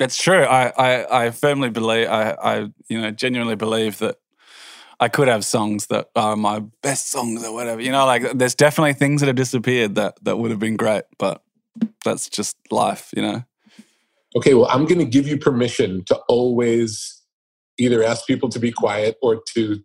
it's 0.00 0.20
true. 0.20 0.44
I 0.44 0.72
I, 0.76 1.24
I 1.26 1.30
firmly 1.30 1.70
believe. 1.70 2.08
I 2.08 2.30
I 2.42 2.56
you 2.88 3.00
know 3.00 3.10
genuinely 3.10 3.56
believe 3.56 3.98
that. 3.98 4.16
I 4.98 5.08
could 5.08 5.28
have 5.28 5.44
songs 5.44 5.88
that 5.88 6.06
are 6.16 6.36
my 6.36 6.60
best 6.82 7.10
songs 7.10 7.44
or 7.44 7.52
whatever. 7.52 7.82
You 7.82 7.92
know, 7.92 8.06
like 8.06 8.32
there's 8.32 8.54
definitely 8.54 8.94
things 8.94 9.20
that 9.20 9.26
have 9.26 9.36
disappeared 9.36 9.94
that 9.96 10.14
that 10.22 10.38
would 10.38 10.50
have 10.50 10.58
been 10.58 10.76
great, 10.78 11.04
but 11.18 11.42
that's 12.02 12.30
just 12.30 12.56
life, 12.70 13.10
you 13.14 13.20
know. 13.20 13.42
Okay, 14.36 14.54
well, 14.54 14.68
I'm 14.70 14.86
going 14.86 14.98
to 14.98 15.04
give 15.04 15.28
you 15.28 15.36
permission 15.36 16.02
to 16.06 16.16
always 16.28 17.22
either 17.78 18.02
ask 18.02 18.26
people 18.26 18.48
to 18.48 18.58
be 18.58 18.72
quiet 18.72 19.16
or 19.20 19.42
to 19.54 19.80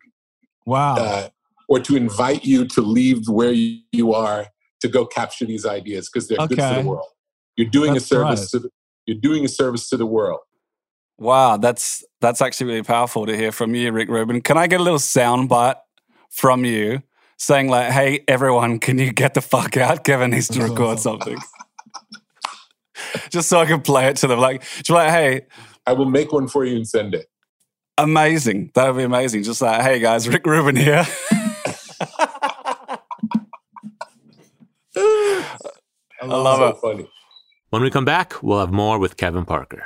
Wow. 0.65 0.95
uh, 0.95 1.27
or 1.67 1.81
to 1.81 1.97
invite 1.97 2.45
you 2.45 2.65
to 2.67 2.81
leave 2.81 3.27
where 3.27 3.51
you 3.51 4.13
are 4.13 4.47
to 4.81 4.87
go 4.87 5.05
capture 5.05 5.45
these 5.45 5.65
ideas 5.65 6.09
because 6.09 6.27
they're 6.27 6.45
good 6.47 6.57
for 6.57 6.81
the 6.81 6.87
world. 6.87 7.07
You're 7.55 7.69
doing 7.69 7.93
That's 7.93 8.05
a 8.05 8.07
service 8.07 8.39
right. 8.41 8.49
to 8.49 8.59
the, 8.59 8.69
you're 9.05 9.19
doing 9.19 9.45
a 9.45 9.47
service 9.47 9.89
to 9.89 9.97
the 9.97 10.05
world. 10.05 10.39
Wow, 11.17 11.57
that's 11.57 12.03
that's 12.19 12.41
actually 12.41 12.67
really 12.67 12.83
powerful 12.83 13.25
to 13.27 13.37
hear 13.37 13.51
from 13.51 13.75
you, 13.75 13.91
Rick 13.91 14.09
Rubin. 14.09 14.41
Can 14.41 14.57
I 14.57 14.65
get 14.67 14.79
a 14.79 14.83
little 14.83 14.99
sound 14.99 15.49
bite 15.49 15.75
from 16.29 16.65
you 16.65 17.03
saying 17.37 17.69
like, 17.69 17.91
"Hey, 17.91 18.23
everyone, 18.27 18.79
can 18.79 18.97
you 18.97 19.11
get 19.11 19.35
the 19.35 19.41
fuck 19.41 19.77
out? 19.77 20.03
Kevin 20.03 20.31
needs 20.31 20.47
to 20.47 20.63
record 20.63 20.99
something." 21.07 21.37
Just 23.29 23.49
so 23.49 23.59
I 23.59 23.65
can 23.65 23.81
play 23.81 24.07
it 24.07 24.15
to 24.17 24.27
them, 24.27 24.39
like, 24.39 24.61
just 24.61 24.89
like, 24.89 25.11
"Hey, 25.11 25.41
I 25.85 25.93
will 25.93 26.09
make 26.09 26.31
one 26.31 26.47
for 26.47 26.65
you 26.65 26.75
and 26.75 26.87
send 26.87 27.13
it. 27.13 27.27
amazing! 27.99 28.71
That 28.73 28.87
would 28.87 28.97
be 28.97 29.03
amazing." 29.03 29.43
Just 29.43 29.61
like, 29.61 29.81
"Hey 29.81 29.99
guys, 29.99 30.27
Rick 30.27 30.47
Rubin 30.47 30.75
here." 30.75 31.05
I 34.95 36.25
love 36.25 36.57
so 36.57 36.67
it. 36.67 36.77
funny. 36.81 37.09
When 37.69 37.81
we 37.81 37.89
come 37.89 38.05
back, 38.05 38.41
we'll 38.43 38.59
have 38.59 38.71
more 38.71 38.99
with 38.99 39.17
Kevin 39.17 39.45
Parker. 39.45 39.85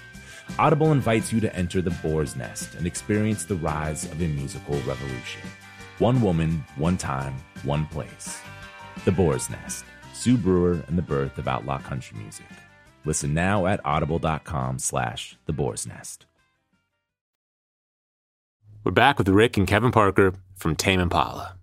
Audible 0.59 0.91
invites 0.91 1.31
you 1.31 1.39
to 1.39 1.55
enter 1.55 1.81
the 1.81 1.91
boar's 2.03 2.35
nest 2.35 2.75
and 2.75 2.85
experience 2.85 3.45
the 3.45 3.55
rise 3.55 4.05
of 4.05 4.21
a 4.21 4.27
musical 4.27 4.75
revolution. 4.81 5.41
One 5.99 6.21
woman, 6.21 6.63
one 6.75 6.97
time, 6.97 7.35
one 7.63 7.85
place. 7.87 8.39
The 9.05 9.11
Boar's 9.11 9.49
Nest, 9.49 9.85
Sue 10.13 10.37
Brewer 10.37 10.83
and 10.87 10.97
the 10.97 11.01
birth 11.01 11.37
of 11.37 11.47
outlaw 11.47 11.79
country 11.79 12.17
music. 12.19 12.45
Listen 13.05 13.33
now 13.33 13.65
at 13.65 13.79
audible.com 13.85 14.79
slash 14.79 15.37
the 15.45 15.53
boar's 15.53 15.87
nest. 15.87 16.25
We're 18.83 18.91
back 18.91 19.17
with 19.17 19.29
Rick 19.29 19.57
and 19.57 19.67
Kevin 19.67 19.91
Parker 19.91 20.33
from 20.55 20.75
Tame 20.75 20.99
Impala. 20.99 21.55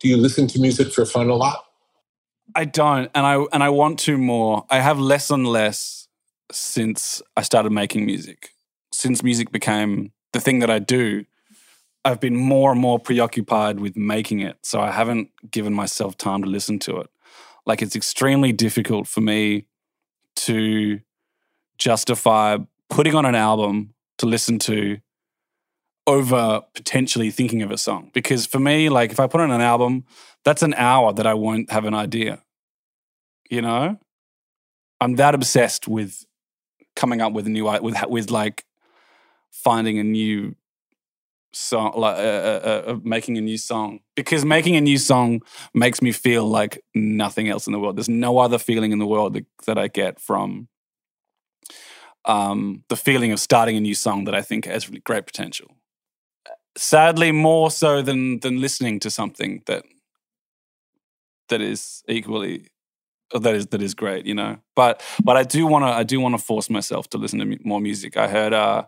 Do 0.00 0.08
you 0.08 0.16
listen 0.16 0.46
to 0.48 0.60
music 0.60 0.92
for 0.92 1.06
fun 1.06 1.30
a 1.30 1.34
lot? 1.34 1.64
I 2.54 2.64
don't, 2.64 3.10
and 3.14 3.26
I 3.26 3.44
and 3.52 3.62
I 3.62 3.70
want 3.70 3.98
to 4.00 4.18
more. 4.18 4.66
I 4.70 4.80
have 4.80 4.98
less 4.98 5.30
and 5.30 5.46
less 5.46 6.05
since 6.52 7.22
I 7.36 7.42
started 7.42 7.72
making 7.72 8.06
music. 8.06 8.50
Since 8.92 9.22
music 9.22 9.50
became 9.50 10.12
the 10.32 10.40
thing 10.40 10.60
that 10.60 10.70
I 10.70 10.78
do, 10.78 11.24
I've 12.04 12.20
been 12.20 12.36
more 12.36 12.70
and 12.70 12.80
more 12.80 12.98
preoccupied 12.98 13.80
with 13.80 13.96
making 13.96 14.40
it. 14.40 14.58
So 14.62 14.80
I 14.80 14.92
haven't 14.92 15.30
given 15.50 15.74
myself 15.74 16.16
time 16.16 16.42
to 16.42 16.48
listen 16.48 16.78
to 16.80 16.98
it. 16.98 17.10
Like 17.66 17.82
it's 17.82 17.96
extremely 17.96 18.52
difficult 18.52 19.08
for 19.08 19.20
me 19.20 19.66
to 20.36 21.00
justify 21.78 22.58
putting 22.88 23.14
on 23.14 23.24
an 23.24 23.34
album 23.34 23.94
to 24.18 24.26
listen 24.26 24.58
to 24.60 24.98
over 26.06 26.62
potentially 26.74 27.30
thinking 27.30 27.62
of 27.62 27.70
a 27.70 27.78
song. 27.78 28.10
Because 28.14 28.46
for 28.46 28.60
me, 28.60 28.88
like 28.88 29.10
if 29.10 29.18
I 29.18 29.26
put 29.26 29.40
on 29.40 29.50
an 29.50 29.60
album, 29.60 30.04
that's 30.44 30.62
an 30.62 30.74
hour 30.74 31.12
that 31.12 31.26
I 31.26 31.34
won't 31.34 31.70
have 31.72 31.84
an 31.84 31.94
idea. 31.94 32.42
You 33.50 33.62
know? 33.62 33.98
I'm 35.00 35.16
that 35.16 35.34
obsessed 35.34 35.88
with 35.88 36.25
coming 36.96 37.20
up 37.20 37.32
with 37.32 37.46
a 37.46 37.50
new 37.50 37.64
with 37.80 37.96
with 38.08 38.30
like 38.30 38.64
finding 39.50 39.98
a 39.98 40.04
new 40.04 40.56
song 41.52 41.92
like 41.96 42.16
uh, 42.16 42.20
uh, 42.20 42.82
uh, 42.86 42.96
making 43.02 43.38
a 43.38 43.40
new 43.40 43.58
song. 43.58 44.00
Because 44.14 44.44
making 44.44 44.76
a 44.76 44.80
new 44.80 44.98
song 44.98 45.40
makes 45.74 46.02
me 46.02 46.12
feel 46.12 46.46
like 46.46 46.82
nothing 46.94 47.48
else 47.48 47.66
in 47.66 47.72
the 47.72 47.78
world. 47.78 47.96
There's 47.96 48.08
no 48.08 48.38
other 48.38 48.58
feeling 48.58 48.92
in 48.92 48.98
the 48.98 49.06
world 49.06 49.34
that, 49.34 49.46
that 49.66 49.78
i 49.78 49.88
get 49.88 50.20
from 50.20 50.68
um, 52.24 52.82
the 52.88 52.96
feeling 52.96 53.32
of 53.32 53.38
starting 53.38 53.76
a 53.76 53.80
new 53.80 53.94
song 53.94 54.24
that 54.24 54.34
i 54.34 54.42
think 54.42 54.64
has 54.64 54.88
really 54.88 55.00
great 55.00 55.26
potential. 55.26 55.68
Sadly 56.76 57.32
more 57.32 57.70
so 57.70 58.02
than 58.02 58.40
than 58.40 58.60
listening 58.60 59.00
to 59.00 59.10
something 59.10 59.62
that 59.66 59.84
that 61.48 61.60
is 61.60 62.02
equally 62.08 62.66
that 63.32 63.54
is 63.54 63.66
that 63.66 63.82
is 63.82 63.94
great 63.94 64.26
you 64.26 64.34
know? 64.34 64.58
But 64.74 65.02
but 65.22 65.36
i 65.36 65.42
do 65.42 65.66
want 65.66 65.84
to 65.84 65.88
i 65.88 66.02
do 66.02 66.20
want 66.20 66.38
to 66.38 66.42
force 66.42 66.70
myself 66.70 67.08
to 67.10 67.18
listen 67.18 67.38
to 67.38 67.58
more 67.64 67.80
music. 67.80 68.16
I 68.16 68.28
heard 68.28 68.52
uh 68.52 68.84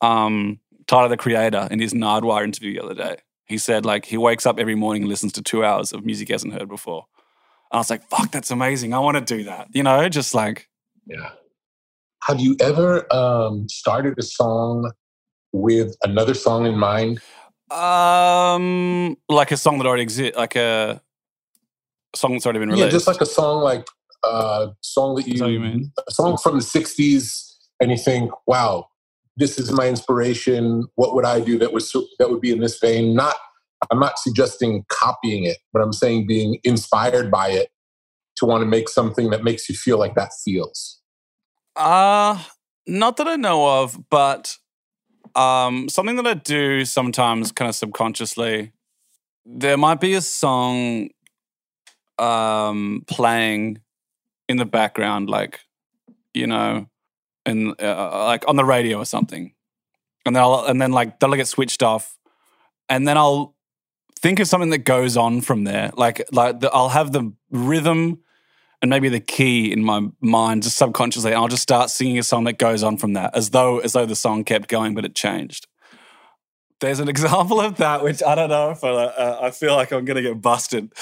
um 0.00 0.60
tyler 0.86 1.08
the 1.08 1.16
creator 1.16 1.68
in 1.70 1.80
his 1.80 1.94
nardwuar 1.94 2.44
interview 2.44 2.74
the 2.74 2.84
other 2.84 2.94
day. 2.94 3.16
He 3.46 3.58
said 3.58 3.84
like 3.84 4.04
he 4.04 4.16
wakes 4.16 4.46
up 4.46 4.58
every 4.58 4.74
morning 4.74 5.02
and 5.02 5.08
listens 5.08 5.32
to 5.34 5.42
two 5.42 5.64
hours 5.64 5.92
of 5.92 6.04
music 6.04 6.28
he 6.28 6.34
hasn't 6.34 6.52
heard 6.52 6.68
before. 6.68 7.06
And 7.70 7.78
i 7.78 7.78
was 7.78 7.90
like 7.90 8.08
fuck 8.08 8.30
that's 8.30 8.50
amazing. 8.50 8.94
I 8.94 8.98
want 8.98 9.16
to 9.16 9.36
do 9.36 9.44
that 9.44 9.68
you 9.72 9.82
know? 9.82 10.08
Just 10.08 10.34
like 10.34 10.68
yeah. 11.06 11.30
Have 12.24 12.40
you 12.40 12.56
ever 12.60 13.12
um 13.12 13.68
started 13.68 14.18
a 14.18 14.22
song 14.22 14.92
with 15.52 15.96
another 16.02 16.34
song 16.34 16.66
in 16.66 16.76
mind? 16.78 17.20
Um, 17.70 19.16
like 19.28 19.50
a 19.50 19.56
song 19.56 19.78
that 19.78 19.86
already 19.86 20.02
exists, 20.02 20.36
like 20.36 20.56
a 20.56 21.02
song 22.14 22.32
that's 22.32 22.46
already 22.46 22.60
been 22.60 22.70
released. 22.70 22.86
Yeah, 22.86 22.90
just 22.90 23.06
like 23.06 23.20
a 23.20 23.26
song, 23.26 23.62
like 23.62 23.86
a 24.24 24.28
uh, 24.28 24.72
song 24.80 25.14
that 25.16 25.26
you, 25.26 25.46
you 25.46 25.60
mean? 25.60 25.92
a 26.08 26.12
song 26.12 26.36
from 26.36 26.58
the 26.58 26.64
'60s, 26.64 27.54
and 27.80 27.90
you 27.90 27.96
think, 27.96 28.30
"Wow, 28.46 28.88
this 29.36 29.58
is 29.58 29.70
my 29.72 29.88
inspiration. 29.88 30.86
What 30.96 31.14
would 31.14 31.24
I 31.24 31.40
do 31.40 31.58
that 31.58 31.72
was 31.72 31.92
that 32.18 32.30
would 32.30 32.40
be 32.40 32.52
in 32.52 32.60
this 32.60 32.78
vein?" 32.78 33.14
Not, 33.14 33.36
I'm 33.90 34.00
not 34.00 34.18
suggesting 34.18 34.84
copying 34.88 35.44
it, 35.44 35.58
but 35.72 35.82
I'm 35.82 35.92
saying 35.92 36.26
being 36.26 36.58
inspired 36.64 37.30
by 37.30 37.50
it 37.50 37.70
to 38.36 38.46
want 38.46 38.62
to 38.62 38.66
make 38.66 38.88
something 38.88 39.30
that 39.30 39.42
makes 39.42 39.68
you 39.68 39.74
feel 39.74 39.98
like 39.98 40.14
that 40.14 40.30
feels. 40.44 41.00
Uh 41.76 42.42
not 42.88 43.18
that 43.18 43.28
I 43.28 43.36
know 43.36 43.82
of, 43.82 43.98
but 44.08 44.56
um, 45.36 45.88
something 45.88 46.16
that 46.16 46.26
I 46.26 46.34
do 46.34 46.84
sometimes, 46.84 47.52
kind 47.52 47.68
of 47.68 47.74
subconsciously, 47.74 48.72
there 49.44 49.76
might 49.76 50.00
be 50.00 50.14
a 50.14 50.20
song 50.20 51.10
um, 52.18 53.04
playing 53.06 53.80
in 54.48 54.56
the 54.56 54.64
background, 54.64 55.28
like 55.28 55.60
you 56.34 56.46
know, 56.46 56.86
in 57.46 57.74
uh, 57.80 58.24
like 58.24 58.44
on 58.48 58.56
the 58.56 58.64
radio 58.64 58.98
or 58.98 59.04
something, 59.04 59.52
and 60.24 60.36
then 60.36 60.42
I'll, 60.42 60.64
and 60.66 60.80
then 60.80 60.92
like 60.92 61.20
that'll 61.20 61.36
get 61.36 61.48
switched 61.48 61.82
off, 61.82 62.18
and 62.88 63.06
then 63.06 63.16
I'll 63.16 63.54
think 64.18 64.40
of 64.40 64.48
something 64.48 64.70
that 64.70 64.78
goes 64.78 65.16
on 65.16 65.40
from 65.40 65.64
there. 65.64 65.90
Like 65.94 66.24
like 66.32 66.60
the, 66.60 66.70
I'll 66.70 66.90
have 66.90 67.12
the 67.12 67.32
rhythm 67.50 68.20
and 68.80 68.90
maybe 68.90 69.08
the 69.08 69.20
key 69.20 69.72
in 69.72 69.84
my 69.84 70.08
mind 70.20 70.62
just 70.62 70.76
subconsciously 70.76 71.34
i'll 71.34 71.48
just 71.48 71.62
start 71.62 71.90
singing 71.90 72.18
a 72.18 72.22
song 72.22 72.44
that 72.44 72.58
goes 72.58 72.82
on 72.82 72.96
from 72.96 73.14
that 73.14 73.36
as 73.36 73.50
though 73.50 73.78
as 73.80 73.92
though 73.92 74.06
the 74.06 74.16
song 74.16 74.44
kept 74.44 74.68
going 74.68 74.94
but 74.94 75.04
it 75.04 75.14
changed 75.14 75.66
there's 76.80 77.00
an 77.00 77.08
example 77.08 77.60
of 77.60 77.76
that 77.76 78.02
which 78.02 78.22
i 78.22 78.34
don't 78.34 78.50
know 78.50 78.70
if 78.70 78.82
i, 78.84 78.88
uh, 78.88 79.38
I 79.42 79.50
feel 79.50 79.74
like 79.74 79.92
i'm 79.92 80.04
gonna 80.04 80.22
get 80.22 80.40
busted 80.40 80.92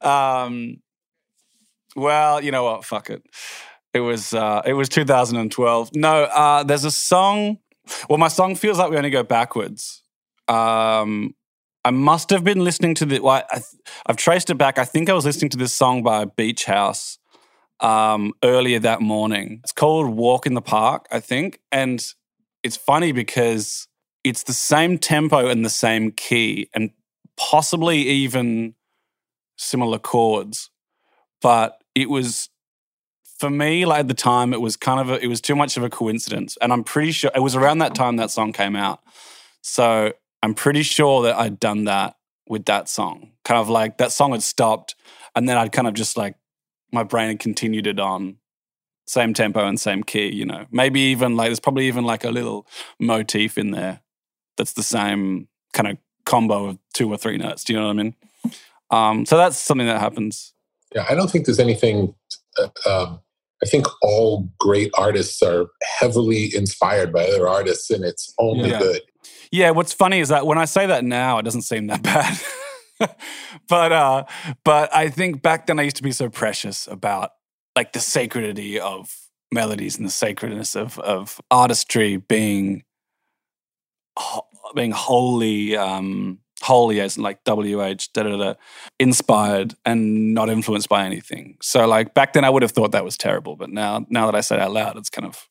um, 0.00 0.82
well 1.94 2.42
you 2.42 2.50
know 2.50 2.64
what 2.64 2.84
fuck 2.84 3.10
it 3.10 3.22
it 3.94 4.00
was 4.00 4.34
uh, 4.34 4.62
it 4.64 4.74
was 4.74 4.88
2012 4.88 5.90
no 5.94 6.24
uh, 6.24 6.62
there's 6.62 6.84
a 6.84 6.90
song 6.90 7.58
well 8.08 8.18
my 8.18 8.28
song 8.28 8.54
feels 8.56 8.78
like 8.78 8.90
we 8.90 8.96
only 8.96 9.10
go 9.10 9.22
backwards 9.22 10.02
um, 10.48 11.34
I 11.86 11.90
must 11.90 12.30
have 12.30 12.42
been 12.42 12.64
listening 12.64 12.96
to 12.96 13.06
the. 13.06 13.20
Well, 13.20 13.44
I, 13.48 13.60
have 14.08 14.16
traced 14.16 14.50
it 14.50 14.56
back. 14.56 14.76
I 14.76 14.84
think 14.84 15.08
I 15.08 15.12
was 15.12 15.24
listening 15.24 15.50
to 15.50 15.56
this 15.56 15.72
song 15.72 16.02
by 16.02 16.24
Beach 16.24 16.64
House 16.64 17.18
um, 17.78 18.32
earlier 18.42 18.80
that 18.80 19.00
morning. 19.00 19.60
It's 19.62 19.72
called 19.72 20.08
"Walk 20.08 20.46
in 20.46 20.54
the 20.54 20.60
Park," 20.60 21.06
I 21.12 21.20
think, 21.20 21.60
and 21.70 22.04
it's 22.64 22.76
funny 22.76 23.12
because 23.12 23.86
it's 24.26 24.42
the 24.42 24.52
same 24.52 24.98
tempo 24.98 25.48
and 25.48 25.64
the 25.64 25.70
same 25.70 26.12
key, 26.12 26.68
and 26.74 26.90
possibly 27.36 27.98
even 27.98 28.74
similar 29.56 29.98
chords, 29.98 30.70
but 31.40 31.82
it 31.94 32.10
was 32.10 32.50
for 33.38 33.50
me 33.50 33.84
like 33.84 34.00
at 34.00 34.08
the 34.08 34.14
time 34.14 34.54
it 34.54 34.60
was 34.60 34.76
kind 34.76 34.98
of 35.00 35.10
a, 35.10 35.22
it 35.22 35.26
was 35.26 35.42
too 35.42 35.54
much 35.54 35.76
of 35.76 35.82
a 35.82 35.90
coincidence 35.90 36.56
and 36.62 36.72
i'm 36.72 36.82
pretty 36.82 37.12
sure 37.12 37.30
it 37.34 37.40
was 37.40 37.54
around 37.54 37.76
that 37.76 37.94
time 37.94 38.16
that 38.16 38.30
song 38.30 38.50
came 38.50 38.74
out 38.74 39.00
so 39.60 40.12
I'm 40.46 40.54
pretty 40.54 40.84
sure 40.84 41.24
that 41.24 41.36
I'd 41.36 41.58
done 41.58 41.84
that 41.84 42.14
with 42.48 42.66
that 42.66 42.88
song. 42.88 43.32
Kind 43.44 43.60
of 43.60 43.68
like 43.68 43.98
that 43.98 44.12
song 44.12 44.30
had 44.30 44.44
stopped, 44.44 44.94
and 45.34 45.48
then 45.48 45.56
I'd 45.56 45.72
kind 45.72 45.88
of 45.88 45.94
just 45.94 46.16
like 46.16 46.36
my 46.92 47.02
brain 47.02 47.30
had 47.30 47.40
continued 47.40 47.88
it 47.88 47.98
on 47.98 48.36
same 49.08 49.34
tempo 49.34 49.66
and 49.66 49.80
same 49.80 50.04
key, 50.04 50.32
you 50.32 50.44
know. 50.44 50.66
Maybe 50.70 51.00
even 51.00 51.36
like 51.36 51.48
there's 51.48 51.58
probably 51.58 51.88
even 51.88 52.04
like 52.04 52.22
a 52.22 52.30
little 52.30 52.64
motif 53.00 53.58
in 53.58 53.72
there 53.72 54.02
that's 54.56 54.72
the 54.74 54.82
same 54.82 55.48
kind 55.72 55.88
of 55.88 55.98
combo 56.24 56.66
of 56.66 56.78
two 56.94 57.10
or 57.12 57.16
three 57.16 57.36
notes. 57.38 57.64
Do 57.64 57.72
you 57.72 57.78
know 57.78 57.86
what 57.86 57.92
I 57.98 58.02
mean? 58.02 58.14
Um, 58.90 59.26
so 59.26 59.36
that's 59.36 59.56
something 59.56 59.86
that 59.86 60.00
happens. 60.00 60.52
Yeah, 60.94 61.04
I 61.08 61.14
don't 61.14 61.30
think 61.30 61.46
there's 61.46 61.58
anything. 61.60 62.14
Uh, 62.58 62.68
um, 62.88 63.20
I 63.62 63.66
think 63.66 63.86
all 64.02 64.48
great 64.60 64.90
artists 64.98 65.42
are 65.42 65.66
heavily 65.98 66.54
inspired 66.54 67.12
by 67.12 67.24
other 67.26 67.48
artists, 67.48 67.90
and 67.90 68.04
it's 68.04 68.32
only 68.38 68.70
Yeah. 68.70 68.78
good. 68.78 69.02
Yeah, 69.50 69.70
what's 69.70 69.92
funny 69.92 70.20
is 70.20 70.28
that 70.28 70.46
when 70.46 70.58
I 70.58 70.64
say 70.66 70.86
that 70.86 71.04
now, 71.04 71.38
it 71.38 71.42
doesn't 71.44 71.62
seem 71.62 71.86
that 71.88 72.02
bad. 72.02 72.38
but 73.68 73.92
uh 73.92 74.24
but 74.64 74.94
I 74.94 75.08
think 75.10 75.42
back 75.42 75.66
then 75.66 75.78
I 75.78 75.82
used 75.82 75.96
to 75.96 76.02
be 76.02 76.12
so 76.12 76.30
precious 76.30 76.86
about 76.86 77.30
like 77.74 77.92
the 77.92 78.00
sacredity 78.00 78.80
of 78.80 79.14
melodies 79.52 79.96
and 79.98 80.06
the 80.06 80.10
sacredness 80.10 80.74
of 80.74 80.98
of 81.00 81.38
artistry 81.50 82.16
being 82.16 82.84
ho- 84.16 84.46
being 84.74 84.90
wholly 84.90 85.76
um 85.76 86.38
wholly 86.62 87.00
as 87.00 87.18
like 87.18 87.44
WH 87.44 88.08
da, 88.12 88.22
da, 88.22 88.36
da, 88.36 88.54
inspired 88.98 89.74
and 89.84 90.32
not 90.34 90.48
influenced 90.48 90.88
by 90.88 91.04
anything. 91.04 91.56
So 91.60 91.86
like 91.86 92.14
back 92.14 92.32
then 92.32 92.44
I 92.44 92.50
would 92.50 92.62
have 92.62 92.72
thought 92.72 92.92
that 92.92 93.04
was 93.04 93.16
terrible, 93.16 93.56
but 93.56 93.70
now 93.70 94.06
now 94.08 94.26
that 94.26 94.34
I 94.34 94.40
say 94.40 94.56
it 94.56 94.62
out 94.62 94.72
loud, 94.72 94.96
it's 94.96 95.10
kind 95.10 95.26
of 95.26 95.48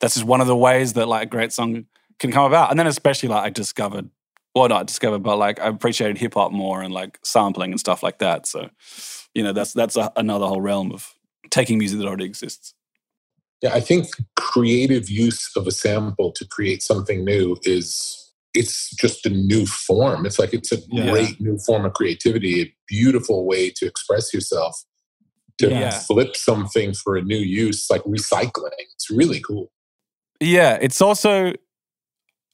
that's 0.00 0.14
just 0.14 0.26
one 0.26 0.40
of 0.40 0.46
the 0.46 0.56
ways 0.56 0.94
that 0.94 1.06
like 1.06 1.22
a 1.22 1.30
great 1.30 1.52
song 1.52 1.86
can 2.18 2.32
come 2.32 2.44
about. 2.44 2.70
And 2.70 2.78
then 2.78 2.86
especially 2.86 3.28
like 3.28 3.44
I 3.44 3.50
discovered, 3.50 4.10
well 4.54 4.68
not 4.68 4.86
discovered, 4.86 5.20
but 5.20 5.36
like 5.36 5.60
I 5.60 5.68
appreciated 5.68 6.18
hip 6.18 6.34
hop 6.34 6.52
more 6.52 6.82
and 6.82 6.92
like 6.92 7.18
sampling 7.22 7.70
and 7.70 7.80
stuff 7.80 8.02
like 8.02 8.18
that. 8.18 8.46
So, 8.46 8.70
you 9.34 9.42
know, 9.42 9.52
that's 9.52 9.72
that's 9.72 9.96
a, 9.96 10.12
another 10.16 10.46
whole 10.46 10.60
realm 10.60 10.92
of 10.92 11.14
taking 11.50 11.78
music 11.78 11.98
that 11.98 12.06
already 12.06 12.24
exists. 12.24 12.74
Yeah, 13.62 13.74
I 13.74 13.80
think 13.80 14.06
creative 14.36 15.10
use 15.10 15.50
of 15.56 15.66
a 15.66 15.72
sample 15.72 16.32
to 16.32 16.46
create 16.46 16.82
something 16.82 17.24
new 17.24 17.56
is 17.64 18.32
it's 18.54 18.90
just 18.96 19.26
a 19.26 19.30
new 19.30 19.66
form. 19.66 20.26
It's 20.26 20.38
like 20.38 20.54
it's 20.54 20.72
a 20.72 20.78
Yeah. 20.88 21.10
great 21.10 21.40
new 21.40 21.58
form 21.58 21.84
of 21.84 21.92
creativity, 21.92 22.62
a 22.62 22.74
beautiful 22.86 23.44
way 23.46 23.70
to 23.70 23.86
express 23.86 24.32
yourself. 24.32 24.84
To 25.58 25.70
Yeah. 25.70 25.90
flip 25.90 26.36
something 26.36 26.94
for 26.94 27.16
a 27.16 27.22
new 27.22 27.36
use, 27.36 27.90
like 27.90 28.02
recycling. 28.04 28.70
It's 28.94 29.10
really 29.10 29.40
cool. 29.40 29.72
Yeah, 30.40 30.78
it's 30.80 31.00
also 31.00 31.52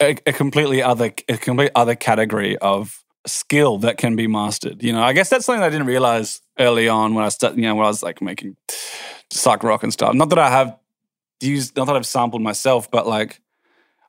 a, 0.01 0.17
a 0.27 0.33
completely 0.33 0.83
other 0.83 1.13
a 1.29 1.37
complete 1.37 1.71
other 1.75 1.95
category 1.95 2.57
of 2.59 3.05
skill 3.27 3.77
that 3.79 3.99
can 3.99 4.17
be 4.17 4.27
mastered. 4.27 4.83
You 4.83 4.93
know, 4.95 5.03
I 5.03 5.13
guess 5.13 5.29
that's 5.29 5.45
something 5.45 5.63
I 5.63 5.69
didn't 5.69 5.87
realize 5.87 6.41
early 6.59 6.89
on 6.89 7.15
when 7.15 7.25
I 7.25 7.29
started. 7.29 7.59
You 7.59 7.67
know, 7.67 7.75
when 7.75 7.85
I 7.85 7.89
was 7.89 8.03
like 8.03 8.23
making 8.23 8.57
psych 9.31 9.63
rock 9.63 9.83
and 9.83 9.93
stuff. 9.93 10.15
Not 10.15 10.31
that 10.31 10.39
I 10.39 10.49
have 10.51 10.77
used, 11.45 11.77
not 11.77 11.87
that 11.87 11.97
I've 11.97 12.07
sampled 12.07 12.43
myself, 12.43 12.91
but 12.91 13.07
like 13.07 13.41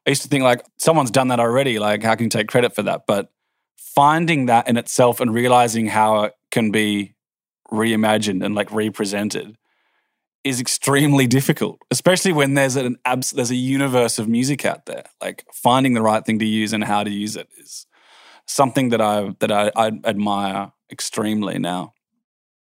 I 0.06 0.12
used 0.12 0.22
to 0.22 0.28
think 0.28 0.44
like 0.44 0.64
someone's 0.78 1.12
done 1.12 1.30
that 1.30 1.40
already. 1.40 1.80
Like, 1.80 2.04
how 2.04 2.16
can 2.16 2.26
you 2.26 2.30
take 2.30 2.48
credit 2.48 2.76
for 2.76 2.84
that? 2.84 3.04
But 3.08 3.32
finding 3.78 4.46
that 4.48 4.68
in 4.68 4.78
itself 4.78 5.20
and 5.20 5.34
realizing 5.34 5.88
how 5.88 6.24
it 6.24 6.34
can 6.52 6.72
be 6.72 7.16
reimagined 7.72 8.46
and 8.46 8.54
like 8.54 8.72
represented 8.72 9.58
is 10.44 10.62
extremely 10.62 11.26
difficult, 11.40 11.80
especially 11.90 12.34
when 12.34 12.54
there's 12.54 12.76
an 12.76 12.98
abs- 13.06 13.32
there's 13.32 13.52
a 13.52 13.56
universe 13.56 14.20
of 14.20 14.28
music 14.28 14.64
out 14.66 14.86
there. 14.86 15.06
Like 15.22 15.44
finding 15.52 15.94
the 15.94 16.02
right 16.02 16.24
thing 16.24 16.40
to 16.40 16.46
use 16.46 16.72
and 16.72 16.84
how 16.84 17.04
to 17.04 17.10
use 17.10 17.36
it 17.36 17.50
is 17.58 17.88
something 18.46 18.90
that 18.90 19.02
I 19.02 19.36
that 19.40 19.52
I, 19.52 19.72
I 19.76 19.92
admire 20.04 20.72
extremely 20.92 21.58
now. 21.58 21.94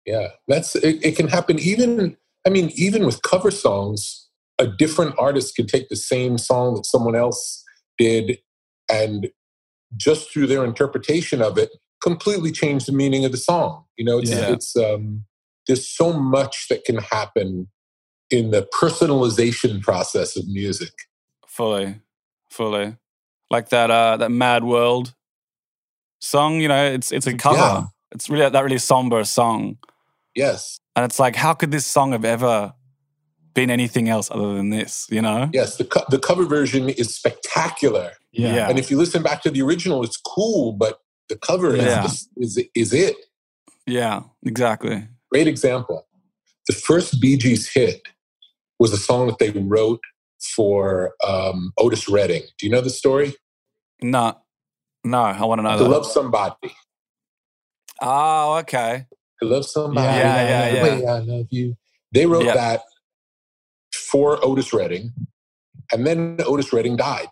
Yeah, 0.05 0.29
that's 0.49 0.75
it, 0.75 1.05
it 1.05 1.17
can 1.17 1.29
happen 1.29 1.61
even 1.61 2.17
I 2.45 2.51
mean 2.51 2.73
even 2.75 3.07
with 3.07 3.23
cover 3.23 3.53
songs 3.53 4.30
a 4.61 4.67
different 4.67 5.15
artist 5.19 5.57
can 5.57 5.67
take 5.67 5.89
the 5.89 5.97
same 5.97 6.39
song 6.39 6.75
that 6.77 6.87
someone 6.87 7.17
else 7.17 7.65
did 7.99 8.39
and 8.89 9.31
just 9.97 10.31
through 10.33 10.47
their 10.47 10.65
interpretation 10.65 11.41
of 11.43 11.59
it 11.59 11.71
completely 12.03 12.53
change 12.53 12.87
the 12.87 12.93
meaning 12.93 13.25
of 13.25 13.33
the 13.33 13.39
song. 13.39 13.85
You 13.99 14.05
know, 14.05 14.19
it's 14.19 14.31
Yeah. 14.31 14.53
it's 14.55 14.77
um 14.77 15.25
there's 15.67 15.87
so 16.01 16.13
much 16.13 16.55
that 16.69 16.85
can 16.85 16.99
happen 16.99 17.69
in 18.31 18.51
the 18.51 18.63
personalization 18.81 19.81
process 19.83 20.37
of 20.37 20.45
music. 20.49 20.93
Fully, 21.47 22.01
fully, 22.51 22.97
like 23.51 23.69
that 23.71 23.91
uh 23.91 24.17
that 24.19 24.31
Mad 24.31 24.63
World 24.65 25.15
song. 26.21 26.61
You 26.61 26.69
know, 26.69 26.85
it's 26.97 27.11
it's 27.13 27.27
a 27.27 27.35
cover. 27.35 27.59
Yeah. 27.59 27.85
It's 28.13 28.29
really 28.31 28.49
that 28.49 28.65
really 28.65 28.79
somber 28.79 29.23
song, 29.25 29.79
Yes. 30.35 30.81
and 30.97 31.05
it's 31.05 31.19
like, 31.21 31.37
how 31.37 31.55
could 31.55 31.71
this 31.71 31.87
song 31.87 32.11
have 32.13 32.25
ever 32.25 32.73
been 33.55 33.71
anything 33.71 34.09
else 34.09 34.31
other 34.31 34.55
than 34.55 34.71
this? 34.71 35.07
You 35.11 35.23
know? 35.23 35.51
Yes, 35.53 35.77
the 35.77 35.85
co- 35.85 36.05
the 36.09 36.19
cover 36.19 36.45
version 36.45 36.89
is 36.89 37.15
spectacular. 37.15 38.13
Yeah. 38.33 38.55
Yeah. 38.55 38.69
And 38.69 38.79
if 38.79 38.91
you 38.91 38.97
listen 38.97 39.23
back 39.23 39.43
to 39.43 39.51
the 39.51 39.63
original 39.63 40.03
it's 40.05 40.17
cool, 40.17 40.73
but 40.73 41.01
the 41.29 41.37
cover 41.37 41.77
Yeah. 41.77 42.05
is, 42.05 42.29
is 42.37 42.63
is 42.75 42.93
it. 42.93 43.17
Yeah, 43.87 44.23
exactly. 44.45 45.09
Great 45.33 45.49
example. 45.49 46.07
The 46.69 46.75
first 46.75 47.21
Bee 47.21 47.37
Gees 47.37 47.69
hit 47.69 48.03
was 48.79 48.93
a 48.93 48.97
song 48.97 49.27
that 49.27 49.39
they 49.39 49.51
wrote 49.51 50.01
for 50.55 51.15
um, 51.27 51.73
Otis 51.79 52.09
Redding. 52.09 52.43
Do 52.59 52.67
you 52.67 52.73
know 52.73 52.81
the 52.81 52.91
story? 52.91 53.35
No, 54.03 54.37
no, 55.05 55.23
I 55.23 55.45
want 55.45 55.59
to 55.59 55.63
know 55.65 55.77
to 55.79 55.85
that. 55.85 55.91
love 55.91 56.07
somebody. 56.07 56.73
Oh, 58.01 58.59
okay. 58.59 59.07
To 59.43 59.49
love 59.49 59.67
somebody. 59.67 60.07
Yeah, 60.07 60.43
yeah, 60.49 60.71
the 60.71 60.77
yeah. 60.77 60.83
way 60.83 61.07
I 61.07 61.19
love 61.19 61.47
you. 61.51 61.77
They 62.13 62.27
wrote 62.27 62.45
Yeah. 62.45 62.55
that 62.55 62.83
for 64.11 64.45
Otis 64.45 64.73
Redding, 64.73 65.13
and 65.93 66.07
then 66.07 66.39
Otis 66.47 66.73
Redding 66.73 66.97
died 66.97 67.29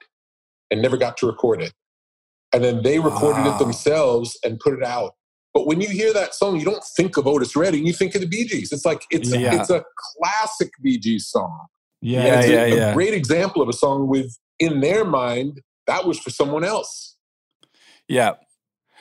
and 0.71 0.83
never 0.83 0.97
got 0.97 1.17
to 1.19 1.27
record 1.27 1.63
it. 1.63 1.73
And 2.53 2.63
then 2.65 2.83
they 2.83 2.99
recorded 2.99 3.45
Wow. 3.45 3.55
it 3.57 3.59
themselves 3.59 4.39
and 4.45 4.59
put 4.61 4.75
it 4.75 4.83
out. 4.83 5.15
But 5.55 5.67
when 5.67 5.81
you 5.81 5.89
hear 5.89 6.13
that 6.13 6.35
song, 6.35 6.59
you 6.59 6.65
don't 6.65 6.85
think 6.97 7.17
of 7.17 7.27
Otis 7.27 7.57
Redding, 7.57 7.87
you 7.87 7.93
think 7.93 8.15
of 8.15 8.21
the 8.21 8.27
Bee 8.27 8.45
Gees. 8.47 8.73
It's 8.73 8.85
like 8.85 9.03
it's 9.11 9.31
Yeah. 9.35 9.61
it's 9.61 9.71
a 9.71 9.85
classic 9.97 10.71
Bee 10.83 10.99
Gees 10.99 11.27
song. 11.27 11.67
Yeah. 12.01 12.25
Yeah, 12.25 12.41
it's 12.41 12.49
a, 12.49 12.77
yeah, 12.77 12.91
a 12.91 12.95
great 12.95 13.15
example 13.15 13.61
of 13.63 13.69
a 13.69 13.73
song 13.73 14.09
with 14.09 14.39
in 14.59 14.81
their 14.81 15.05
mind 15.05 15.61
that 15.87 16.05
was 16.07 16.19
for 16.19 16.31
someone 16.31 16.65
else. 16.65 17.17
Yeah. 18.09 18.35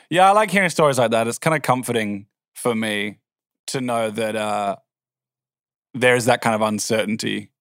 Yeah, 0.10 0.30
I 0.30 0.32
like 0.32 0.50
hearing 0.52 0.70
stories 0.70 0.98
like 0.98 1.12
that. 1.12 1.28
It's 1.28 1.38
kind 1.38 1.56
of 1.56 1.62
comforting 1.62 2.28
for 2.56 2.74
me 2.74 3.20
to 3.68 3.82
know 3.82 4.10
that 4.10 4.36
uh, 4.36 4.78
there's 5.94 6.26
that 6.26 6.42
kind 6.42 6.56
of 6.56 6.62
uncertainty 6.62 7.52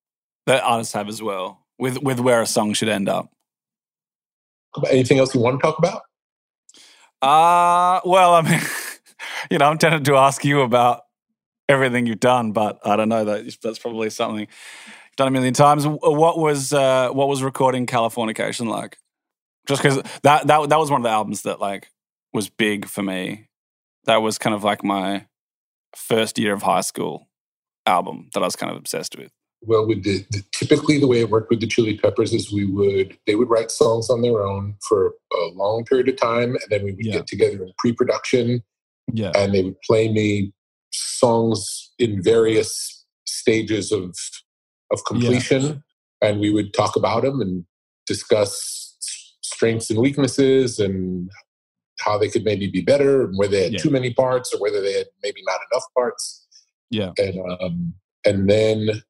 that 0.47 0.63
artists 0.63 0.95
have 0.95 1.09
as 1.09 1.23
well 1.23 1.67
with, 1.79 2.03
with 2.03 2.21
where 2.21 2.41
a 2.41 2.47
song 2.47 2.73
should 2.73 2.89
end 2.89 3.09
up. 3.09 3.31
Anything 4.91 5.19
else 5.19 5.35
you 5.35 5.41
want 5.41 5.59
to 5.59 5.63
talk 5.63 5.79
about? 5.79 6.03
Uh, 7.23 8.01
well, 8.05 8.35
I 8.35 8.43
mean, 8.43 8.61
you 9.51 9.59
know, 9.59 9.67
I'm 9.67 9.79
tempted 9.79 10.05
to 10.05 10.17
ask 10.17 10.45
you 10.45 10.61
about 10.61 11.03
everything 11.69 12.07
you've 12.07 12.21
done, 12.21 12.53
but 12.53 12.79
I 12.85 12.97
don't 12.97 13.09
know 13.09 13.25
that 13.25 13.57
that's 13.63 13.79
probably 13.79 14.11
something 14.11 14.41
you've 14.41 15.17
done 15.17 15.29
a 15.29 15.31
million 15.31 15.55
times. 15.55 15.87
What 15.87 16.39
was 16.39 16.73
uh, 16.73 17.11
what 17.11 17.29
was 17.29 17.43
recording 17.43 17.87
Californication 17.87 18.69
like? 18.69 18.99
Just 19.67 19.83
because 19.83 20.03
that 20.23 20.47
that 20.47 20.69
that 20.69 20.79
was 20.79 20.91
one 20.91 21.01
of 21.01 21.05
the 21.05 21.11
albums 21.11 21.43
that 21.43 21.61
like 21.61 21.89
was 22.33 22.49
big 22.49 22.87
for 22.87 23.03
me. 23.03 23.49
That 24.05 24.19
was 24.19 24.39
kind 24.39 24.55
of 24.55 24.63
like 24.63 24.85
my 24.85 25.27
first 25.97 26.39
year 26.39 26.53
of 26.53 26.63
high 26.63 26.83
school 26.83 27.29
album 27.87 28.29
that 28.35 28.43
I 28.43 28.47
was 28.47 28.57
kind 28.57 28.71
of 28.71 28.79
obsessed 28.79 29.17
with. 29.17 29.33
Well, 29.63 29.87
with 29.87 30.05
the, 30.05 30.25
typically 30.53 30.99
the 31.01 31.07
way 31.07 31.21
it 31.21 31.31
worked 31.31 31.51
with 31.51 31.61
the 31.61 31.67
Chili 31.67 31.97
Peppers 31.99 32.33
is 32.33 32.53
we 32.53 32.67
would 32.67 33.17
they 33.27 33.35
would 33.35 33.49
write 33.49 33.71
songs 33.71 34.11
on 34.11 34.23
their 34.23 34.43
own 34.43 34.77
for 34.89 35.15
a 35.33 35.47
long 35.55 35.85
period 35.85 36.09
of 36.09 36.17
time, 36.17 36.51
and 36.51 36.63
then 36.71 36.85
we 36.85 36.93
would 36.93 37.05
Yeah. 37.05 37.13
get 37.15 37.27
together 37.27 37.63
in 37.65 37.73
pre-production, 37.79 38.63
Yeah. 39.13 39.33
and 39.35 39.55
they 39.55 39.63
would 39.63 39.81
play 39.83 40.13
me 40.13 40.53
songs 40.93 41.91
in 41.99 42.23
various 42.23 43.05
stages 43.27 43.93
of 43.93 44.15
of 44.93 45.05
completion, 45.05 45.83
and 46.23 46.39
we 46.39 46.51
would 46.51 46.73
talk 46.73 46.95
about 46.95 47.23
them 47.25 47.41
and 47.41 47.65
discuss 48.07 48.97
strengths 49.43 49.91
and 49.91 49.99
weaknesses 49.99 50.79
and 50.79 51.29
how 52.01 52.17
they 52.19 52.29
could 52.29 52.45
maybe 52.45 52.69
be 52.69 52.83
better, 52.83 53.25
and 53.25 53.37
whether 53.37 53.53
they 53.57 53.65
had 53.65 53.73
Yeah. 53.73 53.79
too 53.79 53.91
many 53.91 54.13
parts 54.13 54.55
or 54.55 54.61
whether 54.61 54.81
they 54.81 54.93
had 54.93 55.09
maybe 55.25 55.43
not 55.47 55.59
enough 55.73 55.85
parts 55.95 56.47
Yeah. 56.91 57.13
and 57.19 57.41
um, 57.61 57.95
and 58.25 58.49
then 58.51 59.03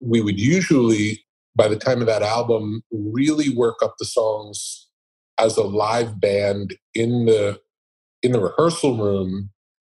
we 0.00 0.20
would 0.20 0.38
usually 0.38 1.22
by 1.54 1.68
the 1.68 1.76
time 1.76 2.00
of 2.00 2.06
that 2.06 2.22
album 2.22 2.82
really 2.90 3.48
work 3.54 3.76
up 3.82 3.94
the 3.98 4.04
songs 4.04 4.88
as 5.38 5.56
a 5.56 5.62
live 5.62 6.20
band 6.20 6.74
in 6.94 7.26
the 7.26 7.60
in 8.22 8.32
the 8.32 8.40
rehearsal 8.40 8.96
room 8.96 9.50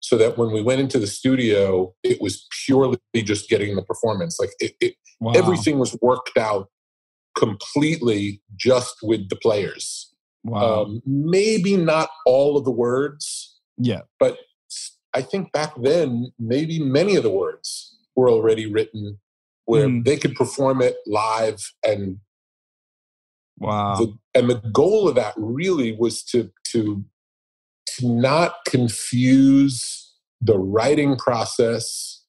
so 0.00 0.16
that 0.16 0.36
when 0.38 0.52
we 0.52 0.62
went 0.62 0.80
into 0.80 0.98
the 0.98 1.06
studio 1.06 1.94
it 2.02 2.20
was 2.20 2.46
purely 2.64 2.98
just 3.16 3.48
getting 3.48 3.74
the 3.76 3.82
performance 3.82 4.38
like 4.38 4.50
it, 4.60 4.72
it, 4.80 4.94
Wow. 5.18 5.32
everything 5.34 5.78
was 5.78 5.96
worked 6.02 6.36
out 6.36 6.68
completely 7.38 8.42
just 8.54 8.96
with 9.02 9.30
the 9.30 9.36
players 9.36 10.12
Wow. 10.44 10.82
um, 10.82 11.02
maybe 11.06 11.76
not 11.76 12.10
all 12.26 12.58
of 12.58 12.64
the 12.64 12.70
words 12.70 13.58
yeah. 13.78 14.02
but 14.20 14.38
I 15.16 15.22
think 15.22 15.50
back 15.52 15.72
then, 15.82 16.30
maybe 16.38 16.78
many 16.78 17.16
of 17.16 17.22
the 17.22 17.30
words 17.30 17.96
were 18.14 18.28
already 18.28 18.70
written 18.70 19.18
where 19.66 19.88
Mm. 19.88 20.04
they 20.04 20.16
could 20.16 20.34
perform 20.34 20.80
it 20.82 20.96
live, 21.06 21.72
and 21.84 22.18
Wow. 23.58 23.94
the 23.96 24.18
and 24.34 24.50
the 24.50 24.60
goal 24.72 25.08
of 25.08 25.14
that 25.16 25.34
really 25.36 25.92
was 25.92 26.22
to 26.24 26.50
to 26.72 27.04
to 27.98 28.08
not 28.08 28.56
confuse 28.66 30.12
the 30.42 30.58
writing 30.58 31.16
process 31.16 32.22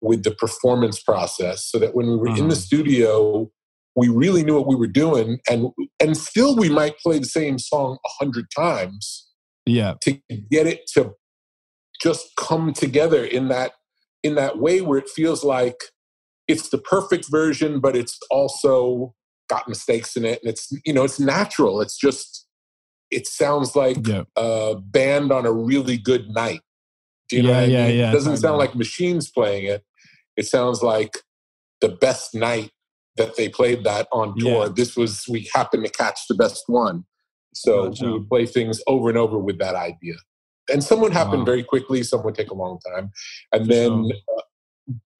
with 0.00 0.22
the 0.22 0.30
performance 0.30 1.02
process 1.02 1.66
so 1.66 1.78
that 1.78 1.94
when 1.94 2.06
we 2.06 2.16
were 2.16 2.28
in 2.28 2.48
the 2.48 2.54
Mhm. 2.54 2.62
studio 2.62 3.50
we 3.96 4.08
really 4.08 4.42
knew 4.44 4.54
what 4.54 4.68
we 4.68 4.76
were 4.76 4.86
doing 4.86 5.40
and 5.50 5.66
and 5.98 6.16
still 6.16 6.56
we 6.56 6.70
might 6.70 6.96
play 7.00 7.18
the 7.18 7.26
same 7.26 7.58
song 7.58 7.98
a 8.06 8.08
hundred 8.18 8.46
times 8.56 9.28
Yeah. 9.66 9.94
to 10.02 10.12
get 10.50 10.66
it 10.66 10.86
to 10.94 11.14
just 12.00 12.34
come 12.36 12.72
together 12.72 13.22
in 13.24 13.48
that 13.48 13.72
in 14.22 14.36
that 14.36 14.58
way 14.58 14.80
where 14.80 14.98
it 14.98 15.08
feels 15.10 15.44
like 15.44 15.76
it's 16.50 16.68
the 16.70 16.78
perfect 16.78 17.26
version 17.30 17.80
but 17.80 17.94
it's 17.96 18.18
also 18.30 19.14
got 19.48 19.68
mistakes 19.68 20.16
in 20.16 20.24
it 20.24 20.38
and 20.42 20.50
it's 20.52 20.64
you 20.84 20.92
know 20.92 21.04
it's 21.04 21.20
natural 21.20 21.80
it's 21.80 21.98
just 21.98 22.46
it 23.10 23.26
sounds 23.26 23.74
like 23.74 24.06
Yeah. 24.06 24.22
a 24.36 24.76
band 24.96 25.32
on 25.32 25.44
a 25.46 25.52
really 25.52 25.96
good 26.10 26.28
night 26.30 26.60
do 27.28 27.36
you 27.36 27.42
know 27.42 27.50
Yeah, 27.52 27.58
I 27.58 27.64
yeah, 27.66 27.86
mean? 27.88 27.98
yeah, 27.98 28.10
it 28.10 28.12
doesn't 28.12 28.36
sound 28.38 28.58
like 28.58 28.74
machines 28.74 29.30
playing 29.30 29.64
it 29.66 29.82
it 30.36 30.46
sounds 30.46 30.82
like 30.82 31.12
the 31.80 31.88
best 32.06 32.34
night 32.34 32.70
that 33.16 33.36
they 33.36 33.48
played 33.48 33.84
that 33.84 34.06
on 34.12 34.26
tour 34.38 34.66
Yeah. 34.66 34.72
this 34.80 34.96
was 34.96 35.12
we 35.28 35.48
happened 35.54 35.84
to 35.86 35.92
catch 36.02 36.20
the 36.28 36.34
best 36.44 36.64
one 36.66 37.04
so 37.54 37.72
Gotcha. 37.88 38.04
we 38.04 38.12
would 38.12 38.28
play 38.28 38.46
things 38.46 38.80
over 38.86 39.08
and 39.08 39.18
over 39.18 39.38
with 39.38 39.58
that 39.58 39.74
idea 39.74 40.14
and 40.72 40.84
some 40.84 41.00
would 41.00 41.12
happen 41.12 41.40
Wow. 41.40 41.46
very 41.50 41.64
quickly 41.72 42.02
some 42.04 42.22
would 42.24 42.36
take 42.40 42.50
a 42.50 42.54
long 42.64 42.78
time 42.94 43.10
and 43.52 43.62
then 43.72 43.90
sure. 44.10 44.38
Uh, 44.38 44.42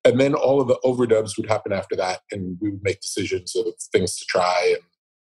and 0.05 0.18
then 0.20 0.34
all 0.34 0.61
of 0.61 0.68
the 0.68 0.78
overdubs 0.84 1.36
would 1.36 1.48
happen 1.48 1.72
after 1.72 1.94
that 1.96 2.20
and 2.30 2.57
we 2.61 2.70
would 2.70 2.82
make 2.82 3.01
decisions 3.01 3.55
of 3.57 3.66
things 3.92 4.16
to 4.18 4.24
try 4.26 4.74
and, 4.74 4.82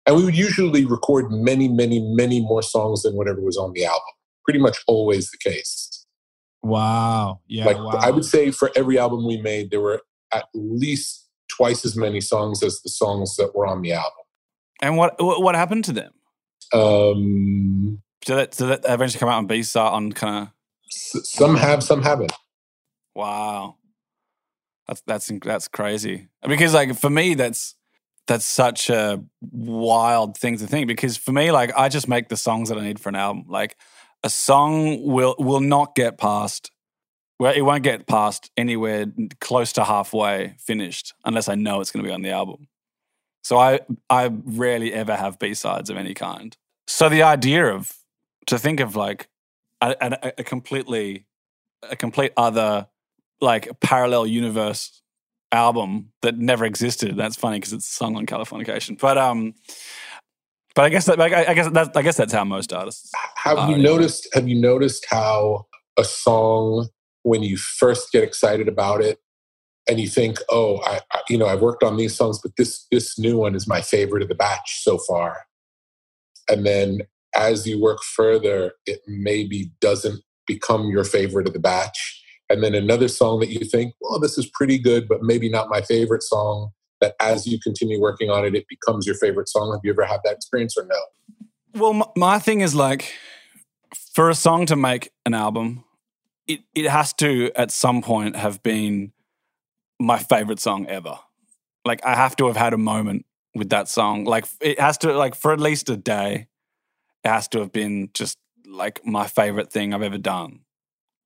and 0.06 0.16
we 0.16 0.24
would 0.26 0.36
usually 0.38 0.86
record 0.86 1.32
many 1.32 1.68
many 1.68 2.00
many 2.16 2.40
more 2.42 2.62
songs 2.62 3.02
than 3.04 3.16
whatever 3.16 3.42
was 3.42 3.58
on 3.58 3.74
the 3.74 3.86
album 3.86 4.14
pretty 4.46 4.60
much 4.60 4.78
always 4.88 5.30
the 5.32 5.38
case 5.38 6.06
Wow. 6.62 7.42
Yeah. 7.48 7.66
like 7.66 7.78
wow. 7.78 8.00
i 8.02 8.10
would 8.10 8.24
say 8.26 8.52
for 8.52 8.72
every 8.76 8.98
album 8.98 9.26
we 9.28 9.42
made 9.42 9.70
there 9.72 9.82
were 9.82 10.02
at 10.32 10.46
least 10.56 11.28
twice 11.50 11.84
as 11.86 11.96
many 11.98 12.22
songs 12.22 12.64
as 12.64 12.82
the 12.82 12.90
songs 12.90 13.36
that 13.36 13.54
were 13.56 13.68
on 13.68 13.82
the 13.82 13.92
album 13.94 14.24
And 14.82 14.98
what 14.98 15.22
what 15.22 15.42
what 15.42 15.56
happened 15.56 15.84
to 15.86 15.94
them? 15.94 16.14
um, 16.74 18.02
Did 18.26 18.36
that, 18.38 18.52
did 18.52 18.68
that 18.70 18.82
eventually 18.86 19.20
come 19.20 19.30
out 19.30 19.38
on 19.38 19.48
B 19.48 19.62
side 19.64 19.92
on 19.94 20.12
kind 20.14 20.48
of 20.48 20.54
s- 20.92 21.30
some 21.30 21.56
have 21.58 21.84
some 21.84 22.02
haven't 22.02 22.32
wow? 23.14 23.76
That's 24.88 25.02
that's 25.08 25.32
that's 25.44 25.68
crazy. 25.68 26.28
Because 26.48 26.74
like 26.74 26.98
for 26.98 27.10
me, 27.10 27.36
that's 27.36 27.76
that's 28.28 28.46
such 28.46 28.90
a 28.90 29.24
wild 29.42 30.38
thing 30.38 30.58
to 30.58 30.68
think. 30.68 30.88
Because 30.88 31.18
for 31.18 31.32
me, 31.32 31.52
like 31.52 31.72
I 31.78 31.90
just 31.90 32.08
make 32.08 32.30
the 32.30 32.38
songs 32.38 32.70
that 32.70 32.78
I 32.78 32.82
need 32.82 33.00
for 33.00 33.10
an 33.10 33.16
album. 33.16 33.46
Like 33.48 33.78
a 34.24 34.30
song 34.30 35.04
will 35.04 35.36
will 35.40 35.62
not 35.62 35.96
get 35.96 36.18
past. 36.18 36.72
Well, 37.40 37.54
it 37.54 37.62
won't 37.62 37.84
get 37.84 38.08
past 38.08 38.52
anywhere 38.56 39.06
close 39.42 39.74
to 39.74 39.84
halfway 39.84 40.56
finished 40.60 41.14
unless 41.26 41.50
I 41.50 41.56
know 41.56 41.82
it's 41.82 41.92
going 41.92 42.04
to 42.04 42.08
be 42.08 42.14
on 42.14 42.22
the 42.22 42.32
album. 42.32 42.68
So 43.44 43.58
I 43.58 43.82
I 44.10 44.28
rarely 44.28 44.94
ever 44.94 45.16
have 45.16 45.40
B 45.40 45.54
sides 45.54 45.90
of 45.90 45.98
any 45.98 46.14
kind. 46.14 46.56
So 46.88 47.10
the 47.10 47.24
idea 47.24 47.66
of 47.66 47.94
to 48.48 48.60
think 48.60 48.80
of 48.80 48.96
like 48.96 49.30
a, 49.82 49.96
a, 50.00 50.34
a 50.40 50.44
completely 50.44 51.26
a 51.90 51.96
complete 51.96 52.32
other 52.38 52.88
like 53.44 53.68
a 53.68 53.74
parallel 53.76 54.26
universe 54.26 55.02
album 55.52 56.12
that 56.22 56.38
never 56.38 56.66
existed. 56.66 57.16
That's 57.16 57.36
funny 57.36 57.58
because 57.58 57.74
it's 57.74 57.88
sung 57.88 58.16
on 58.16 58.26
Californication. 58.26 59.00
But 59.00 59.18
um, 59.18 59.54
but 60.76 60.86
I 60.86 60.90
guess 60.90 61.06
that 61.06 61.20
I, 61.20 61.46
I 61.46 61.54
guess 61.54 61.70
that 61.70 61.96
I 61.96 62.02
guess 62.02 62.18
that's 62.18 62.34
how 62.34 62.44
most 62.44 62.74
artists. 62.74 63.12
have 63.36 63.70
you 63.70 63.78
noticed 63.78 64.28
have 64.34 64.48
you 64.48 64.60
noticed 64.60 65.06
how 65.10 65.66
a 65.98 66.04
song 66.04 66.88
when 67.24 67.44
you 67.44 67.58
first 67.58 68.12
get 68.12 68.24
excited 68.24 68.68
about 68.68 69.02
it 69.02 69.20
and 69.88 70.00
you 70.00 70.08
think 70.08 70.38
oh 70.50 70.82
I, 70.84 71.00
I 71.12 71.22
you 71.30 71.38
know 71.38 71.46
i've 71.46 71.62
worked 71.62 71.84
on 71.84 71.98
these 71.98 72.16
songs 72.16 72.40
but 72.42 72.54
this 72.58 72.88
this 72.92 73.20
new 73.20 73.38
one 73.38 73.54
is 73.56 73.68
my 73.68 73.82
favorite 73.82 74.24
of 74.24 74.30
the 74.30 74.36
batch 74.36 74.82
so 74.82 74.98
far 74.98 75.46
and 76.50 76.66
then 76.66 77.02
as 77.36 77.68
you 77.68 77.80
work 77.80 78.02
further 78.04 78.74
it 78.86 79.02
maybe 79.08 79.72
doesn't 79.80 80.22
become 80.48 80.90
your 80.90 81.04
favorite 81.04 81.48
of 81.48 81.54
the 81.54 81.60
batch 81.60 82.23
and 82.54 82.64
then 82.64 82.74
another 82.74 83.08
song 83.08 83.40
that 83.40 83.50
you 83.50 83.66
think 83.66 83.94
well 84.02 84.20
this 84.20 84.38
is 84.38 84.46
pretty 84.54 84.78
good 84.78 85.08
but 85.08 85.22
maybe 85.22 85.50
not 85.50 85.70
my 85.70 85.82
favorite 85.82 86.24
song 86.24 86.70
that 87.02 87.16
as 87.20 87.46
you 87.46 87.60
continue 87.60 88.00
working 88.00 88.30
on 88.30 88.46
it 88.46 88.56
it 88.56 88.66
becomes 88.70 89.06
your 89.06 89.16
favorite 89.16 89.50
song 89.50 89.72
have 89.72 89.82
you 89.84 89.92
ever 89.92 90.06
had 90.06 90.20
that 90.24 90.34
experience 90.34 90.76
or 90.78 90.86
no 90.86 90.96
Well, 91.76 92.14
my, 92.16 92.40
thing 92.40 92.62
is 92.62 92.76
like 92.76 93.14
for 94.14 94.30
a 94.30 94.36
song 94.36 94.66
to 94.68 94.76
make 94.76 95.12
an 95.26 95.34
album, 95.34 95.84
it 96.48 96.62
it 96.76 96.90
has 96.90 97.14
to 97.14 97.52
at 97.56 97.72
some 97.72 98.02
point 98.02 98.36
have 98.36 98.62
been 98.64 99.12
my 100.00 100.20
favorite 100.20 100.60
song 100.60 100.86
ever. 100.88 101.18
Like 101.86 102.06
I 102.06 102.16
have 102.16 102.36
to 102.38 102.48
have 102.48 102.58
had 102.58 102.74
a 102.74 102.78
moment 102.78 103.26
with 103.56 103.70
that 103.70 103.90
song. 103.90 104.26
Like 104.26 104.46
it 104.62 104.80
has 104.80 104.98
to 105.00 105.14
like 105.14 105.36
for 105.36 105.52
at 105.52 105.60
least 105.60 105.90
a 105.90 105.98
day. 105.98 106.48
It 107.24 107.30
has 107.30 107.48
to 107.50 107.60
have 107.60 107.72
been 107.72 108.10
just 108.14 108.38
like 108.68 109.06
my 109.06 109.28
favorite 109.28 109.72
thing 109.72 109.94
I've 109.94 110.02
ever 110.02 110.18
done. 110.18 110.62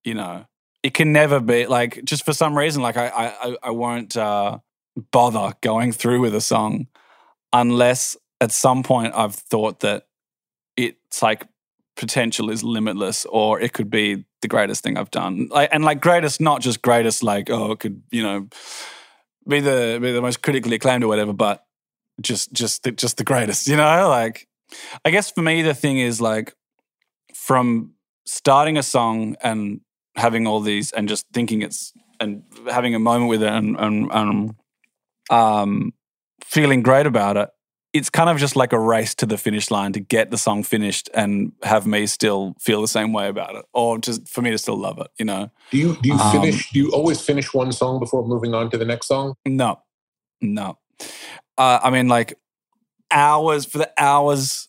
You 0.04 0.14
know, 0.14 0.46
it 0.88 0.94
can 0.94 1.12
never 1.12 1.42
be 1.42 1.66
like 1.68 2.00
just 2.06 2.24
for 2.24 2.32
some 2.32 2.58
reason. 2.58 2.82
Like 2.82 2.96
I 2.96 3.08
I 3.10 3.58
I- 3.62 3.72
won't 3.72 4.16
uh, 4.16 4.60
bother 5.12 5.52
going 5.60 5.92
through 5.92 6.22
with 6.22 6.34
a 6.34 6.40
song 6.40 6.88
unless 7.52 8.16
at 8.40 8.54
some 8.54 8.84
point 8.84 9.14
I've 9.14 9.36
thought 9.36 9.82
that 9.82 10.08
it's 10.78 11.22
like 11.22 11.46
potential 11.98 12.50
is 12.50 12.64
limitless 12.64 13.26
or 13.26 13.60
it 13.60 13.74
could 13.74 13.90
be 13.90 14.24
the 14.42 14.48
greatest 14.48 14.82
thing 14.82 14.98
I've 14.98 15.12
done. 15.12 15.50
Like 15.52 15.68
and 15.74 15.84
like 15.84 16.00
greatest 16.00 16.40
not 16.40 16.62
just 16.62 16.82
greatest 16.82 17.22
like 17.22 17.50
oh 17.50 17.72
it 17.74 17.80
could, 17.80 18.02
you 18.10 18.24
know, 18.24 18.48
be 19.46 19.60
the 19.60 20.00
be 20.02 20.14
the 20.14 20.22
most 20.22 20.42
critically 20.42 20.78
acclaimed 20.78 21.04
or 21.04 21.10
whatever, 21.10 21.34
but 21.34 21.66
just 22.22 22.54
just 22.54 22.84
the, 22.84 22.94
just 22.94 23.18
the 23.18 23.26
greatest, 23.26 23.68
you 23.68 23.76
know? 23.76 24.08
Like 24.08 24.48
I 25.04 25.12
guess 25.12 25.30
for 25.32 25.42
me 25.42 25.64
the 25.64 25.74
thing 25.74 25.98
is 25.98 26.22
like 26.22 26.56
from 27.34 27.92
starting 28.26 28.78
a 28.78 28.84
song 28.84 29.36
and 29.42 29.82
having 30.18 30.48
all 30.48 30.60
these 30.60 30.92
and 30.92 31.08
just 31.08 31.26
thinking 31.34 31.62
it's 31.62 31.94
and 32.20 32.44
having 32.70 32.96
a 32.96 33.00
moment 33.00 33.30
with 33.30 33.44
it 33.44 33.50
and 33.50 33.78
and, 33.80 34.12
and 34.12 34.56
um 35.30 35.94
feeling 36.44 36.82
great 36.84 37.06
about 37.06 37.38
it 37.38 37.50
it's 37.94 38.10
kind 38.10 38.30
of 38.30 38.38
just 38.38 38.56
like 38.56 38.74
a 38.74 38.80
race 38.80 39.16
to 39.16 39.26
the 39.26 39.38
finish 39.38 39.72
line 39.72 39.94
to 39.94 40.00
get 40.00 40.30
the 40.30 40.38
song 40.38 40.62
finished 40.64 41.10
and 41.14 41.52
have 41.64 41.88
me 41.88 42.06
still 42.06 42.54
feel 42.60 42.82
the 42.82 42.88
same 42.88 43.14
way 43.14 43.28
about 43.28 43.56
it 43.56 43.66
or 43.74 43.98
just 43.98 44.28
for 44.28 44.42
me 44.42 44.52
to 44.52 44.58
still 44.58 44.78
love 44.78 45.00
it 45.00 45.08
you 45.20 45.26
know 45.26 45.50
Do 45.72 45.78
you 45.78 45.98
do 46.02 46.10
you 46.10 46.16
Um, 46.16 46.32
finish? 46.32 46.72
Do 46.72 46.80
you 46.80 46.92
always 46.92 47.22
finish 47.22 47.54
one 47.54 47.72
song 47.72 48.00
before 48.00 48.26
moving 48.28 48.54
on 48.54 48.70
to 48.72 48.78
the 48.78 48.86
next 48.86 49.08
song? 49.08 49.36
no 49.46 49.80
no 50.42 50.78
uh, 51.58 51.80
i 51.84 51.90
mean 51.90 52.08
like 52.08 52.38
hours 53.12 53.66
for 53.66 53.78
the 53.80 53.92
hours 53.98 54.68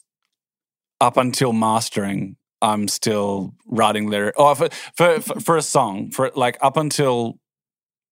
up 1.01 1.17
until 1.17 1.53
mastering 1.53 2.37
i'm 2.63 2.89
still 2.89 3.55
writing 3.67 4.09
lyric 4.09 4.39
or 4.39 4.55
for, 4.55 4.69
for, 4.97 5.21
for, 5.21 5.41
for 5.41 5.57
a 5.57 5.63
song 5.63 6.11
for 6.11 6.31
like 6.35 6.57
up 6.61 6.77
until 6.77 7.39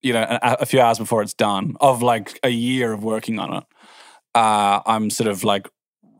you 0.03 0.13
know 0.13 0.23
a, 0.23 0.57
a 0.61 0.67
few 0.67 0.81
hours 0.81 0.99
before 0.99 1.23
it's 1.23 1.35
done 1.35 1.77
of 1.81 2.03
like 2.03 2.39
a 2.43 2.49
year 2.49 2.93
of 2.93 3.03
working 3.03 3.39
on 3.39 3.55
it 3.55 3.65
uh, 4.35 4.81
i'm 4.87 5.11
sort 5.11 5.29
of 5.29 5.45
like 5.45 5.69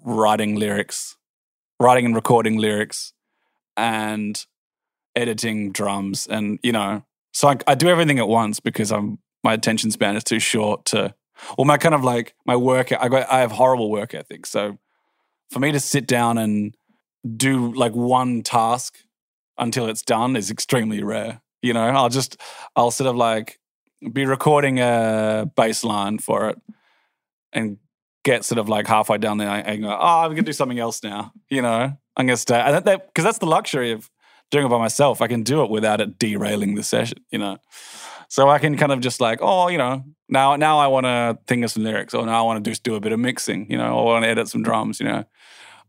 writing 0.05 0.57
lyrics 0.57 1.17
writing 1.79 2.07
and 2.07 2.15
recording 2.15 2.57
lyrics 2.57 3.13
and 3.77 4.47
editing 5.15 5.73
drums 5.73 6.27
and 6.27 6.59
you 6.63 6.73
know 6.73 7.03
so 7.33 7.49
I, 7.49 7.57
I 7.67 7.75
do 7.75 7.89
everything 7.89 8.19
at 8.19 8.29
once 8.29 8.61
because 8.61 8.91
i'm 8.93 9.19
my 9.45 9.53
attention 9.53 9.91
span 9.91 10.17
is 10.17 10.25
too 10.25 10.41
short 10.41 10.85
to 10.87 11.15
or 11.57 11.67
my 11.67 11.77
kind 11.77 11.95
of 11.95 12.03
like 12.03 12.35
my 12.45 12.57
work 12.57 12.93
i 12.93 13.09
got 13.09 13.31
i 13.31 13.41
have 13.41 13.53
horrible 13.53 13.91
work 13.91 14.15
ethic 14.15 14.47
so 14.47 14.79
for 15.51 15.61
me 15.61 15.73
to 15.73 15.81
sit 15.81 16.07
down 16.07 16.39
and 16.39 16.75
do 17.37 17.73
like 17.73 17.93
one 17.93 18.43
task 18.43 18.99
until 19.59 19.87
it's 19.87 20.03
done 20.03 20.37
is 20.37 20.51
extremely 20.51 21.03
rare 21.03 21.41
you 21.63 21.73
know 21.73 21.87
i'll 21.87 22.09
just 22.09 22.41
i'll 22.77 22.91
sort 22.91 23.09
of 23.09 23.17
like 23.17 23.59
be 24.13 24.27
recording 24.27 24.79
a 24.79 25.51
bass 25.57 25.83
line 25.83 26.19
for 26.19 26.51
it 26.51 26.61
and 27.53 27.79
get 28.27 28.45
sort 28.45 28.59
of 28.59 28.69
like 28.69 28.89
halfway 28.89 29.19
down 29.19 29.39
there 29.39 29.49
and 29.49 29.83
go, 29.83 29.89
oh, 29.89 30.21
I'm 30.21 30.31
gonna 30.31 30.43
do 30.43 30.53
something 30.53 30.81
else 30.81 31.03
now. 31.03 31.33
You 31.49 31.63
know, 31.63 31.97
I'm 32.17 32.27
gonna 32.27 32.37
stay. 32.37 32.61
And 32.61 32.85
that 32.85 33.07
because 33.07 33.25
that's 33.25 33.39
the 33.39 33.47
luxury 33.47 33.93
of 33.93 34.11
doing 34.51 34.67
it 34.67 34.69
by 34.69 34.79
myself. 34.79 35.23
I 35.23 35.29
can 35.29 35.43
do 35.43 35.63
it 35.63 35.71
without 35.71 36.01
it 36.01 36.19
derailing 36.19 36.75
the 36.75 36.83
session. 36.83 37.19
You 37.31 37.39
know, 37.39 37.59
so 38.29 38.49
I 38.49 38.59
can 38.59 38.77
kind 38.77 38.93
of 38.93 39.01
just 39.01 39.21
like, 39.21 39.39
oh, 39.41 39.69
you 39.69 39.79
know, 39.79 40.05
now 40.29 40.57
now 40.57 40.79
I 40.79 40.89
want 40.89 41.07
to 41.07 41.39
think 41.47 41.65
of 41.65 41.71
some 41.71 41.85
lyrics, 41.85 42.15
or 42.15 42.27
now 42.27 42.41
I 42.41 42.43
want 42.43 42.65
to 42.65 42.71
just 42.71 42.83
do 42.83 42.97
a 42.97 43.01
bit 43.01 43.13
of 43.13 43.21
mixing. 43.21 43.71
You 43.71 43.79
know, 43.79 43.95
or 43.95 44.11
I 44.11 44.15
want 44.15 44.25
to 44.25 44.29
edit 44.29 44.49
some 44.49 44.63
drums. 44.63 44.99
You 44.99 45.07
know, 45.07 45.25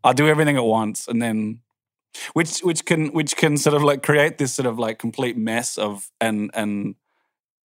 I'll 0.03 0.13
do 0.13 0.27
everything 0.27 0.57
at 0.57 0.63
once, 0.63 1.07
and 1.07 1.21
then 1.21 1.61
which 2.33 2.59
which 2.59 2.85
can 2.85 3.07
which 3.13 3.35
can 3.35 3.57
sort 3.57 3.75
of 3.75 3.83
like 3.83 4.03
create 4.03 4.37
this 4.37 4.53
sort 4.53 4.65
of 4.65 4.79
like 4.79 4.99
complete 4.99 5.37
mess 5.37 5.77
of 5.77 6.09
and 6.21 6.51
and 6.53 6.95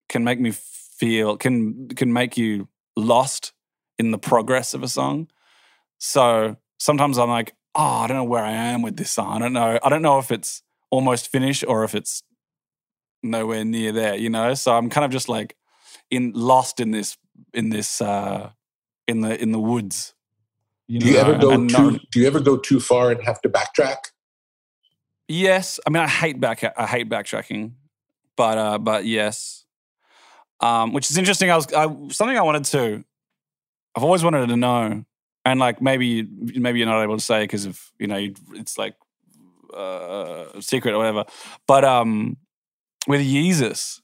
can 0.09 0.23
make 0.23 0.39
me 0.39 0.51
feel 0.51 1.37
can 1.37 1.87
can 1.89 2.11
make 2.13 2.37
you 2.37 2.67
lost 2.95 3.53
in 3.97 4.11
the 4.11 4.17
progress 4.17 4.73
of 4.73 4.83
a 4.83 4.87
song. 4.87 5.27
So 5.97 6.57
sometimes 6.79 7.17
I'm 7.17 7.29
like, 7.29 7.55
oh, 7.75 7.81
I 7.81 8.07
don't 8.07 8.17
know 8.17 8.23
where 8.23 8.43
I 8.43 8.51
am 8.51 8.81
with 8.81 8.97
this 8.97 9.11
song. 9.11 9.35
I 9.35 9.39
don't 9.39 9.53
know. 9.53 9.79
I 9.81 9.89
don't 9.89 10.01
know 10.01 10.19
if 10.19 10.31
it's 10.31 10.61
almost 10.89 11.31
finished 11.31 11.63
or 11.67 11.83
if 11.83 11.95
it's 11.95 12.23
nowhere 13.23 13.65
near 13.65 13.91
there, 13.91 14.15
you 14.15 14.29
know. 14.29 14.53
So 14.53 14.75
I'm 14.75 14.89
kind 14.89 15.05
of 15.05 15.11
just 15.11 15.29
like 15.29 15.55
in 16.11 16.31
lost 16.33 16.79
in 16.79 16.91
this 16.91 17.17
in 17.53 17.69
this 17.69 18.01
uh 18.01 18.51
in 19.07 19.21
the 19.21 19.41
in 19.41 19.51
the 19.51 19.59
woods. 19.59 20.14
You 20.87 20.99
Do 20.99 21.07
you 21.09 21.17
ever 21.17 21.37
go 21.37 21.51
and 21.51 21.69
too? 21.69 21.91
not- 21.91 22.01
Do 22.11 22.19
you 22.19 22.27
ever 22.27 22.39
go 22.39 22.57
too 22.57 22.79
far 22.79 23.11
and 23.11 23.21
have 23.23 23.41
to 23.41 23.49
backtrack? 23.49 23.97
Yes, 25.27 25.79
I 25.85 25.89
mean 25.89 26.03
I 26.03 26.07
hate 26.07 26.39
back 26.39 26.63
I 26.77 26.85
hate 26.85 27.09
backtracking, 27.09 27.71
but 28.37 28.57
uh 28.57 28.77
but 28.77 29.05
yes, 29.05 29.65
um, 30.59 30.93
which 30.93 31.09
is 31.09 31.17
interesting. 31.17 31.49
I 31.49 31.55
was 31.55 31.71
I, 31.73 31.85
something 32.09 32.37
I 32.37 32.41
wanted 32.43 32.65
to. 32.65 33.03
I've 33.95 34.03
always 34.03 34.23
wanted 34.23 34.47
to 34.49 34.55
know, 34.57 35.03
and 35.45 35.59
like 35.59 35.81
maybe 35.81 36.27
maybe 36.29 36.79
you're 36.79 36.87
not 36.87 37.01
able 37.01 37.17
to 37.17 37.23
say 37.23 37.43
because 37.43 37.65
of 37.65 37.81
you 37.97 38.05
know 38.07 38.23
it's 38.53 38.77
like 38.77 38.95
uh, 39.75 40.45
secret 40.61 40.93
or 40.93 40.97
whatever. 40.99 41.25
But 41.67 41.83
um, 41.83 42.37
with 43.07 43.21
Yeezus, 43.21 44.01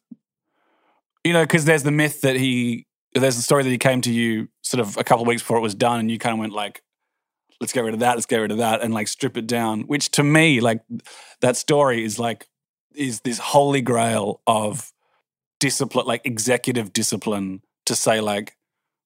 you 1.24 1.34
know, 1.34 1.44
because 1.44 1.66
there's 1.66 1.84
the 1.84 1.92
myth 1.92 2.22
that 2.22 2.36
he 2.36 2.88
there's 3.14 3.36
the 3.36 3.42
story 3.42 3.64
that 3.64 3.70
he 3.70 3.78
came 3.78 4.02
to 4.02 4.12
you 4.12 4.48
sort 4.62 4.82
of 4.82 4.98
a 4.98 5.04
couple 5.04 5.24
of 5.24 5.28
weeks 5.28 5.42
before 5.42 5.58
it 5.58 5.62
was 5.62 5.76
done, 5.76 6.00
and 6.00 6.12
you 6.12 6.18
kind 6.18 6.34
of 6.34 6.40
went 6.40 6.54
like, 6.54 6.82
let's 7.60 7.74
get 7.74 7.84
rid 7.84 7.94
of 7.94 8.00
that, 8.00 8.16
let's 8.16 8.26
get 8.26 8.38
rid 8.38 8.52
of 8.52 8.58
that, 8.58 8.82
and 8.82 8.94
like 8.94 9.08
strip 9.08 9.38
it 9.38 9.48
down. 9.48 9.82
Which 9.82 10.12
to 10.12 10.24
me, 10.24 10.62
like 10.62 10.82
that 11.42 11.58
story 11.58 12.04
is 12.04 12.20
like 12.20 12.48
is 12.96 13.22
this 13.22 13.40
holy 13.40 13.82
grail 13.82 14.42
of 14.48 14.92
discipline, 15.60 16.06
like 16.06 16.22
executive 16.26 16.94
discipline, 16.94 17.62
to 17.86 17.96
say 17.96 18.20
like 18.22 18.58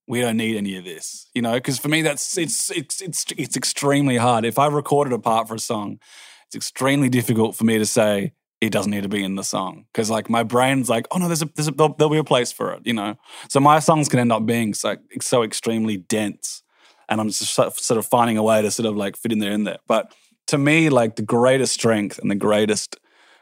we 0.08 0.22
don't 0.22 0.38
need 0.38 0.56
any 0.56 0.78
of 0.78 0.84
this, 0.84 1.30
you 1.34 1.42
know? 1.42 1.54
Because 1.54 1.80
for 1.80 1.90
me, 1.90 2.02
that's 2.02 2.38
it's 2.38 2.72
it's 2.72 3.02
it's 3.02 3.26
it's 3.38 3.58
extremely 3.58 4.18
hard. 4.18 4.46
If 4.46 4.60
I 4.60 4.68
recorded 4.68 5.14
a 5.14 5.20
part 5.20 5.48
for 5.48 5.56
a 5.56 5.60
song, 5.60 6.00
it's 6.48 6.56
extremely 6.56 7.10
difficult 7.10 7.56
for 7.56 7.64
me 7.64 7.78
to 7.78 7.86
say 7.86 8.34
it 8.66 8.72
doesn't 8.72 8.92
need 8.92 9.04
to 9.04 9.10
be 9.10 9.24
in 9.24 9.36
the 9.36 9.44
song 9.44 9.86
because 9.92 10.10
like 10.10 10.30
my 10.30 10.44
brain's 10.44 10.90
like, 10.90 11.08
oh 11.12 11.18
no, 11.18 11.28
there's 11.28 11.42
a 11.42 11.50
there's 11.56 11.68
a 11.68 11.72
there'll, 11.72 11.94
there'll 11.94 12.12
be 12.12 12.18
a 12.18 12.24
place 12.24 12.52
for 12.52 12.74
it, 12.74 12.82
you 12.86 12.94
know. 12.94 13.16
So 13.50 13.60
my 13.60 13.80
songs 13.80 14.10
can 14.10 14.20
end 14.20 14.32
up 14.32 14.46
being 14.46 14.74
so 14.74 14.98
so 15.22 15.44
extremely 15.44 15.98
dense, 15.98 16.64
and 17.10 17.20
I'm 17.22 17.30
just 17.30 17.54
sort 17.54 17.98
of- 17.98 18.06
finding 18.06 18.38
a 18.38 18.44
way 18.44 18.62
to 18.62 18.72
sort 18.72 18.86
of 18.88 18.96
like 18.96 19.18
fit 19.18 19.32
in 19.32 19.40
there 19.40 19.52
in 19.52 19.64
there. 19.64 19.80
But 19.88 20.14
to 20.48 20.58
me, 20.58 20.90
like 20.90 21.16
the 21.16 21.22
greatest 21.24 21.74
strength 21.74 22.20
and 22.20 22.30
the 22.30 22.36
greatest 22.36 22.98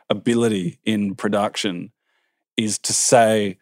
ability 0.10 0.80
in 0.84 1.16
production 1.16 1.92
is 2.56 2.78
to 2.80 2.94
say 2.94 3.58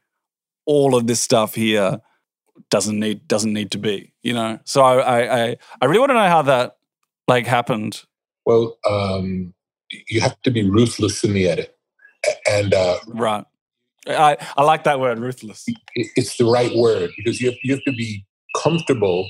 all 0.66 0.96
of 0.96 1.08
this 1.08 1.22
stuff 1.22 1.56
here 1.56 2.00
doesn't 2.70 3.00
need 3.00 3.28
doesn't 3.28 3.54
need 3.54 3.72
to 3.72 3.78
be, 3.78 4.14
you 4.22 4.34
know. 4.34 4.60
So 4.66 4.84
I 4.84 5.20
I, 5.22 5.58
I 5.82 5.86
really 5.86 6.00
want 6.00 6.12
to 6.12 6.16
know 6.16 6.28
how 6.28 6.42
that 6.44 6.78
like 7.28 7.48
happened. 7.48 8.04
Well, 8.46 8.78
um, 8.90 9.54
you 10.10 10.22
have 10.22 10.42
to 10.44 10.52
be 10.52 10.70
ruthless 10.70 11.24
in 11.24 11.34
the 11.34 11.48
edit, 11.48 11.76
and 12.50 12.74
uh, 12.74 13.00
Right. 13.08 13.46
I, 14.08 14.38
I 14.58 14.64
like 14.64 14.84
that 14.86 15.00
word, 15.00 15.20
ruthless. 15.20 15.66
it- 15.96 16.12
it's 16.16 16.38
the 16.38 16.46
right 16.46 16.76
word 16.76 17.12
because 17.18 17.42
you 17.42 17.50
have, 17.52 17.58
you 17.64 17.74
have 17.76 17.84
to 17.86 17.94
be 17.94 18.26
comfortable 18.58 19.30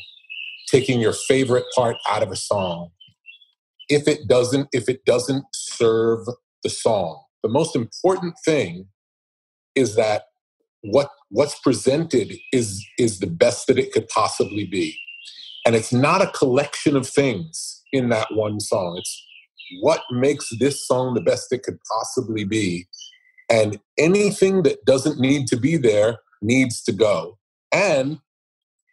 taking 0.70 1.00
your 1.02 1.14
favorite 1.14 1.66
part 1.76 1.98
out 2.10 2.24
of 2.24 2.32
a 2.32 2.36
song. 2.36 2.90
If 3.90 4.08
it 4.08 4.28
doesn't 4.28 4.70
if 4.74 4.90
it 4.90 5.06
doesn't 5.06 5.46
serve 5.54 6.28
the 6.64 6.70
song. 6.70 7.24
The 7.44 7.50
most 7.50 7.76
important 7.76 8.36
thing 8.46 8.88
is 9.76 9.96
that 9.96 10.24
what 10.84 11.10
what's 11.30 11.60
presented 11.60 12.34
is 12.54 12.86
is 13.00 13.20
the 13.20 13.28
best 13.28 13.68
that 13.68 13.80
it 13.80 13.92
could 13.94 14.08
possibly 14.10 14.66
be. 14.68 14.98
And 15.66 15.76
it's 15.76 15.94
not 15.94 16.22
a 16.22 16.28
collection 16.28 16.96
of 16.98 17.08
things 17.08 17.84
in 17.94 18.10
that 18.10 18.28
one 18.34 18.60
song. 18.60 18.98
It's 19.00 19.26
what 19.80 20.02
makes 20.12 20.50
this 20.60 20.86
song 20.86 21.14
the 21.14 21.22
best 21.22 21.52
it 21.52 21.64
could 21.64 21.78
possibly 21.92 22.44
be. 22.44 22.88
And 23.50 23.80
anything 23.98 24.64
that 24.64 24.84
doesn't 24.86 25.20
need 25.20 25.48
to 25.48 25.58
be 25.58 25.78
there 25.78 26.18
needs 26.42 26.82
to 26.84 26.92
go. 26.92 27.38
And 27.72 28.20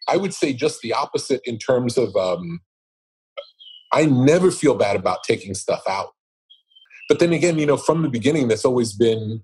i 0.07 0.17
would 0.17 0.33
say 0.33 0.53
just 0.53 0.81
the 0.81 0.93
opposite 0.93 1.41
in 1.45 1.57
terms 1.59 1.95
of 1.97 2.15
um, 2.15 2.61
i 3.93 4.05
never 4.05 4.49
feel 4.51 4.73
bad 4.75 4.95
about 4.95 5.23
taking 5.23 5.53
stuff 5.53 5.81
out. 5.87 6.09
But 7.07 7.19
then 7.19 7.33
again 7.33 7.59
you 7.59 7.65
know 7.65 7.77
from 7.77 8.01
the 8.01 8.09
beginning 8.09 8.47
that's 8.47 8.65
always 8.65 8.93
been 8.93 9.43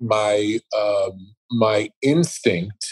my 0.00 0.58
um, 0.76 1.34
my 1.50 1.90
instinct 2.02 2.86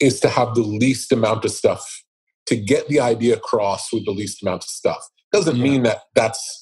is 0.00 0.20
to 0.20 0.28
have 0.28 0.54
the 0.54 0.62
least 0.62 1.12
amount 1.12 1.44
of 1.44 1.50
stuff 1.50 2.04
to 2.46 2.56
get 2.56 2.88
the 2.88 3.00
idea 3.00 3.36
across 3.36 3.92
with 3.92 4.04
the 4.04 4.10
least 4.12 4.42
amount 4.42 4.64
of 4.64 4.68
stuff. 4.68 5.02
Doesn't 5.32 5.56
Yeah. 5.56 5.62
mean 5.62 5.82
that 5.84 6.02
that's 6.14 6.59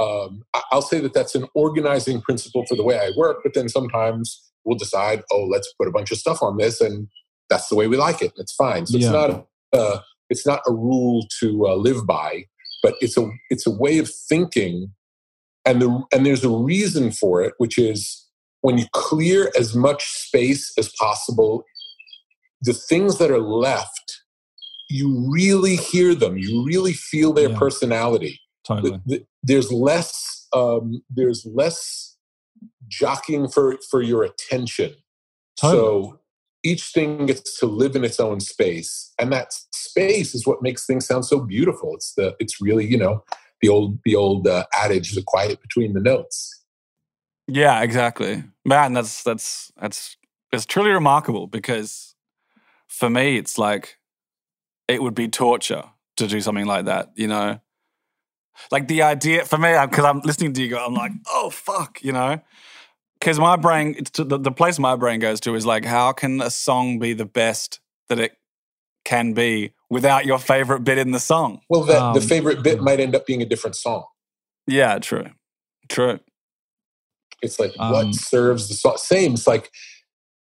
um, 0.00 0.42
i'll 0.70 0.82
say 0.82 1.00
that 1.00 1.12
that's 1.14 1.34
an 1.34 1.46
organizing 1.54 2.20
principle 2.20 2.64
for 2.68 2.76
the 2.76 2.82
way 2.82 2.98
i 2.98 3.10
work 3.16 3.38
but 3.42 3.54
then 3.54 3.68
sometimes 3.68 4.50
we'll 4.64 4.78
decide 4.78 5.22
oh 5.32 5.44
let's 5.44 5.72
put 5.78 5.88
a 5.88 5.90
bunch 5.92 6.10
of 6.10 6.18
stuff 6.18 6.42
on 6.42 6.56
this 6.56 6.80
and 6.80 7.08
that's 7.50 7.68
the 7.68 7.76
way 7.76 7.86
we 7.86 7.96
like 7.96 8.22
it 8.22 8.32
it's 8.36 8.54
fine 8.54 8.86
so 8.86 8.96
Yeah. 8.98 9.06
it's 9.06 9.12
not 9.12 9.46
uh, 9.74 9.98
it's 10.30 10.46
not 10.46 10.60
a 10.66 10.72
rule 10.72 11.26
to 11.40 11.66
uh, 11.66 11.74
live 11.74 12.06
by 12.06 12.44
but 12.82 12.94
it's 13.00 13.16
a 13.18 13.28
it's 13.50 13.66
a 13.66 13.70
way 13.70 13.98
of 13.98 14.08
thinking 14.28 14.92
and 15.66 15.80
the 15.82 16.02
and 16.12 16.24
there's 16.24 16.44
a 16.44 16.50
reason 16.50 17.10
for 17.12 17.42
it 17.42 17.52
which 17.58 17.76
is 17.78 18.26
when 18.62 18.78
you 18.78 18.86
clear 18.92 19.50
as 19.58 19.74
much 19.74 20.04
space 20.26 20.72
as 20.78 20.88
possible 20.98 21.64
the 22.62 22.72
things 22.72 23.18
that 23.18 23.30
are 23.30 23.40
left 23.40 24.22
you 24.88 25.26
really 25.30 25.76
hear 25.76 26.14
them 26.14 26.36
you 26.38 26.64
really 26.64 26.92
feel 26.92 27.32
their 27.32 27.50
Yeah. 27.50 27.58
personality 27.58 28.40
Totally. 28.76 28.90
th- 28.90 29.02
th- 29.08 29.26
there's 29.42 29.72
less 29.72 30.46
um, 30.52 31.02
there's 31.10 31.46
less 31.46 32.16
jockeying 32.88 33.48
for 33.48 33.78
for 33.90 34.02
your 34.02 34.22
attention 34.22 34.94
Totally. 35.60 35.82
so 35.82 36.20
each 36.64 36.84
thing 36.92 37.26
gets 37.26 37.58
to 37.58 37.66
live 37.66 37.96
in 37.96 38.04
its 38.04 38.20
own 38.20 38.40
space 38.40 39.12
and 39.18 39.32
that 39.32 39.52
space 39.72 40.34
is 40.34 40.46
what 40.46 40.62
makes 40.62 40.86
things 40.86 41.06
sound 41.06 41.24
so 41.24 41.40
beautiful 41.40 41.94
it's 41.94 42.14
the 42.14 42.36
it's 42.38 42.60
really 42.60 42.86
you 42.86 42.98
know 42.98 43.22
the 43.60 43.68
old 43.68 43.98
the 44.04 44.14
old 44.14 44.46
uh, 44.46 44.64
adage 44.74 45.14
the 45.14 45.22
quiet 45.26 45.60
between 45.60 45.92
the 45.94 46.00
notes 46.00 46.62
Yeah, 47.48 47.82
exactly. 47.82 48.44
Man, 48.64 48.92
that's 48.92 49.22
that's 49.22 49.72
that's 49.80 50.16
it's 50.52 50.66
truly 50.66 50.90
remarkable 50.90 51.46
because 51.46 52.14
for 52.86 53.10
me 53.10 53.36
it's 53.36 53.58
like 53.58 53.98
it 54.88 55.02
would 55.02 55.14
be 55.14 55.28
torture 55.28 55.84
to 56.16 56.26
do 56.26 56.40
something 56.40 56.66
like 56.66 56.84
that, 56.84 57.10
you 57.14 57.26
know? 57.26 57.58
Like 58.70 58.88
the 58.88 59.02
idea 59.02 59.44
for 59.44 59.58
me, 59.58 59.74
because 59.88 60.04
I'm 60.04 60.20
listening 60.20 60.52
to 60.54 60.62
you 60.62 60.68
go, 60.68 60.84
I'm 60.84 60.94
like, 60.94 61.12
oh 61.28 61.50
fuck, 61.50 62.02
you 62.02 62.12
know? 62.12 62.40
Because 63.18 63.38
my 63.38 63.56
brain, 63.56 63.94
it's 63.98 64.10
the, 64.10 64.38
the 64.38 64.52
place 64.52 64.78
my 64.78 64.96
brain 64.96 65.20
goes 65.20 65.40
to 65.40 65.54
is 65.54 65.64
like, 65.64 65.84
how 65.84 66.12
can 66.12 66.40
a 66.40 66.50
song 66.50 66.98
be 66.98 67.12
the 67.12 67.24
best 67.24 67.80
that 68.08 68.18
it 68.18 68.32
can 69.04 69.32
be 69.32 69.72
without 69.90 70.26
your 70.26 70.38
favorite 70.38 70.80
bit 70.80 70.98
in 70.98 71.10
the 71.12 71.20
song? 71.20 71.60
well 71.68 71.82
that 71.84 71.98
the 72.14 72.20
Um, 72.20 72.28
favorite 72.28 72.62
bit 72.62 72.80
might 72.80 73.00
end 73.00 73.14
up 73.14 73.26
being 73.26 73.42
a 73.42 73.46
different 73.46 73.76
song 73.76 74.04
Yeah, 74.66 74.98
true, 74.98 75.26
true. 75.88 76.20
It's 77.42 77.58
like 77.58 77.74
Um, 77.78 77.92
what 77.92 78.14
serves 78.14 78.68
the 78.68 78.74
song. 78.74 78.96
Same. 78.96 79.34
It's 79.34 79.46
like 79.48 79.70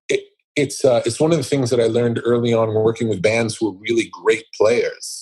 it, 0.08 0.20
it's 0.56 0.84
uh, 0.84 1.02
it's 1.06 1.18
one 1.18 1.32
of 1.32 1.38
the 1.38 1.44
things 1.44 1.70
that 1.70 1.80
I 1.80 1.84
learned 1.86 2.20
early 2.24 2.52
on 2.52 2.74
working 2.74 3.08
with 3.08 3.22
bands 3.22 3.56
who 3.56 3.68
are 3.68 3.78
really 3.78 4.08
great 4.12 4.44
players. 4.58 5.21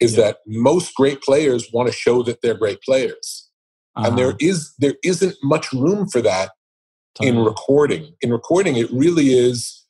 Is 0.00 0.16
Yeah. 0.16 0.24
that 0.24 0.38
most 0.46 0.94
great 0.94 1.20
players 1.22 1.68
want 1.72 1.88
to 1.88 1.92
show 1.94 2.22
that 2.22 2.40
they're 2.42 2.54
great 2.54 2.80
players, 2.82 3.48
and 3.96 4.16
there 4.18 4.28
Uh-huh. 4.28 4.36
is 4.40 4.72
there 4.78 4.94
isn't 5.04 5.36
much 5.42 5.72
room 5.72 6.08
for 6.08 6.20
that 6.22 6.52
in 7.20 7.38
recording. 7.44 8.14
In 8.22 8.30
recording, 8.32 8.76
it 8.76 8.90
really 8.90 9.34
is 9.34 9.84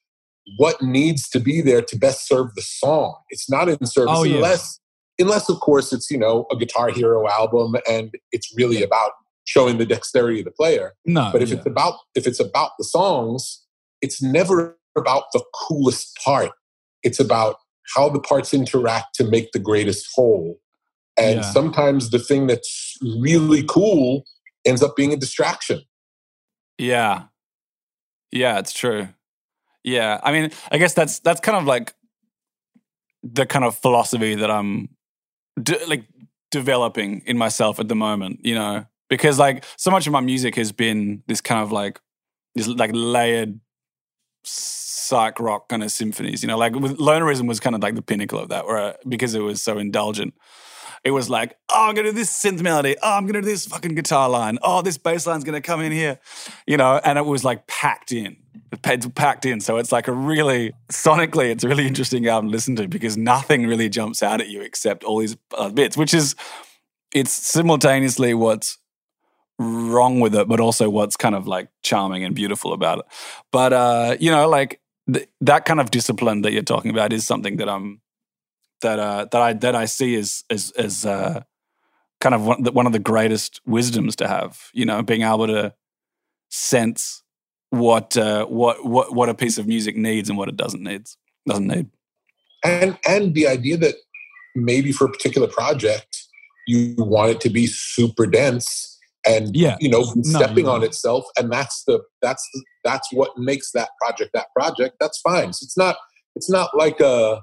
what 0.56 0.82
needs 0.82 1.28
to 1.30 1.38
be 1.38 1.60
there 1.60 1.82
to 1.82 1.96
best 1.96 2.26
serve 2.26 2.54
the 2.56 2.62
song. 2.62 3.14
It's 3.28 3.48
not 3.48 3.68
in 3.68 3.86
service 3.86 4.14
Oh, 4.16 4.24
yeah. 4.24 4.36
unless, 4.36 4.80
unless 5.18 5.48
of 5.48 5.60
course 5.60 5.92
it's 5.92 6.10
you 6.10 6.18
know 6.18 6.46
a 6.50 6.56
Guitar 6.56 6.88
Hero 6.90 7.28
album 7.28 7.76
and 7.88 8.10
it's 8.32 8.52
really 8.56 8.82
about 8.82 9.12
showing 9.44 9.78
the 9.78 9.86
dexterity 9.86 10.40
of 10.40 10.44
the 10.46 10.50
player. 10.50 10.94
no, 11.06 11.30
But 11.32 11.42
if 11.42 11.50
yeah. 11.50 11.56
it's 11.56 11.66
about 11.66 11.94
if 12.16 12.26
it's 12.26 12.40
about 12.40 12.72
the 12.78 12.84
songs, 12.84 13.64
it's 14.02 14.20
never 14.20 14.78
about 14.98 15.24
the 15.32 15.44
coolest 15.54 16.16
part. 16.24 16.50
It's 17.04 17.20
about 17.20 17.56
how 17.94 18.08
the 18.08 18.20
parts 18.20 18.52
interact 18.54 19.14
to 19.16 19.24
make 19.24 19.52
the 19.52 19.58
greatest 19.58 20.08
whole. 20.14 20.58
And 21.18 21.40
Yeah. 21.40 21.50
sometimes 21.52 22.10
the 22.10 22.18
thing 22.18 22.46
that's 22.46 22.96
really 23.02 23.62
cool 23.64 24.24
ends 24.64 24.82
up 24.82 24.96
being 24.96 25.12
a 25.12 25.16
distraction. 25.16 25.82
Yeah. 26.78 27.24
Yeah, 28.32 28.58
it's 28.58 28.72
true. 28.72 29.08
Yeah. 29.84 30.20
I 30.22 30.32
mean, 30.32 30.50
I 30.70 30.78
guess 30.78 30.94
that's 30.94 31.18
that's 31.20 31.40
kind 31.40 31.58
of 31.58 31.64
like 31.64 31.94
the 33.22 33.44
kind 33.46 33.64
of 33.64 33.76
philosophy 33.76 34.34
that 34.34 34.50
I'm 34.50 34.88
de- 35.62 35.84
like 35.86 36.04
developing 36.50 37.22
in 37.26 37.36
myself 37.36 37.78
at 37.80 37.88
the 37.88 37.94
moment, 37.94 38.40
you 38.44 38.54
know, 38.54 38.86
because 39.08 39.38
like 39.38 39.64
so 39.76 39.90
much 39.90 40.06
of 40.06 40.12
my 40.12 40.20
music 40.20 40.54
has 40.56 40.72
been 40.72 41.22
this 41.26 41.40
kind 41.40 41.60
of 41.62 41.70
like 41.72 42.00
this 42.54 42.66
like 42.66 42.90
layered 42.94 43.60
psych 44.44 45.40
rock 45.40 45.68
kind 45.68 45.82
of 45.82 45.90
symphonies, 45.90 46.42
you 46.42 46.48
know, 46.48 46.58
like 46.58 46.74
with 46.74 46.98
Lonerism 46.98 47.48
was 47.48 47.60
kind 47.60 47.74
of 47.74 47.82
like 47.82 47.94
the 47.94 48.02
pinnacle 48.02 48.38
of 48.38 48.48
that, 48.48 48.66
where 48.66 48.96
because 49.08 49.34
it 49.34 49.40
was 49.40 49.60
so 49.60 49.78
indulgent. 49.78 50.34
It 51.02 51.12
was 51.12 51.30
like, 51.30 51.56
oh, 51.70 51.88
I'm 51.88 51.94
gonna 51.94 52.10
do 52.10 52.12
this 52.14 52.30
synth 52.30 52.60
melody. 52.60 52.94
Oh, 53.02 53.16
I'm 53.16 53.26
gonna 53.26 53.40
do 53.40 53.46
this 53.46 53.66
fucking 53.66 53.94
guitar 53.94 54.28
line. 54.28 54.58
Oh, 54.62 54.82
this 54.82 54.98
bass 54.98 55.26
line's 55.26 55.44
gonna 55.44 55.62
come 55.62 55.80
in 55.80 55.92
here, 55.92 56.18
you 56.66 56.76
know. 56.76 57.00
And 57.02 57.16
it 57.16 57.24
was 57.24 57.42
like 57.42 57.66
packed 57.66 58.12
in, 58.12 58.36
the 58.70 58.78
it's 58.84 59.06
packed 59.06 59.46
in. 59.46 59.60
So 59.60 59.78
it's 59.78 59.92
like 59.92 60.08
a 60.08 60.12
really 60.12 60.72
sonically, 60.92 61.50
it's 61.50 61.64
a 61.64 61.68
really 61.68 61.86
interesting 61.86 62.26
album 62.26 62.50
to 62.50 62.52
listen 62.52 62.76
to 62.76 62.86
because 62.86 63.16
nothing 63.16 63.66
really 63.66 63.88
jumps 63.88 64.22
out 64.22 64.42
at 64.42 64.48
you 64.48 64.60
except 64.60 65.02
all 65.02 65.18
these 65.18 65.36
bits, 65.72 65.96
which 65.96 66.12
is 66.12 66.36
it's 67.14 67.32
simultaneously 67.32 68.34
what's 68.34 68.76
wrong 69.60 70.20
with 70.20 70.34
it, 70.34 70.48
but 70.48 70.58
also 70.58 70.88
what's 70.88 71.16
kind 71.16 71.34
of 71.34 71.46
like 71.46 71.68
charming 71.82 72.24
and 72.24 72.34
beautiful 72.34 72.72
about 72.72 73.00
it. 73.00 73.04
But 73.52 73.72
uh, 73.72 74.16
you 74.18 74.30
know, 74.30 74.48
like 74.48 74.80
th- 75.12 75.28
that 75.42 75.66
kind 75.66 75.80
of 75.80 75.90
discipline 75.90 76.40
that 76.42 76.52
you're 76.52 76.62
talking 76.62 76.90
about 76.90 77.12
is 77.12 77.26
something 77.26 77.58
that 77.58 77.68
I'm 77.68 78.00
that 78.80 78.98
uh, 78.98 79.26
that 79.30 79.40
I 79.40 79.52
that 79.52 79.74
I 79.74 79.84
see 79.84 80.16
as 80.16 80.44
as 80.48 80.70
as 80.72 81.04
uh, 81.04 81.42
kind 82.20 82.34
of 82.34 82.46
one, 82.46 82.64
one 82.64 82.86
of 82.86 82.92
the 82.92 82.98
greatest 82.98 83.60
wisdoms 83.66 84.16
to 84.16 84.28
have. 84.28 84.70
You 84.72 84.86
know, 84.86 85.02
being 85.02 85.22
able 85.22 85.46
to 85.46 85.74
sense 86.48 87.22
what 87.68 88.16
uh, 88.16 88.46
what 88.46 88.84
what 88.84 89.14
what 89.14 89.28
a 89.28 89.34
piece 89.34 89.58
of 89.58 89.66
music 89.66 89.94
needs 89.94 90.30
and 90.30 90.38
what 90.38 90.48
it 90.48 90.56
doesn't 90.56 90.82
needs 90.82 91.18
doesn't 91.46 91.66
need. 91.66 91.90
And 92.64 92.98
and 93.06 93.34
the 93.34 93.46
idea 93.46 93.76
that 93.76 93.96
maybe 94.54 94.90
for 94.90 95.04
a 95.04 95.10
particular 95.10 95.48
project 95.48 96.26
you 96.66 96.94
want 96.98 97.30
it 97.30 97.40
to 97.40 97.50
be 97.50 97.66
super 97.66 98.26
dense 98.26 98.89
and 99.26 99.54
Yeah. 99.54 99.76
you 99.80 99.88
know 99.90 100.00
No, 100.16 100.22
stepping 100.22 100.64
you're 100.64 100.74
on 100.74 100.82
itself 100.82 101.24
and 101.38 101.50
that's 101.52 101.84
the 101.84 102.00
that's 102.22 102.46
the, 102.54 102.64
that's 102.84 103.12
what 103.12 103.30
makes 103.36 103.70
that 103.72 103.90
project 104.00 104.30
that 104.34 104.46
project 104.56 104.96
that's 105.00 105.20
fine 105.20 105.52
so 105.52 105.64
it's 105.64 105.76
not 105.76 105.96
it's 106.36 106.48
not 106.50 106.70
like 106.76 107.00
uh 107.00 107.40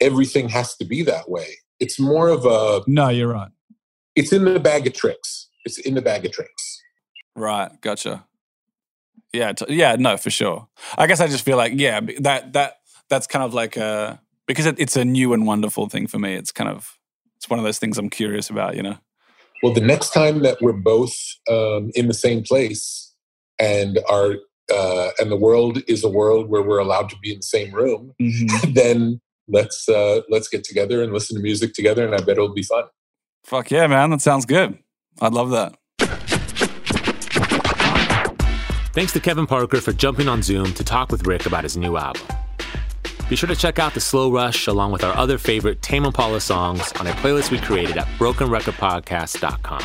everything 0.00 0.48
has 0.48 0.76
to 0.76 0.84
be 0.84 1.02
that 1.02 1.30
way 1.30 1.46
it's 1.78 1.98
more 2.00 2.28
of 2.28 2.44
a 2.46 2.82
No, 2.86 3.08
you're 3.08 3.28
right. 3.32 3.50
it's 4.16 4.32
in 4.32 4.44
the 4.44 4.58
bag 4.60 4.86
of 4.86 4.92
tricks 4.94 5.48
it's 5.64 5.78
in 5.78 5.94
the 5.94 6.02
bag 6.02 6.24
of 6.26 6.32
tricks 6.32 6.82
Right, 7.36 7.70
gotcha. 7.80 8.26
Yeah, 9.32 9.52
t- 9.52 9.72
yeah, 9.72 9.94
no, 9.96 10.16
for 10.16 10.30
sure. 10.30 10.66
I 10.98 11.06
guess 11.06 11.20
I 11.20 11.28
just 11.28 11.44
feel 11.44 11.56
like 11.56 11.72
yeah, 11.76 12.00
that 12.18 12.52
that 12.54 12.78
that's 13.08 13.28
kind 13.28 13.44
of 13.44 13.54
like 13.54 13.76
uh 13.78 14.16
because 14.46 14.66
it, 14.66 14.80
it's 14.80 14.96
a 14.96 15.04
new 15.04 15.32
and 15.32 15.46
wonderful 15.46 15.88
thing 15.88 16.08
for 16.08 16.18
me. 16.18 16.34
It's 16.34 16.50
kind 16.50 16.68
of 16.68 16.98
it's 17.36 17.48
one 17.48 17.60
of 17.60 17.64
those 17.64 17.78
things 17.78 17.96
I'm 17.98 18.10
curious 18.10 18.50
about, 18.50 18.74
you 18.76 18.82
know. 18.82 18.96
Well 19.62 19.72
the 19.72 19.80
next 19.80 20.10
time 20.10 20.42
that 20.42 20.58
we're 20.60 20.72
both 20.72 21.16
um, 21.48 21.90
in 21.94 22.08
the 22.08 22.14
same 22.14 22.42
place 22.42 23.14
and 23.58 23.98
our 24.08 24.36
uh, 24.72 25.10
and 25.18 25.30
the 25.30 25.36
world 25.36 25.82
is 25.88 26.04
a 26.04 26.08
world 26.08 26.48
where 26.48 26.62
we're 26.62 26.78
allowed 26.78 27.08
to 27.08 27.16
be 27.22 27.32
in 27.32 27.38
the 27.38 27.42
same 27.42 27.74
room 27.74 28.12
then 28.72 29.20
let's 29.48 29.88
uh, 29.88 30.20
let's 30.28 30.48
get 30.48 30.64
together 30.64 31.02
and 31.02 31.12
listen 31.12 31.36
to 31.36 31.42
music 31.42 31.74
together 31.74 32.04
and 32.04 32.14
i 32.14 32.18
bet 32.18 32.30
it'll 32.30 32.54
be 32.54 32.62
fun 32.62 32.84
Fuck 33.44 33.70
yeah, 33.70 33.86
man, 33.86 34.10
that 34.10 34.20
sounds 34.20 34.46
good. 34.46 34.78
I'd 35.20 35.32
love 35.32 35.50
that. 35.50 35.76
Thanks 38.92 39.12
to 39.12 39.20
Kevin 39.20 39.46
Parker 39.46 39.80
for 39.80 39.92
jumping 39.92 40.28
on 40.28 40.42
Zoom 40.42 40.74
to 40.74 40.84
talk 40.84 41.10
with 41.10 41.26
Rick 41.26 41.46
about 41.46 41.62
his 41.62 41.76
new 41.76 41.96
album. 41.96 42.22
Be 43.30 43.36
sure 43.36 43.48
to 43.48 43.54
check 43.54 43.78
out 43.78 43.94
The 43.94 44.00
Slow 44.00 44.32
Rush 44.32 44.66
along 44.66 44.90
with 44.90 45.04
our 45.04 45.16
other 45.16 45.38
favorite 45.38 45.82
Tame 45.82 46.04
Impala 46.04 46.40
songs 46.40 46.90
on 46.98 47.06
a 47.06 47.12
playlist 47.12 47.52
we 47.52 47.58
created 47.60 47.96
at 47.96 48.08
brokenrecordpodcast.com. 48.18 49.84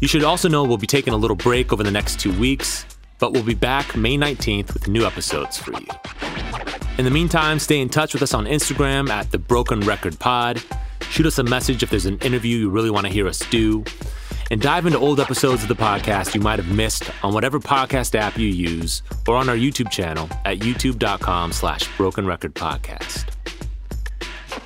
You 0.00 0.08
should 0.08 0.24
also 0.24 0.48
know 0.48 0.64
we'll 0.64 0.76
be 0.76 0.88
taking 0.88 1.12
a 1.12 1.16
little 1.16 1.36
break 1.36 1.72
over 1.72 1.84
the 1.84 1.92
next 1.92 2.18
two 2.18 2.36
weeks, 2.40 2.86
but 3.20 3.32
we'll 3.32 3.44
be 3.44 3.54
back 3.54 3.94
May 3.94 4.18
19th 4.18 4.74
with 4.74 4.88
new 4.88 5.06
episodes 5.06 5.58
for 5.58 5.70
you. 5.80 5.86
In 6.98 7.04
the 7.04 7.10
meantime, 7.12 7.60
stay 7.60 7.78
in 7.78 7.88
touch 7.88 8.14
with 8.14 8.22
us 8.24 8.34
on 8.34 8.46
Instagram 8.46 9.10
at 9.10 9.30
The 9.30 9.38
Broken 9.38 9.78
Record 9.82 10.18
Pod. 10.18 10.60
Shoot 11.02 11.26
us 11.26 11.38
a 11.38 11.44
message 11.44 11.84
if 11.84 11.90
there's 11.90 12.06
an 12.06 12.18
interview 12.18 12.58
you 12.58 12.68
really 12.68 12.90
want 12.90 13.06
to 13.06 13.12
hear 13.12 13.28
us 13.28 13.38
do. 13.50 13.84
And 14.50 14.60
dive 14.60 14.86
into 14.86 14.98
old 14.98 15.20
episodes 15.20 15.62
of 15.62 15.68
the 15.68 15.76
podcast 15.76 16.34
you 16.34 16.40
might 16.40 16.58
have 16.58 16.74
missed 16.74 17.10
on 17.22 17.32
whatever 17.32 17.60
podcast 17.60 18.14
app 18.16 18.36
you 18.36 18.48
use 18.48 19.02
or 19.28 19.36
on 19.36 19.48
our 19.48 19.54
YouTube 19.54 19.90
channel 19.90 20.28
at 20.44 20.58
youtube.com 20.58 21.52
slash 21.52 21.88
broken 21.96 22.26
record 22.26 22.54
podcast. 22.54 23.26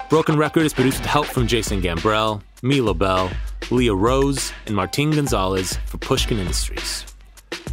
Broken 0.09 0.37
Record 0.37 0.63
is 0.63 0.73
produced 0.73 1.01
with 1.01 1.07
help 1.07 1.27
from 1.27 1.47
Jason 1.47 1.83
Gambrell, 1.83 2.41
Mia 2.63 2.85
LaBelle, 2.85 3.31
Leah 3.71 3.95
Rose, 3.95 4.53
and 4.67 4.77
Martin 4.77 5.11
Gonzalez 5.11 5.77
for 5.87 5.99
Pushkin 5.99 6.39
Industries. 6.39 7.05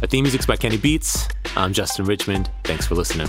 Our 0.00 0.08
theme 0.08 0.24
music's 0.24 0.46
by 0.46 0.56
Kenny 0.56 0.76
Beats. 0.78 1.28
I'm 1.56 1.72
Justin 1.72 2.04
Richmond. 2.04 2.50
Thanks 2.64 2.86
for 2.86 2.94
listening. 2.94 3.28